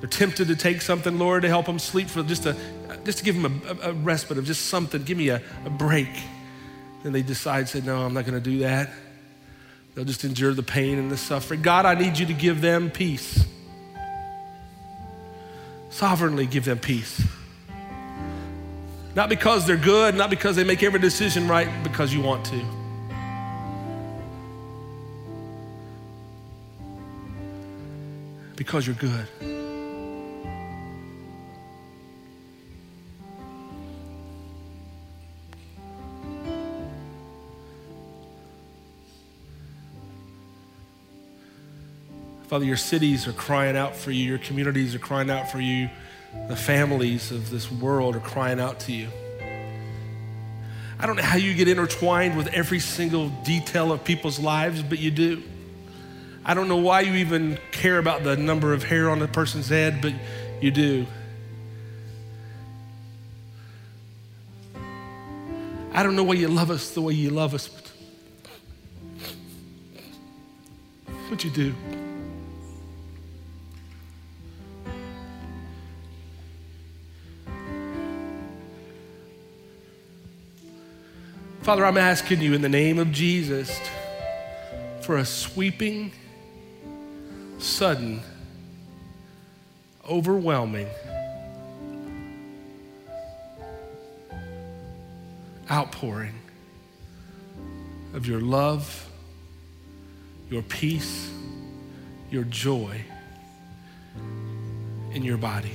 They're 0.00 0.10
tempted 0.10 0.48
to 0.48 0.56
take 0.56 0.82
something, 0.82 1.20
Lord, 1.20 1.42
to 1.42 1.48
help 1.48 1.66
them 1.66 1.78
sleep 1.78 2.08
for 2.08 2.24
just 2.24 2.46
a, 2.46 2.56
just 3.04 3.18
to 3.18 3.24
give 3.24 3.40
them 3.40 3.62
a, 3.64 3.90
a, 3.90 3.92
respite 3.92 4.38
of 4.38 4.44
just 4.44 4.66
something. 4.66 5.04
Give 5.04 5.16
me 5.16 5.28
a, 5.28 5.40
a 5.64 5.70
break. 5.70 6.08
Then 7.06 7.12
they 7.12 7.22
decide, 7.22 7.68
say, 7.68 7.82
no, 7.82 8.04
I'm 8.04 8.14
not 8.14 8.26
going 8.26 8.34
to 8.34 8.40
do 8.40 8.58
that. 8.64 8.90
They'll 9.94 10.04
just 10.04 10.24
endure 10.24 10.52
the 10.52 10.64
pain 10.64 10.98
and 10.98 11.08
the 11.08 11.16
suffering. 11.16 11.62
God, 11.62 11.86
I 11.86 11.94
need 11.94 12.18
you 12.18 12.26
to 12.26 12.32
give 12.32 12.60
them 12.60 12.90
peace. 12.90 13.46
Sovereignly 15.88 16.46
give 16.46 16.64
them 16.64 16.80
peace. 16.80 17.22
Not 19.14 19.28
because 19.28 19.68
they're 19.68 19.76
good, 19.76 20.16
not 20.16 20.30
because 20.30 20.56
they 20.56 20.64
make 20.64 20.82
every 20.82 20.98
decision 20.98 21.46
right, 21.46 21.68
because 21.84 22.12
you 22.12 22.22
want 22.22 22.44
to. 22.46 22.60
Because 28.56 28.84
you're 28.84 28.96
good. 28.96 29.55
Father, 42.48 42.64
your 42.64 42.76
cities 42.76 43.26
are 43.26 43.32
crying 43.32 43.76
out 43.76 43.96
for 43.96 44.12
you, 44.12 44.24
your 44.24 44.38
communities 44.38 44.94
are 44.94 45.00
crying 45.00 45.30
out 45.30 45.50
for 45.50 45.60
you, 45.60 45.90
the 46.48 46.54
families 46.54 47.32
of 47.32 47.50
this 47.50 47.70
world 47.72 48.14
are 48.14 48.20
crying 48.20 48.60
out 48.60 48.78
to 48.80 48.92
you. 48.92 49.08
I 50.98 51.06
don't 51.06 51.16
know 51.16 51.22
how 51.22 51.36
you 51.36 51.54
get 51.54 51.66
intertwined 51.66 52.36
with 52.36 52.46
every 52.48 52.78
single 52.78 53.28
detail 53.44 53.92
of 53.92 54.04
people's 54.04 54.38
lives, 54.38 54.82
but 54.82 54.98
you 54.98 55.10
do. 55.10 55.42
I 56.44 56.54
don't 56.54 56.68
know 56.68 56.76
why 56.76 57.00
you 57.00 57.14
even 57.14 57.58
care 57.72 57.98
about 57.98 58.22
the 58.22 58.36
number 58.36 58.72
of 58.72 58.84
hair 58.84 59.10
on 59.10 59.20
a 59.20 59.28
person's 59.28 59.68
head, 59.68 60.00
but 60.00 60.14
you 60.60 60.70
do. 60.70 61.06
I 65.92 66.02
don't 66.04 66.14
know 66.14 66.24
why 66.24 66.34
you 66.34 66.46
love 66.46 66.70
us 66.70 66.90
the 66.90 67.02
way 67.02 67.14
you 67.14 67.30
love 67.30 67.54
us, 67.54 67.66
but, 67.66 67.92
but 71.28 71.42
you 71.42 71.50
do. 71.50 71.74
Father, 81.66 81.84
I'm 81.84 81.96
asking 81.96 82.42
you 82.42 82.54
in 82.54 82.62
the 82.62 82.68
name 82.68 83.00
of 83.00 83.10
Jesus 83.10 83.80
for 85.00 85.16
a 85.16 85.24
sweeping, 85.24 86.12
sudden, 87.58 88.20
overwhelming 90.08 90.86
outpouring 95.68 96.38
of 98.14 98.28
your 98.28 98.40
love, 98.40 99.10
your 100.48 100.62
peace, 100.62 101.32
your 102.30 102.44
joy 102.44 103.02
in 105.14 105.24
your 105.24 105.36
body. 105.36 105.72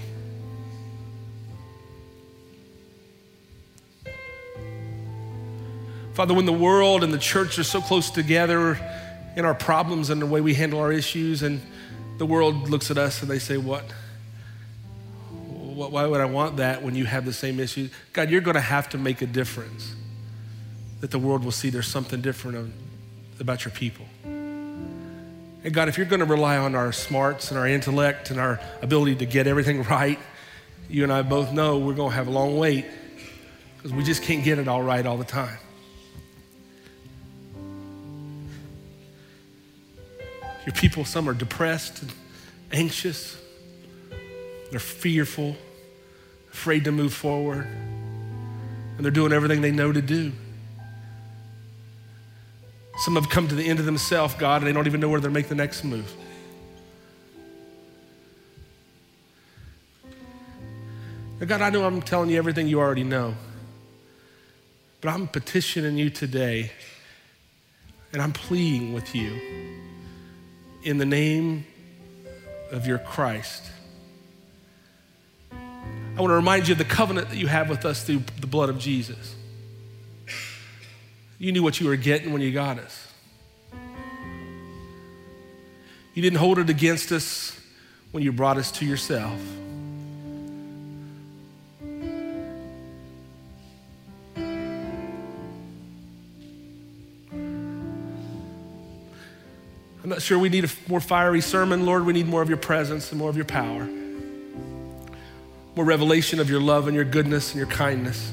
Father, 6.14 6.34
when 6.34 6.46
the 6.46 6.54
world 6.54 7.04
and 7.04 7.14
the 7.14 7.18
church 7.18 7.58
are 7.58 7.64
so 7.64 7.80
close 7.80 8.10
together 8.10 8.78
in 9.38 9.46
our 9.46 9.56
problems 9.56 10.10
and 10.10 10.22
the 10.22 10.26
way 10.26 10.42
we 10.42 10.54
handle 10.54 10.80
our 10.80 10.92
issues, 10.92 11.42
and 11.42 11.62
the 12.18 12.26
world 12.26 12.70
looks 12.70 12.92
at 12.92 12.98
us 12.98 13.22
and 13.22 13.32
they 13.32 13.40
say, 13.40 13.58
What? 13.58 13.84
Why 15.32 16.06
would 16.06 16.22
I 16.22 16.26
want 16.26 16.58
that 16.58 16.84
when 16.84 16.96
you 16.96 17.06
have 17.06 17.26
the 17.26 17.34
same 17.34 17.60
issues? 17.60 17.92
God, 18.14 18.30
you're 18.30 18.42
going 18.42 18.56
to 18.56 18.62
have 18.62 18.90
to 18.90 18.98
make 18.98 19.22
a 19.22 19.26
difference 19.26 19.96
that 21.00 21.10
the 21.10 21.18
world 21.18 21.44
will 21.44 21.52
see 21.52 21.70
there's 21.70 21.88
something 21.88 22.22
different 22.22 22.72
about 23.40 23.66
your 23.66 23.72
people. 23.72 24.06
And 24.24 25.74
God, 25.74 25.90
if 25.90 25.98
you're 25.98 26.06
going 26.06 26.20
to 26.20 26.26
rely 26.26 26.58
on 26.58 26.76
our 26.76 26.92
smarts 26.92 27.50
and 27.50 27.60
our 27.60 27.68
intellect 27.68 28.30
and 28.30 28.40
our 28.40 28.60
ability 28.82 29.16
to 29.18 29.26
get 29.26 29.48
everything 29.48 29.82
right, 29.90 30.20
you 30.90 31.04
and 31.04 31.12
I 31.12 31.22
both 31.22 31.52
know 31.52 31.80
we're 31.80 31.96
going 31.96 32.12
to 32.12 32.16
have 32.16 32.28
a 32.28 32.32
long 32.32 32.58
wait 32.58 32.86
because 33.78 33.94
we 33.94 34.04
just 34.04 34.22
can't 34.22 34.44
get 34.44 34.60
it 34.60 34.68
all 34.68 34.84
right 34.84 35.06
all 35.06 35.18
the 35.18 35.24
time. 35.24 35.58
Your 40.66 40.74
people, 40.74 41.06
some 41.06 41.28
are 41.28 41.34
depressed 41.34 42.02
and 42.04 42.12
anxious, 42.72 43.38
they're 44.70 44.80
fearful, 44.80 45.56
afraid 46.54 46.84
to 46.86 46.92
move 46.92 47.14
forward, 47.14 47.66
and 47.66 49.00
they're 49.00 49.12
doing 49.12 49.34
everything 49.34 49.62
they 49.62 49.72
know 49.72 49.92
to 49.92 50.02
do. 50.02 50.32
Some 52.98 53.16
have 53.16 53.30
come 53.30 53.48
to 53.48 53.56
the 53.56 53.68
end 53.68 53.80
of 53.80 53.86
themselves, 53.86 54.36
God, 54.36 54.62
and 54.62 54.68
they 54.68 54.74
don't 54.74 54.86
even 54.86 55.00
know 55.00 55.10
where 55.10 55.20
they're 55.20 55.32
make 55.32 55.48
the 55.48 55.56
next 55.56 55.84
move. 55.84 56.12
Now, 61.40 61.48
God, 61.48 61.62
I 61.62 61.72
know 61.72 61.84
I'm 61.84 62.04
telling 62.04 62.30
you 62.30 62.38
everything 62.38 62.68
you 62.68 62.80
already 62.80 63.04
know, 63.04 63.34
but 65.02 65.10
I'm 65.10 65.28
petitioning 65.28 65.98
you 65.98 66.12
today, 66.12 66.72
and 68.14 68.22
I'm 68.22 68.32
pleading 68.32 68.94
with 68.94 69.16
you 69.16 69.81
in 70.84 70.98
the 70.98 71.06
name 71.06 71.66
of 72.72 72.88
your 72.88 72.98
Christ. 72.98 73.64
I 75.52 76.20
want 76.20 76.32
to 76.32 76.36
remind 76.36 76.68
you 76.68 76.74
of 76.74 76.78
the 76.78 76.86
covenant 76.86 77.30
that 77.30 77.38
you 77.38 77.48
have 77.48 77.70
with 77.70 77.86
us 77.86 78.04
through 78.04 78.24
the 78.40 78.48
blood 78.48 78.70
of 78.70 78.80
Jesus. 78.80 79.36
You 81.40 81.52
knew 81.52 81.64
what 81.64 81.80
you 81.80 81.88
were 81.88 81.96
getting 81.96 82.34
when 82.34 82.42
you 82.42 82.52
got 82.52 82.80
us. 82.80 83.08
You 86.14 86.22
didn't 86.22 86.40
hold 86.40 86.60
it 86.60 86.70
against 86.70 87.12
us 87.12 87.60
when 88.12 88.24
you 88.24 88.32
brought 88.32 88.58
us 88.58 88.72
to 88.74 88.86
yourself. 88.86 89.40
Not 100.12 100.22
sure 100.22 100.38
we 100.38 100.50
need 100.50 100.66
a 100.66 100.70
more 100.88 101.00
fiery 101.00 101.42
sermon, 101.42 101.86
Lord. 101.86 102.06
We 102.06 102.14
need 102.14 102.28
more 102.28 102.42
of 102.42 102.50
your 102.50 102.58
presence 102.58 103.12
and 103.12 103.20
more 103.20 103.30
of 103.30 103.36
your 103.36 103.46
power, 103.46 103.88
more 105.76 105.86
revelation 105.86 106.40
of 106.40 106.50
your 106.50 106.60
love 106.60 106.88
and 106.88 106.96
your 106.96 107.06
goodness 107.06 107.52
and 107.52 107.58
your 107.58 107.68
kindness. 107.68 108.32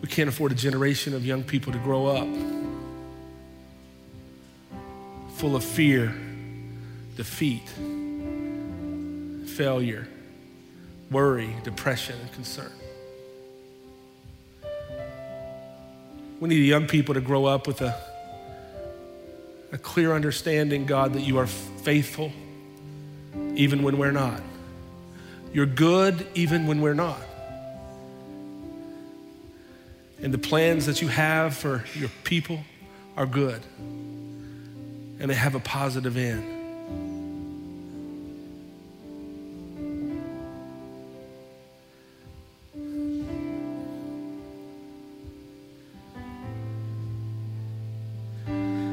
We 0.00 0.08
can't 0.08 0.28
afford 0.28 0.52
a 0.52 0.56
generation 0.56 1.14
of 1.14 1.24
young 1.24 1.44
people 1.44 1.72
to 1.72 1.78
grow 1.78 2.06
up 2.06 2.28
full 5.36 5.56
of 5.56 5.64
fear, 5.64 6.14
defeat, 7.16 7.68
failure, 9.46 10.08
worry, 11.10 11.54
depression, 11.64 12.16
and 12.20 12.32
concern. 12.32 12.72
We 16.42 16.48
need 16.48 16.64
young 16.64 16.88
people 16.88 17.14
to 17.14 17.20
grow 17.20 17.44
up 17.44 17.68
with 17.68 17.82
a, 17.82 17.96
a 19.70 19.78
clear 19.78 20.12
understanding, 20.12 20.86
God, 20.86 21.12
that 21.12 21.20
you 21.20 21.38
are 21.38 21.46
faithful 21.46 22.32
even 23.54 23.84
when 23.84 23.96
we're 23.96 24.10
not. 24.10 24.42
You're 25.52 25.66
good 25.66 26.26
even 26.34 26.66
when 26.66 26.80
we're 26.80 26.94
not. 26.94 27.20
And 30.20 30.34
the 30.34 30.38
plans 30.38 30.86
that 30.86 31.00
you 31.00 31.06
have 31.06 31.56
for 31.56 31.84
your 31.94 32.10
people 32.24 32.58
are 33.16 33.26
good. 33.26 33.62
And 33.78 35.30
they 35.30 35.34
have 35.34 35.54
a 35.54 35.60
positive 35.60 36.16
end. 36.16 36.61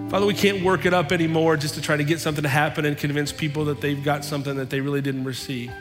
Father, 0.09 0.25
we 0.25 0.33
can't 0.33 0.63
work 0.63 0.87
it 0.87 0.93
up 0.93 1.11
anymore 1.11 1.55
just 1.55 1.75
to 1.75 1.81
try 1.81 1.95
to 1.95 2.03
get 2.03 2.19
something 2.19 2.41
to 2.41 2.49
happen 2.49 2.83
and 2.83 2.97
convince 2.97 3.31
people 3.31 3.65
that 3.65 3.79
they've 3.79 4.03
got 4.03 4.25
something 4.25 4.55
that 4.55 4.71
they 4.71 4.81
really 4.81 5.01
didn't 5.01 5.23
receive. 5.23 5.71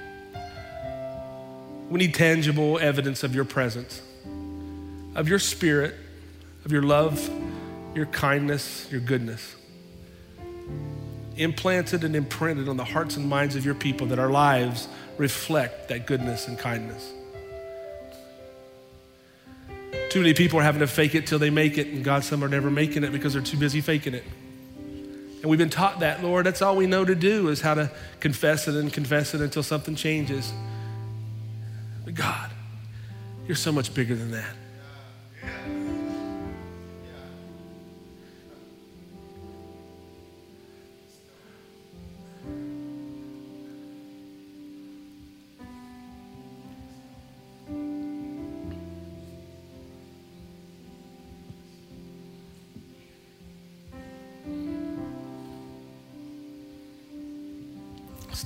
We 1.88 1.98
need 1.98 2.12
tangible 2.12 2.78
evidence 2.78 3.22
of 3.22 3.34
your 3.34 3.46
presence, 3.46 4.02
of 5.14 5.28
your 5.28 5.38
spirit, 5.38 5.94
of 6.66 6.72
your 6.72 6.82
love, 6.82 7.26
your 7.94 8.04
kindness, 8.04 8.86
your 8.90 9.00
goodness. 9.00 9.56
Implanted 11.38 12.04
and 12.04 12.14
imprinted 12.14 12.68
on 12.68 12.76
the 12.76 12.84
hearts 12.84 13.16
and 13.16 13.26
minds 13.26 13.56
of 13.56 13.64
your 13.64 13.74
people 13.74 14.08
that 14.08 14.18
our 14.18 14.30
lives 14.30 14.88
reflect 15.16 15.88
that 15.88 16.06
goodness 16.06 16.48
and 16.48 16.58
kindness. 16.58 17.14
Too 20.10 20.20
many 20.20 20.34
people 20.34 20.58
are 20.58 20.62
having 20.62 20.80
to 20.80 20.86
fake 20.86 21.14
it 21.14 21.26
till 21.26 21.38
they 21.38 21.50
make 21.50 21.76
it, 21.76 21.88
and 21.88 22.02
God, 22.02 22.24
some 22.24 22.42
are 22.42 22.48
never 22.48 22.70
making 22.70 23.04
it 23.04 23.12
because 23.12 23.34
they're 23.34 23.42
too 23.42 23.58
busy 23.58 23.80
faking 23.80 24.14
it. 24.14 24.24
And 25.40 25.44
we've 25.44 25.58
been 25.58 25.70
taught 25.70 26.00
that, 26.00 26.22
Lord. 26.22 26.46
That's 26.46 26.62
all 26.62 26.76
we 26.76 26.86
know 26.86 27.04
to 27.04 27.14
do 27.14 27.48
is 27.48 27.60
how 27.60 27.74
to 27.74 27.90
confess 28.18 28.66
it 28.66 28.74
and 28.74 28.92
confess 28.92 29.34
it 29.34 29.40
until 29.40 29.62
something 29.62 29.94
changes. 29.94 30.52
But 32.04 32.14
God, 32.14 32.50
you're 33.46 33.56
so 33.56 33.70
much 33.70 33.94
bigger 33.94 34.16
than 34.16 34.32
that. 34.32 34.57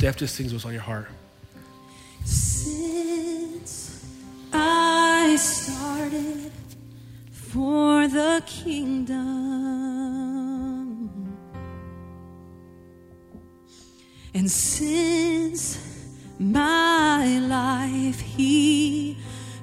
Steph, 0.02 0.16
just 0.16 0.34
sings 0.34 0.52
what's 0.52 0.64
on 0.64 0.72
your 0.72 0.82
heart. 0.82 1.06
Since 2.24 4.04
I 4.52 5.36
started 5.36 6.50
for 7.30 8.08
the 8.08 8.42
kingdom, 8.44 9.14
and 14.34 14.50
since 14.50 15.78
my 16.40 17.38
life 17.38 18.18
He 18.18 19.18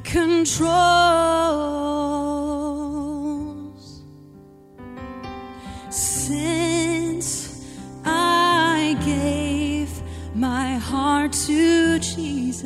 controls, 0.06 0.70
my 10.60 10.76
heart 10.91 11.32
to 11.32 11.99
Jesus, 11.99 12.64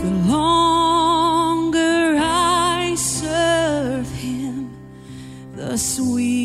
the 0.00 0.10
longer 0.34 2.16
I 2.18 2.94
serve 2.96 4.08
Him, 4.12 4.70
the 5.56 5.76
sweeter 5.76 6.43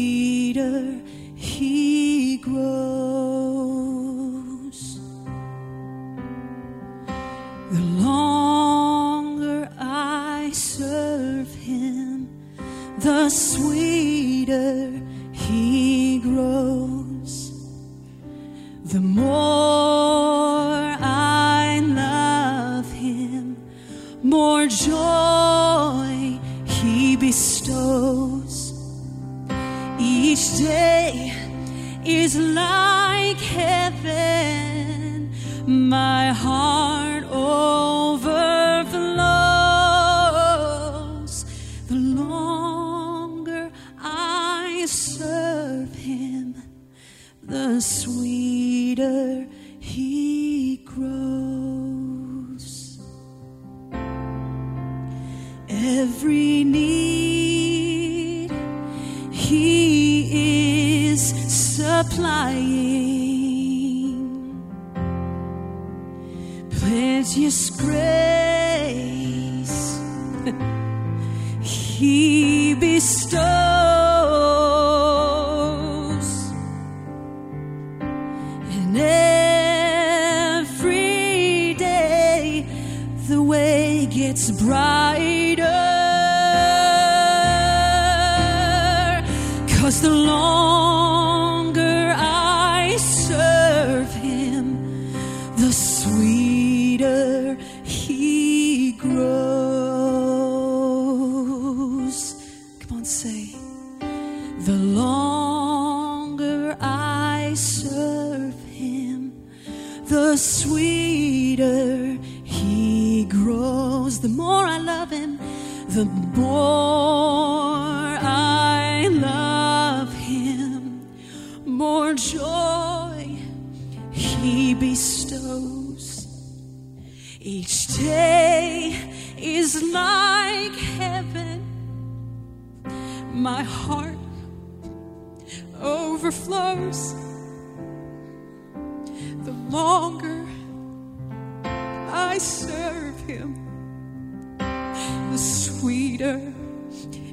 serve 142.40 143.20
Him, 143.22 144.58
the 144.58 145.38
sweeter 145.38 146.54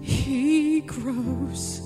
He 0.03 0.81
grows. 0.81 1.83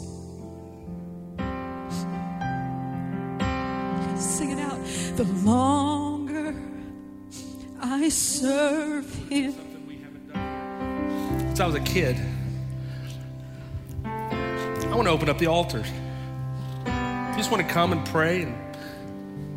Sing 4.16 4.50
it 4.50 4.58
out. 4.58 4.78
The 5.16 5.24
longer 5.44 6.54
I 7.80 8.08
serve 8.08 9.12
Him. 9.28 9.54
Since 11.38 11.60
I 11.60 11.66
was 11.66 11.74
a 11.74 11.80
kid, 11.80 12.16
I 14.04 14.94
want 14.94 15.06
to 15.06 15.10
open 15.10 15.28
up 15.28 15.38
the 15.38 15.46
altars. 15.46 15.86
Just 17.36 17.50
want 17.50 17.66
to 17.66 17.72
come 17.72 17.92
and 17.92 18.04
pray 18.06 18.42
and 18.42 18.54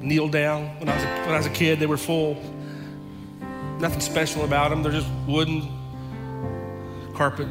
kneel 0.02 0.28
down. 0.28 0.80
When 0.80 0.90
I 0.90 0.96
was 0.96 1.04
a, 1.04 1.08
when 1.08 1.34
I 1.34 1.38
was 1.38 1.46
a 1.46 1.52
kid, 1.52 1.80
they 1.80 1.86
were 1.86 1.98
full. 1.98 2.42
Nothing 3.84 4.00
special 4.00 4.46
about 4.46 4.70
them. 4.70 4.82
They're 4.82 4.94
just 4.94 5.10
wooden 5.28 5.70
carpet. 7.16 7.50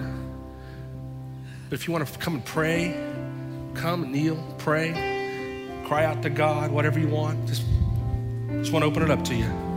But 1.69 1.75
if 1.75 1.87
you 1.87 1.93
want 1.93 2.09
to 2.09 2.19
come 2.19 2.37
and 2.37 2.43
pray, 2.43 2.95
come 3.75 4.05
and 4.05 4.13
kneel, 4.13 4.43
pray, 4.57 4.93
cry 5.87 6.07
out 6.07 6.23
to 6.23 6.31
God, 6.31 6.71
whatever 6.71 6.99
you 6.99 7.09
want. 7.09 7.47
Just, 7.49 7.67
just 8.49 8.73
want 8.73 8.83
to 8.83 8.87
open 8.87 9.03
it 9.03 9.11
up 9.11 9.23
to 9.25 9.35
you. 9.35 9.72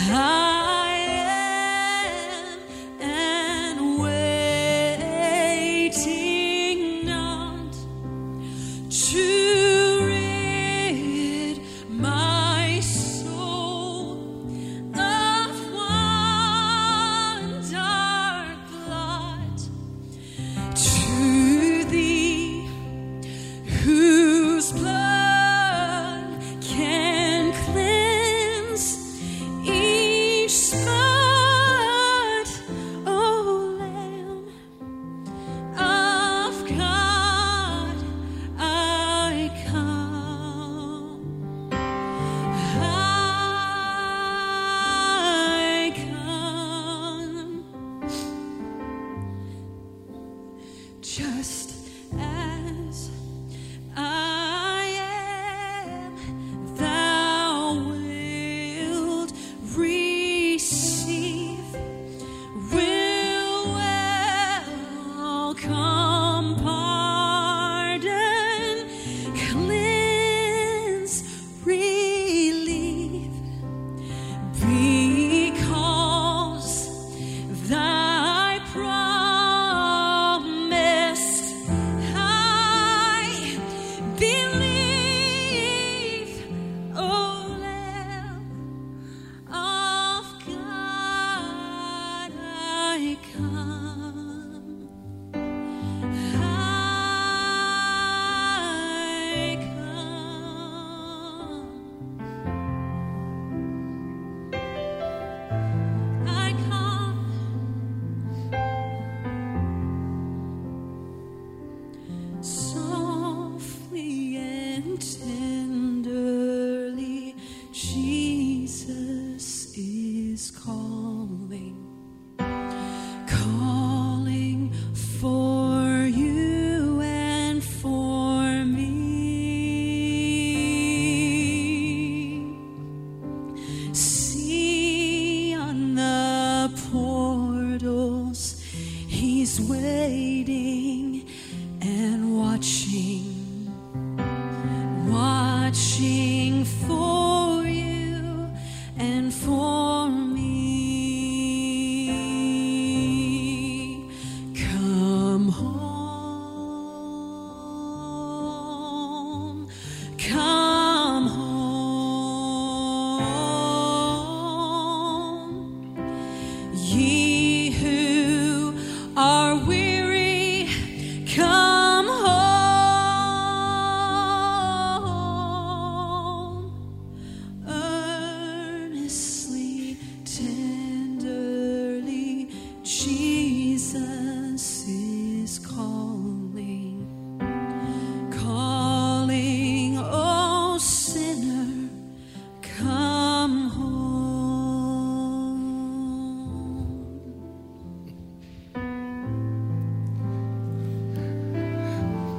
As 0.00 0.39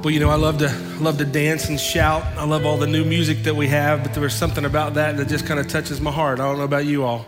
Well, 0.02 0.10
you 0.10 0.18
know, 0.18 0.30
I 0.30 0.34
love 0.34 0.58
to 0.58 0.68
love 0.98 1.18
to 1.18 1.24
dance 1.24 1.68
and 1.68 1.78
shout. 1.78 2.24
I 2.36 2.44
love 2.44 2.66
all 2.66 2.76
the 2.76 2.88
new 2.88 3.04
music 3.04 3.44
that 3.44 3.54
we 3.54 3.68
have, 3.68 4.02
but 4.02 4.12
there 4.12 4.22
was 4.24 4.34
something 4.34 4.64
about 4.64 4.94
that 4.94 5.16
that 5.16 5.28
just 5.28 5.46
kind 5.46 5.60
of 5.60 5.68
touches 5.68 6.00
my 6.00 6.10
heart. 6.10 6.40
I 6.40 6.42
don't 6.42 6.58
know 6.58 6.64
about 6.64 6.86
you 6.86 7.04
all. 7.04 7.24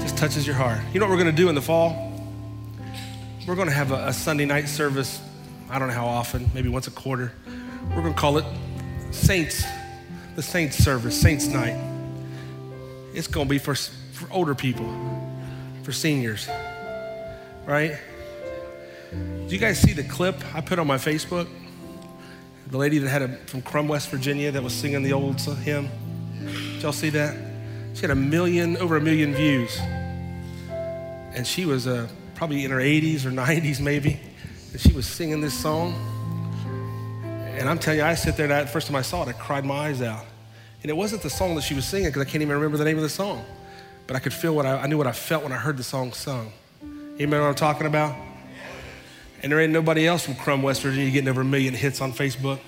Just 0.00 0.16
touches 0.16 0.46
your 0.46 0.54
heart. 0.54 0.78
You 0.92 1.00
know 1.00 1.06
what 1.06 1.10
we're 1.10 1.24
going 1.24 1.34
to 1.34 1.42
do 1.42 1.48
in 1.48 1.56
the 1.56 1.60
fall? 1.60 2.12
We're 3.48 3.56
going 3.56 3.66
to 3.66 3.74
have 3.74 3.90
a, 3.90 4.06
a 4.06 4.12
Sunday 4.12 4.44
night 4.44 4.68
service. 4.68 5.20
I 5.68 5.80
don't 5.80 5.88
know 5.88 5.94
how 5.94 6.06
often, 6.06 6.48
maybe 6.54 6.68
once 6.68 6.86
a 6.86 6.92
quarter. 6.92 7.32
We're 7.88 8.02
going 8.02 8.14
to 8.14 8.20
call 8.20 8.38
it 8.38 8.44
Saints, 9.10 9.64
the 10.36 10.42
Saints 10.42 10.76
service, 10.76 11.20
Saints 11.20 11.48
night. 11.48 11.74
It's 13.12 13.26
going 13.26 13.48
to 13.48 13.50
be 13.50 13.58
for, 13.58 13.74
for 13.74 14.28
older 14.30 14.54
people, 14.54 14.86
for 15.82 15.90
seniors, 15.90 16.48
right? 17.66 17.98
Do 19.12 19.48
you 19.48 19.58
guys 19.58 19.78
see 19.78 19.92
the 19.92 20.04
clip 20.04 20.42
I 20.54 20.60
put 20.60 20.78
on 20.78 20.86
my 20.86 20.96
Facebook? 20.96 21.46
The 22.68 22.78
lady 22.78 22.98
that 22.98 23.08
had 23.08 23.22
a, 23.22 23.36
from 23.46 23.60
Crum, 23.60 23.86
West 23.86 24.08
Virginia, 24.08 24.50
that 24.50 24.62
was 24.62 24.72
singing 24.72 25.02
the 25.02 25.12
old 25.12 25.40
hymn. 25.40 25.90
Did 26.40 26.82
y'all 26.82 26.92
see 26.92 27.10
that? 27.10 27.36
She 27.94 28.00
had 28.00 28.10
a 28.10 28.14
million, 28.14 28.78
over 28.78 28.96
a 28.96 29.00
million 29.00 29.34
views. 29.34 29.78
And 31.34 31.46
she 31.46 31.66
was 31.66 31.86
uh, 31.86 32.08
probably 32.34 32.64
in 32.64 32.70
her 32.70 32.78
80s 32.78 33.26
or 33.26 33.30
90s, 33.30 33.80
maybe. 33.80 34.18
And 34.72 34.80
she 34.80 34.92
was 34.92 35.06
singing 35.06 35.42
this 35.42 35.52
song. 35.52 35.92
And 37.58 37.68
I'm 37.68 37.78
telling 37.78 38.00
you, 38.00 38.06
I 38.06 38.14
sit 38.14 38.36
there, 38.38 38.46
and 38.46 38.54
I, 38.54 38.62
the 38.62 38.68
first 38.68 38.86
time 38.86 38.96
I 38.96 39.02
saw 39.02 39.22
it, 39.22 39.28
I 39.28 39.32
cried 39.32 39.66
my 39.66 39.88
eyes 39.88 40.00
out. 40.00 40.24
And 40.82 40.90
it 40.90 40.94
wasn't 40.94 41.22
the 41.22 41.30
song 41.30 41.54
that 41.56 41.62
she 41.62 41.74
was 41.74 41.84
singing, 41.84 42.08
because 42.08 42.22
I 42.22 42.24
can't 42.24 42.40
even 42.42 42.54
remember 42.54 42.78
the 42.78 42.84
name 42.84 42.96
of 42.96 43.02
the 43.02 43.10
song. 43.10 43.44
But 44.06 44.16
I 44.16 44.18
could 44.18 44.32
feel 44.32 44.56
what 44.56 44.64
I, 44.64 44.78
I 44.78 44.86
knew 44.86 44.96
what 44.96 45.06
I 45.06 45.12
felt 45.12 45.42
when 45.42 45.52
I 45.52 45.56
heard 45.56 45.76
the 45.76 45.84
song 45.84 46.12
sung. 46.12 46.52
You 46.82 47.26
remember 47.26 47.42
what 47.42 47.50
I'm 47.50 47.54
talking 47.54 47.86
about? 47.86 48.16
And 49.42 49.50
there 49.50 49.60
ain't 49.60 49.72
nobody 49.72 50.06
else 50.06 50.24
from 50.24 50.36
Crum, 50.36 50.62
West 50.62 50.82
Virginia 50.82 51.10
getting 51.10 51.28
over 51.28 51.40
a 51.40 51.44
million 51.44 51.74
hits 51.74 52.00
on 52.00 52.12
Facebook. 52.12 52.60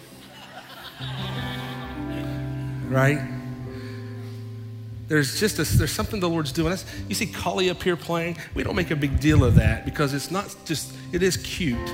Right? 2.88 3.20
There's 5.06 5.38
just 5.38 5.58
a, 5.58 5.76
there's 5.76 5.92
something 5.92 6.18
the 6.18 6.28
Lord's 6.28 6.50
doing. 6.50 6.70
That's, 6.70 6.84
you 7.08 7.14
see 7.14 7.26
Collie 7.26 7.70
up 7.70 7.82
here 7.82 7.96
playing. 7.96 8.38
We 8.54 8.64
don't 8.64 8.74
make 8.74 8.90
a 8.90 8.96
big 8.96 9.20
deal 9.20 9.44
of 9.44 9.54
that 9.56 9.84
because 9.84 10.14
it's 10.14 10.30
not 10.30 10.54
just 10.64 10.94
it 11.12 11.22
is 11.22 11.36
cute, 11.36 11.92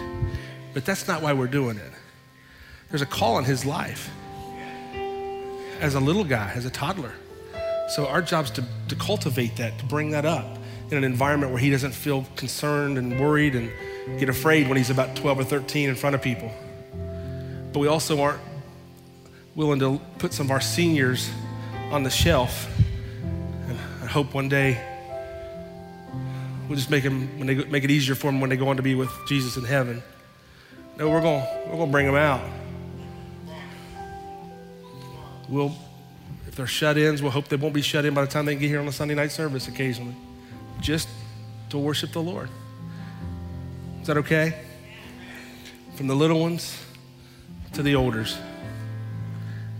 but 0.72 0.84
that's 0.84 1.08
not 1.08 1.20
why 1.20 1.32
we're 1.32 1.48
doing 1.48 1.76
it. 1.76 1.92
There's 2.88 3.02
a 3.02 3.06
call 3.06 3.36
on 3.36 3.44
his 3.44 3.66
life 3.66 4.10
as 5.80 5.94
a 5.94 6.00
little 6.00 6.24
guy, 6.24 6.52
as 6.54 6.64
a 6.64 6.70
toddler. 6.70 7.12
So 7.88 8.06
our 8.06 8.22
job's 8.22 8.50
to, 8.52 8.64
to 8.88 8.94
cultivate 8.94 9.56
that, 9.56 9.78
to 9.78 9.84
bring 9.84 10.10
that 10.10 10.24
up 10.24 10.58
in 10.90 10.96
an 10.96 11.04
environment 11.04 11.52
where 11.52 11.60
he 11.60 11.70
doesn't 11.70 11.92
feel 11.92 12.26
concerned 12.36 12.98
and 12.98 13.20
worried 13.20 13.54
and 13.54 13.70
get 14.18 14.28
afraid 14.28 14.68
when 14.68 14.76
he's 14.76 14.90
about 14.90 15.16
12 15.16 15.40
or 15.40 15.44
13 15.44 15.88
in 15.88 15.94
front 15.94 16.14
of 16.14 16.22
people. 16.22 16.50
But 17.72 17.80
we 17.80 17.86
also 17.88 18.20
aren't 18.20 18.40
willing 19.54 19.80
to 19.80 20.00
put 20.18 20.32
some 20.32 20.46
of 20.46 20.50
our 20.50 20.60
seniors 20.60 21.30
on 21.90 22.02
the 22.02 22.10
shelf 22.10 22.68
And 23.68 23.78
I 24.02 24.06
hope 24.06 24.32
one 24.32 24.48
day 24.48 24.80
we'll 26.68 26.76
just 26.76 26.90
make 26.90 27.02
them 27.02 27.36
when 27.38 27.46
they 27.46 27.56
make 27.64 27.84
it 27.84 27.90
easier 27.90 28.14
for 28.14 28.28
them 28.28 28.40
when 28.40 28.50
they 28.50 28.56
go 28.56 28.68
on 28.68 28.76
to 28.76 28.82
be 28.82 28.94
with 28.94 29.10
Jesus 29.26 29.56
in 29.56 29.64
heaven. 29.64 30.02
No, 30.96 31.08
we're 31.08 31.20
going 31.20 31.44
we're 31.66 31.76
going 31.76 31.88
to 31.88 31.92
bring 31.92 32.06
them 32.06 32.14
out. 32.14 32.40
We'll 35.48 35.74
if 36.46 36.56
they're 36.56 36.66
shut-ins, 36.66 37.22
we'll 37.22 37.30
hope 37.30 37.48
they 37.48 37.56
won't 37.56 37.74
be 37.74 37.82
shut 37.82 38.04
in 38.04 38.12
by 38.12 38.22
the 38.22 38.30
time 38.30 38.44
they 38.44 38.56
get 38.56 38.68
here 38.68 38.80
on 38.80 38.88
a 38.88 38.92
Sunday 38.92 39.14
night 39.14 39.30
service 39.30 39.68
occasionally, 39.68 40.16
just 40.80 41.08
to 41.70 41.78
worship 41.78 42.12
the 42.12 42.20
Lord. 42.20 42.48
Is 44.00 44.06
that 44.06 44.16
okay? 44.18 44.54
From 45.94 46.06
the 46.06 46.14
little 46.14 46.40
ones 46.40 46.82
to 47.74 47.82
the 47.82 47.94
olders, 47.94 48.38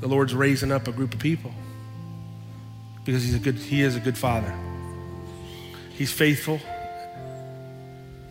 the 0.00 0.08
Lord's 0.08 0.34
raising 0.34 0.70
up 0.72 0.88
a 0.88 0.92
group 0.92 1.14
of 1.14 1.20
people 1.20 1.52
because 3.04 3.24
he's 3.24 3.34
a 3.34 3.38
good, 3.38 3.56
he 3.56 3.82
is 3.82 3.96
a 3.96 4.00
good 4.00 4.16
father. 4.16 4.54
He's 5.90 6.12
faithful. 6.12 6.60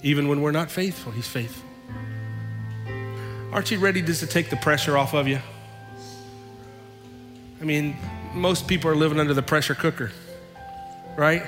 Even 0.03 0.27
when 0.27 0.41
we're 0.41 0.51
not 0.51 0.71
faithful, 0.71 1.11
he's 1.11 1.27
faithful. 1.27 1.67
Aren't 3.51 3.71
you 3.71 3.79
ready 3.79 4.01
just 4.01 4.19
to 4.19 4.27
take 4.27 4.49
the 4.49 4.55
pressure 4.57 4.97
off 4.97 5.13
of 5.13 5.27
you? 5.27 5.39
I 7.61 7.65
mean, 7.65 7.97
most 8.33 8.67
people 8.67 8.89
are 8.89 8.95
living 8.95 9.19
under 9.19 9.33
the 9.33 9.41
pressure 9.41 9.75
cooker, 9.75 10.11
right? 11.17 11.43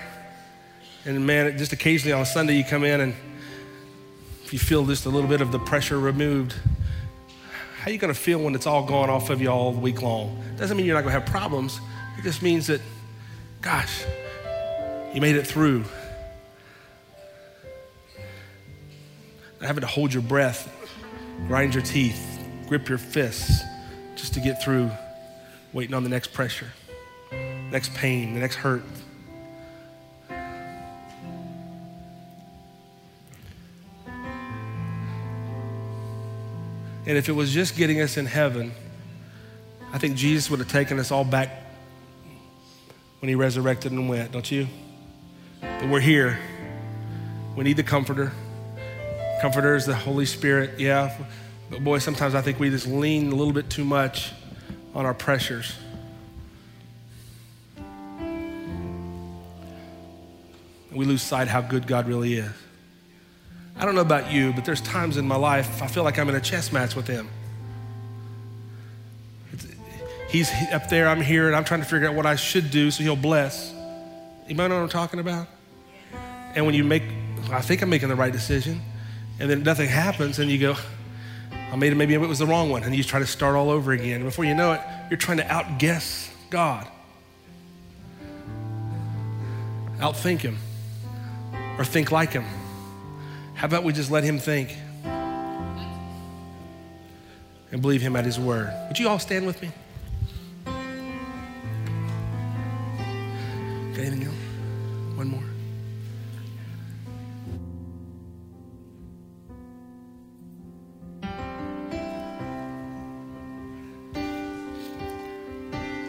And 1.05 1.25
man, 1.25 1.57
just 1.57 1.73
occasionally 1.73 2.13
on 2.13 2.25
Sunday 2.25 2.57
you 2.57 2.63
come 2.63 2.83
in 2.83 3.01
and 3.01 3.13
you 4.53 4.59
feel 4.59 4.85
just 4.85 5.05
a 5.05 5.09
little 5.09 5.29
bit 5.29 5.41
of 5.41 5.51
the 5.51 5.59
pressure 5.59 5.99
removed, 5.99 6.55
how 7.79 7.89
are 7.89 7.93
you 7.93 7.97
going 7.97 8.13
to 8.13 8.19
feel 8.19 8.39
when 8.39 8.55
it's 8.55 8.67
all 8.67 8.85
gone 8.85 9.09
off 9.09 9.29
of 9.29 9.41
you 9.41 9.49
all 9.49 9.73
week 9.73 10.01
long? 10.01 10.43
Doesn't 10.57 10.77
mean 10.77 10.85
you're 10.85 10.95
not 10.95 11.01
going 11.01 11.13
to 11.13 11.19
have 11.19 11.29
problems. 11.29 11.79
It 12.17 12.23
just 12.23 12.41
means 12.41 12.67
that 12.67 12.81
Gosh, 13.61 14.05
you 15.13 15.21
made 15.21 15.35
it 15.35 15.45
through. 15.45 15.83
Having 19.61 19.81
to 19.81 19.87
hold 19.87 20.11
your 20.11 20.23
breath, 20.23 20.67
grind 21.47 21.75
your 21.75 21.83
teeth, 21.83 22.39
grip 22.67 22.89
your 22.89 22.97
fists 22.97 23.61
just 24.15 24.33
to 24.33 24.39
get 24.39 24.63
through, 24.63 24.89
waiting 25.73 25.93
on 25.93 26.03
the 26.03 26.09
next 26.09 26.33
pressure, 26.33 26.71
next 27.69 27.93
pain, 27.93 28.33
the 28.33 28.39
next 28.39 28.55
hurt. 28.55 28.81
And 37.05 37.17
if 37.17 37.29
it 37.29 37.33
was 37.33 37.51
just 37.51 37.75
getting 37.75 37.99
us 38.01 38.17
in 38.17 38.25
heaven, 38.25 38.71
I 39.91 39.97
think 39.97 40.15
Jesus 40.15 40.49
would 40.49 40.59
have 40.59 40.69
taken 40.69 40.99
us 40.99 41.11
all 41.11 41.23
back 41.25 41.49
when 43.19 43.29
he 43.29 43.35
resurrected 43.35 43.91
and 43.91 44.07
went, 44.07 44.31
don't 44.31 44.49
you? 44.49 44.67
But 45.61 45.89
we're 45.89 45.99
here. 45.99 46.39
We 47.55 47.63
need 47.63 47.77
the 47.77 47.83
comforter. 47.83 48.31
Comforter 49.41 49.75
is 49.75 49.85
the 49.85 49.95
Holy 49.95 50.25
Spirit, 50.25 50.79
yeah. 50.79 51.15
But 51.69 51.83
boy, 51.83 51.99
sometimes 51.99 52.35
I 52.35 52.41
think 52.41 52.59
we 52.59 52.69
just 52.69 52.87
lean 52.87 53.31
a 53.31 53.35
little 53.35 53.53
bit 53.53 53.69
too 53.69 53.83
much 53.83 54.31
on 54.93 55.05
our 55.05 55.13
pressures. 55.13 55.73
We 60.91 61.05
lose 61.05 61.21
sight 61.21 61.47
how 61.47 61.61
good 61.61 61.87
God 61.87 62.07
really 62.07 62.35
is. 62.35 62.51
I 63.81 63.85
don't 63.85 63.95
know 63.95 64.01
about 64.01 64.31
you, 64.31 64.53
but 64.53 64.63
there's 64.63 64.79
times 64.79 65.17
in 65.17 65.27
my 65.27 65.35
life 65.35 65.81
I 65.81 65.87
feel 65.87 66.03
like 66.03 66.19
I'm 66.19 66.29
in 66.29 66.35
a 66.35 66.39
chess 66.39 66.71
match 66.71 66.95
with 66.95 67.07
Him. 67.07 67.27
He's 70.29 70.51
up 70.71 70.87
there, 70.87 71.09
I'm 71.09 71.19
here, 71.19 71.47
and 71.47 71.55
I'm 71.55 71.63
trying 71.63 71.79
to 71.79 71.87
figure 71.87 72.07
out 72.07 72.13
what 72.13 72.27
I 72.27 72.35
should 72.35 72.69
do 72.69 72.91
so 72.91 73.01
he'll 73.01 73.15
bless. 73.15 73.73
You 74.47 74.53
might 74.53 74.67
know 74.67 74.75
what 74.75 74.83
I'm 74.83 74.89
talking 74.89 75.19
about? 75.19 75.47
And 76.53 76.67
when 76.67 76.75
you 76.75 76.83
make, 76.83 77.01
I 77.49 77.61
think 77.61 77.81
I'm 77.81 77.89
making 77.89 78.09
the 78.09 78.15
right 78.15 78.31
decision, 78.31 78.81
and 79.39 79.49
then 79.49 79.63
nothing 79.63 79.89
happens, 79.89 80.37
and 80.37 80.49
you 80.51 80.59
go, 80.59 80.75
I 81.51 81.75
made 81.75 81.91
it, 81.91 81.95
maybe 81.95 82.13
it 82.13 82.19
was 82.19 82.37
the 82.37 82.45
wrong 82.45 82.69
one, 82.69 82.83
and 82.83 82.95
you 82.95 83.03
try 83.03 83.19
to 83.19 83.25
start 83.25 83.55
all 83.55 83.71
over 83.71 83.93
again. 83.93 84.23
Before 84.23 84.45
you 84.45 84.53
know 84.53 84.73
it, 84.73 84.81
you're 85.09 85.17
trying 85.17 85.37
to 85.37 85.51
outguess 85.51 86.31
God, 86.51 86.87
outthink 89.97 90.41
Him, 90.41 90.59
or 91.79 91.83
think 91.83 92.11
like 92.11 92.31
Him. 92.31 92.45
How 93.61 93.67
about 93.67 93.83
we 93.83 93.93
just 93.93 94.09
let 94.09 94.23
Him 94.23 94.39
think 94.39 94.75
and 97.71 97.79
believe 97.79 98.01
Him 98.01 98.15
at 98.15 98.25
His 98.25 98.39
word? 98.39 98.73
Would 98.87 98.97
you 98.97 99.07
all 99.07 99.19
stand 99.19 99.45
with 99.45 99.61
me? 99.61 99.69
anything 103.99 104.23
else? 104.23 104.33
One 105.15 105.27
more. 105.27 105.43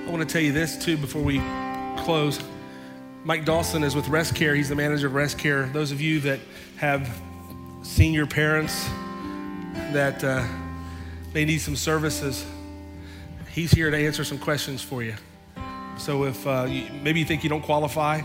I 0.06 0.10
want 0.10 0.26
to 0.26 0.32
tell 0.32 0.40
you 0.40 0.52
this 0.52 0.82
too 0.82 0.96
before 0.96 1.20
we 1.20 1.38
close. 1.98 2.40
Mike 3.24 3.44
Dawson 3.44 3.84
is 3.84 3.94
with 3.94 4.06
ResCare. 4.06 4.56
He's 4.56 4.70
the 4.70 4.74
manager 4.74 5.06
of 5.06 5.12
ResCare. 5.12 5.70
Those 5.74 5.92
of 5.92 6.00
you 6.00 6.20
that 6.20 6.40
have 6.78 7.06
senior 7.82 8.26
parents 8.26 8.88
that 9.92 10.22
uh, 10.22 10.46
they 11.32 11.44
need 11.44 11.58
some 11.58 11.76
services, 11.76 12.46
he's 13.50 13.72
here 13.72 13.90
to 13.90 13.96
answer 13.96 14.24
some 14.24 14.38
questions 14.38 14.82
for 14.82 15.02
you. 15.02 15.14
So 15.98 16.24
if 16.24 16.46
uh, 16.46 16.66
you, 16.68 16.86
maybe 17.02 17.20
you 17.20 17.26
think 17.26 17.42
you 17.42 17.50
don't 17.50 17.62
qualify, 17.62 18.22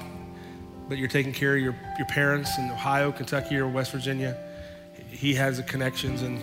but 0.88 0.98
you're 0.98 1.10
taking 1.10 1.34
care 1.34 1.56
of 1.56 1.62
your, 1.62 1.76
your 1.98 2.08
parents 2.08 2.58
in 2.58 2.70
Ohio, 2.70 3.12
Kentucky, 3.12 3.58
or 3.58 3.68
West 3.68 3.92
Virginia, 3.92 4.38
he 5.10 5.34
has 5.34 5.58
the 5.58 5.64
connections 5.64 6.22
and 6.22 6.40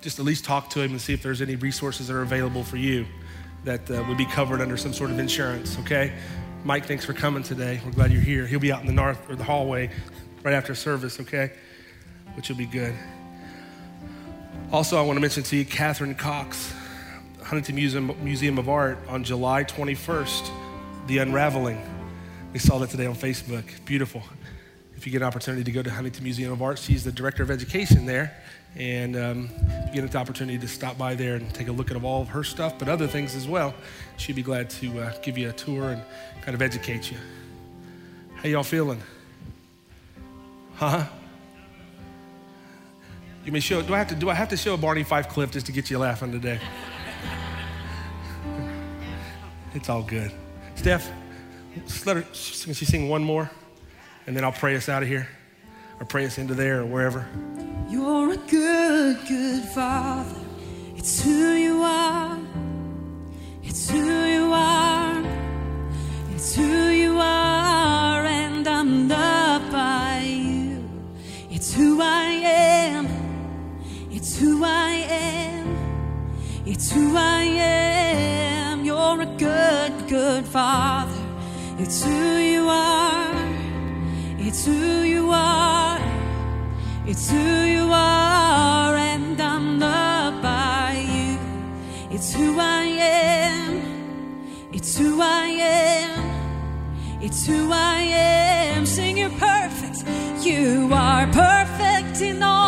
just 0.00 0.18
at 0.18 0.24
least 0.24 0.44
talk 0.44 0.70
to 0.70 0.80
him 0.80 0.92
and 0.92 1.00
see 1.00 1.12
if 1.12 1.22
there's 1.22 1.42
any 1.42 1.56
resources 1.56 2.08
that 2.08 2.14
are 2.14 2.22
available 2.22 2.64
for 2.64 2.76
you 2.76 3.06
that 3.64 3.90
uh, 3.90 4.04
would 4.08 4.16
be 4.16 4.26
covered 4.26 4.60
under 4.60 4.76
some 4.76 4.92
sort 4.92 5.10
of 5.10 5.18
insurance, 5.18 5.78
okay? 5.80 6.12
Mike, 6.64 6.86
thanks 6.86 7.04
for 7.04 7.12
coming 7.12 7.42
today. 7.42 7.80
We're 7.84 7.92
glad 7.92 8.12
you're 8.12 8.22
here. 8.22 8.46
He'll 8.46 8.60
be 8.60 8.72
out 8.72 8.80
in 8.80 8.86
the 8.86 8.92
north 8.92 9.28
or 9.28 9.36
the 9.36 9.44
hallway 9.44 9.90
right 10.42 10.54
after 10.54 10.74
service, 10.74 11.20
okay? 11.20 11.52
Which 12.38 12.50
will 12.50 12.56
be 12.56 12.66
good. 12.66 12.94
Also, 14.70 14.96
I 14.96 15.02
want 15.02 15.16
to 15.16 15.20
mention 15.20 15.42
to 15.42 15.56
you 15.56 15.64
Catherine 15.64 16.14
Cox. 16.14 16.72
Huntington 17.42 17.74
Museum, 17.74 18.14
Museum 18.22 18.58
of 18.58 18.68
Art 18.68 18.96
on 19.08 19.24
July 19.24 19.64
21st, 19.64 20.48
The 21.08 21.18
Unraveling. 21.18 21.82
We 22.52 22.60
saw 22.60 22.78
that 22.78 22.90
today 22.90 23.06
on 23.06 23.16
Facebook. 23.16 23.64
Beautiful. 23.86 24.22
If 24.96 25.04
you 25.04 25.10
get 25.10 25.22
an 25.22 25.26
opportunity 25.26 25.64
to 25.64 25.72
go 25.72 25.82
to 25.82 25.90
Huntington 25.90 26.22
Museum 26.22 26.52
of 26.52 26.62
Art, 26.62 26.78
she's 26.78 27.02
the 27.02 27.10
director 27.10 27.42
of 27.42 27.50
education 27.50 28.06
there. 28.06 28.36
And 28.76 29.16
um, 29.16 29.50
you 29.88 30.00
get 30.00 30.08
the 30.08 30.18
opportunity 30.18 30.58
to 30.58 30.68
stop 30.68 30.96
by 30.96 31.16
there 31.16 31.34
and 31.34 31.52
take 31.52 31.66
a 31.66 31.72
look 31.72 31.90
at 31.90 32.00
all 32.04 32.22
of 32.22 32.28
her 32.28 32.44
stuff, 32.44 32.78
but 32.78 32.88
other 32.88 33.08
things 33.08 33.34
as 33.34 33.48
well, 33.48 33.74
she'd 34.16 34.36
be 34.36 34.44
glad 34.44 34.70
to 34.70 35.00
uh, 35.00 35.12
give 35.22 35.36
you 35.36 35.48
a 35.48 35.52
tour 35.54 35.90
and 35.90 36.02
kind 36.42 36.54
of 36.54 36.62
educate 36.62 37.10
you. 37.10 37.16
How 38.36 38.48
y'all 38.48 38.62
feeling? 38.62 39.02
Huh? 40.76 41.08
You 43.48 43.52
may 43.52 43.60
show. 43.60 43.80
Do 43.80 43.94
I 43.94 43.98
have 43.98 44.08
to? 44.08 44.14
Do 44.14 44.28
I 44.28 44.34
have 44.34 44.50
to 44.50 44.58
show 44.58 44.74
a 44.74 44.76
Barney 44.76 45.04
Fife 45.04 45.30
clip 45.30 45.52
just 45.52 45.64
to 45.64 45.72
get 45.72 45.88
you 45.88 45.98
laughing 45.98 46.30
today? 46.30 46.60
it's 49.74 49.88
all 49.88 50.02
good. 50.02 50.30
Steph, 50.74 51.10
let 52.04 52.16
her. 52.16 52.22
Can 52.24 52.74
she 52.74 52.84
sing 52.84 53.08
one 53.08 53.24
more, 53.24 53.50
and 54.26 54.36
then 54.36 54.44
I'll 54.44 54.52
pray 54.52 54.76
us 54.76 54.90
out 54.90 55.02
of 55.02 55.08
here, 55.08 55.26
or 55.98 56.04
pray 56.04 56.26
us 56.26 56.36
into 56.36 56.52
there, 56.52 56.82
or 56.82 56.84
wherever. 56.84 57.26
You're 57.88 58.34
a 58.34 58.36
good, 58.36 59.16
good 59.26 59.64
father. 59.70 60.38
It's 60.96 61.22
who 61.22 61.54
you 61.54 61.80
are. 61.82 62.38
It's 63.62 63.88
who 63.88 64.26
you 64.26 64.52
are. 64.52 65.24
It's 66.34 66.54
who 66.54 66.88
you 66.90 67.18
are, 67.18 68.26
and 68.26 68.68
I'm 68.68 69.08
loved 69.08 69.72
by 69.72 70.20
you. 70.20 70.86
It's 71.48 71.72
who 71.72 72.02
I 72.02 72.24
am. 72.44 73.17
Who 74.40 74.62
I 74.64 74.92
am. 75.10 75.66
It's 76.64 76.92
who 76.92 77.16
I 77.16 77.42
am. 77.42 78.84
You're 78.84 79.20
a 79.20 79.26
good, 79.36 80.08
good 80.08 80.44
father. 80.46 81.20
It's 81.80 82.04
who 82.04 82.36
you 82.36 82.68
are. 82.68 83.34
It's 84.38 84.64
who 84.64 85.02
you 85.02 85.30
are. 85.32 85.98
It's 87.04 87.28
who 87.28 87.36
you 87.36 87.90
are, 87.90 88.94
and 88.94 89.40
I'm 89.40 89.80
loved 89.80 90.40
by 90.42 91.04
you. 91.14 91.36
It's 92.14 92.32
who 92.32 92.60
I 92.60 92.84
am. 92.84 93.82
It's 94.72 94.96
who 94.96 95.20
I 95.20 95.46
am. 95.46 97.20
It's 97.20 97.44
who 97.44 97.72
I 97.72 98.02
am. 98.02 98.86
Sing 98.86 99.18
you're 99.18 99.30
perfect. 99.30 100.04
You 100.46 100.90
are 100.92 101.26
perfect 101.26 102.20
in 102.20 102.40
all 102.40 102.67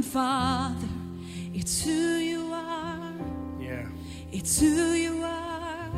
good 0.00 0.10
father. 0.10 0.88
It's 1.52 1.84
who 1.84 1.90
you 1.90 2.52
are. 2.52 3.12
Yeah. 3.60 3.86
It's 4.32 4.58
who 4.58 4.92
you 4.92 5.22
are. 5.22 5.90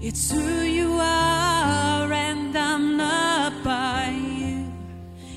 It's 0.00 0.30
who 0.30 0.62
you 0.62 0.92
are, 1.00 2.10
and 2.12 2.56
I'm 2.56 2.96
loved 2.96 3.62
by 3.62 4.08
you. 4.08 4.72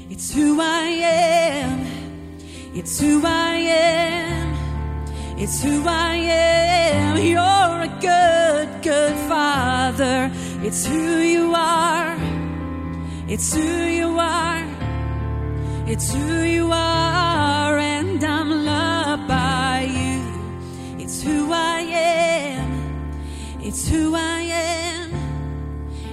It's 0.10 0.34
who 0.34 0.62
I 0.62 0.88
am. 1.62 1.86
It's 2.74 3.00
who 3.02 3.22
I 3.26 3.56
am. 3.56 5.38
It's 5.38 5.62
who 5.62 5.84
I 5.86 6.16
am. 6.16 7.18
You're 7.18 7.82
a 7.90 7.94
good, 8.00 8.82
good 8.82 9.18
father. 9.28 10.32
It's 10.64 10.86
who 10.86 11.18
you 11.20 11.54
are. 11.54 12.16
It's 13.28 13.54
who 13.54 13.62
you 13.62 14.18
are. 14.20 14.67
It's 15.90 16.14
who 16.14 16.44
you 16.44 16.70
are, 16.70 17.78
and 17.78 18.22
I'm 18.22 18.66
loved 18.66 19.26
by 19.26 19.88
you. 19.90 20.22
It's 21.02 21.22
who 21.22 21.54
I 21.54 21.80
am. 21.80 23.14
It's 23.62 23.88
who 23.88 24.14
I 24.14 24.42
am. 24.42 25.14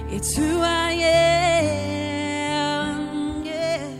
It's 0.09 0.33
who 0.33 0.61
I 0.61 0.91
am. 0.93 3.43
Yeah. 3.43 3.91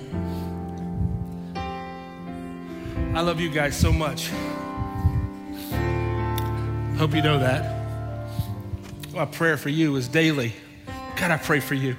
I 3.14 3.20
love 3.20 3.42
you 3.42 3.50
guys 3.50 3.76
so 3.76 3.92
much. 3.92 4.30
Hope 6.98 7.14
you 7.14 7.22
know 7.22 7.40
that. 7.40 7.76
My 9.14 9.26
prayer 9.26 9.58
for 9.58 9.68
you 9.68 9.94
is 9.98 10.08
daily. 10.08 10.54
God, 11.18 11.32
I 11.32 11.38
pray 11.38 11.60
for 11.60 11.76
you. 11.76 11.98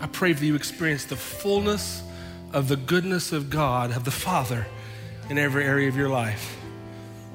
I 0.00 0.06
pray 0.06 0.32
that 0.32 0.42
you 0.42 0.54
experience 0.54 1.04
the 1.04 1.16
fullness 1.16 2.02
of 2.52 2.68
the 2.68 2.76
goodness 2.76 3.32
of 3.32 3.50
God, 3.50 3.94
of 3.96 4.04
the 4.04 4.10
Father, 4.10 4.66
in 5.28 5.38
every 5.38 5.64
area 5.64 5.88
of 5.88 5.96
your 5.96 6.08
life. 6.08 6.56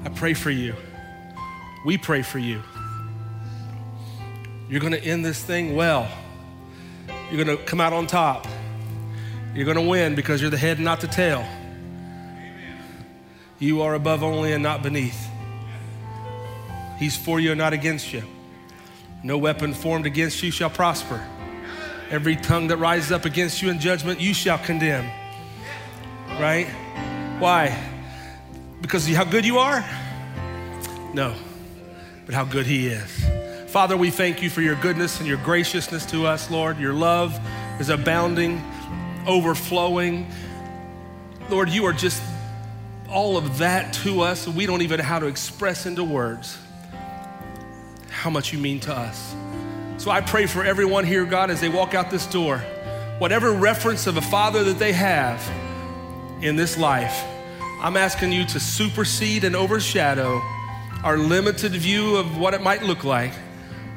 I 0.04 0.08
pray 0.10 0.34
for 0.34 0.50
you. 0.50 0.74
We 1.84 1.98
pray 1.98 2.22
for 2.22 2.38
you. 2.38 2.62
You're 4.68 4.80
going 4.80 4.92
to 4.92 5.02
end 5.02 5.24
this 5.24 5.42
thing 5.42 5.74
well. 5.74 6.08
You're 7.30 7.44
going 7.44 7.56
to 7.56 7.62
come 7.64 7.80
out 7.80 7.92
on 7.92 8.06
top. 8.06 8.46
You're 9.54 9.64
going 9.64 9.76
to 9.76 9.88
win 9.88 10.14
because 10.14 10.40
you're 10.40 10.50
the 10.50 10.58
head 10.58 10.78
not 10.78 11.00
the 11.00 11.08
tail. 11.08 11.44
You 13.58 13.82
are 13.82 13.94
above 13.94 14.22
only 14.22 14.52
and 14.52 14.62
not 14.62 14.82
beneath. 14.82 15.26
He's 16.98 17.16
for 17.16 17.40
you 17.40 17.52
and 17.52 17.58
not 17.58 17.72
against 17.72 18.12
you. 18.12 18.22
No 19.22 19.36
weapon 19.38 19.74
formed 19.74 20.06
against 20.06 20.42
you 20.42 20.50
shall 20.50 20.70
prosper. 20.70 21.24
Every 22.10 22.36
tongue 22.36 22.68
that 22.68 22.78
rises 22.78 23.12
up 23.12 23.24
against 23.24 23.60
you 23.60 23.70
in 23.70 23.78
judgment, 23.80 24.20
you 24.20 24.32
shall 24.32 24.58
condemn. 24.58 25.10
Right? 26.40 26.66
Why? 27.38 27.78
Because 28.80 29.08
of 29.08 29.14
how 29.14 29.24
good 29.24 29.44
you 29.44 29.58
are? 29.58 29.84
No, 31.12 31.34
but 32.24 32.34
how 32.34 32.44
good 32.44 32.66
He 32.66 32.86
is. 32.88 33.24
Father, 33.70 33.96
we 33.96 34.10
thank 34.10 34.42
you 34.42 34.48
for 34.48 34.62
your 34.62 34.76
goodness 34.76 35.18
and 35.18 35.28
your 35.28 35.36
graciousness 35.38 36.06
to 36.06 36.26
us, 36.26 36.50
Lord. 36.50 36.78
Your 36.78 36.94
love 36.94 37.38
is 37.78 37.90
abounding, 37.90 38.62
overflowing. 39.26 40.26
Lord, 41.50 41.68
you 41.68 41.84
are 41.84 41.92
just 41.92 42.22
all 43.10 43.36
of 43.36 43.58
that 43.58 43.92
to 44.04 44.22
us. 44.22 44.48
We 44.48 44.64
don't 44.64 44.82
even 44.82 44.98
know 44.98 45.04
how 45.04 45.18
to 45.18 45.26
express 45.26 45.84
into 45.84 46.04
words 46.04 46.56
how 48.10 48.30
much 48.30 48.52
you 48.52 48.58
mean 48.58 48.80
to 48.80 48.92
us. 48.92 49.34
So 49.98 50.12
I 50.12 50.20
pray 50.20 50.46
for 50.46 50.64
everyone 50.64 51.04
here, 51.04 51.24
God, 51.24 51.50
as 51.50 51.60
they 51.60 51.68
walk 51.68 51.92
out 51.92 52.08
this 52.08 52.24
door, 52.24 52.58
whatever 53.18 53.50
reference 53.50 54.06
of 54.06 54.16
a 54.16 54.22
father 54.22 54.62
that 54.62 54.78
they 54.78 54.92
have 54.92 55.42
in 56.40 56.54
this 56.54 56.78
life, 56.78 57.24
I'm 57.80 57.96
asking 57.96 58.30
you 58.30 58.44
to 58.46 58.60
supersede 58.60 59.42
and 59.42 59.56
overshadow 59.56 60.40
our 61.02 61.18
limited 61.18 61.72
view 61.72 62.16
of 62.16 62.38
what 62.38 62.54
it 62.54 62.62
might 62.62 62.84
look 62.84 63.02
like, 63.02 63.32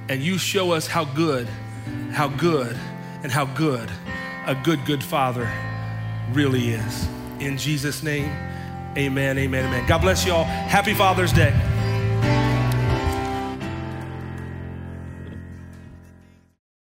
and 0.09 0.23
you 0.23 0.39
show 0.39 0.71
us 0.71 0.87
how 0.87 1.05
good, 1.05 1.47
how 2.11 2.29
good, 2.29 2.75
and 3.21 3.31
how 3.31 3.45
good 3.45 3.89
a 4.47 4.55
good, 4.55 4.83
good 4.85 5.03
father 5.03 5.47
really 6.31 6.69
is. 6.69 7.07
In 7.39 7.59
Jesus' 7.59 8.01
name, 8.01 8.31
amen, 8.97 9.37
amen, 9.37 9.65
amen. 9.65 9.87
God 9.87 10.01
bless 10.01 10.25
you 10.25 10.33
all. 10.33 10.45
Happy 10.45 10.95
Father's 10.95 11.31
Day. 11.31 11.70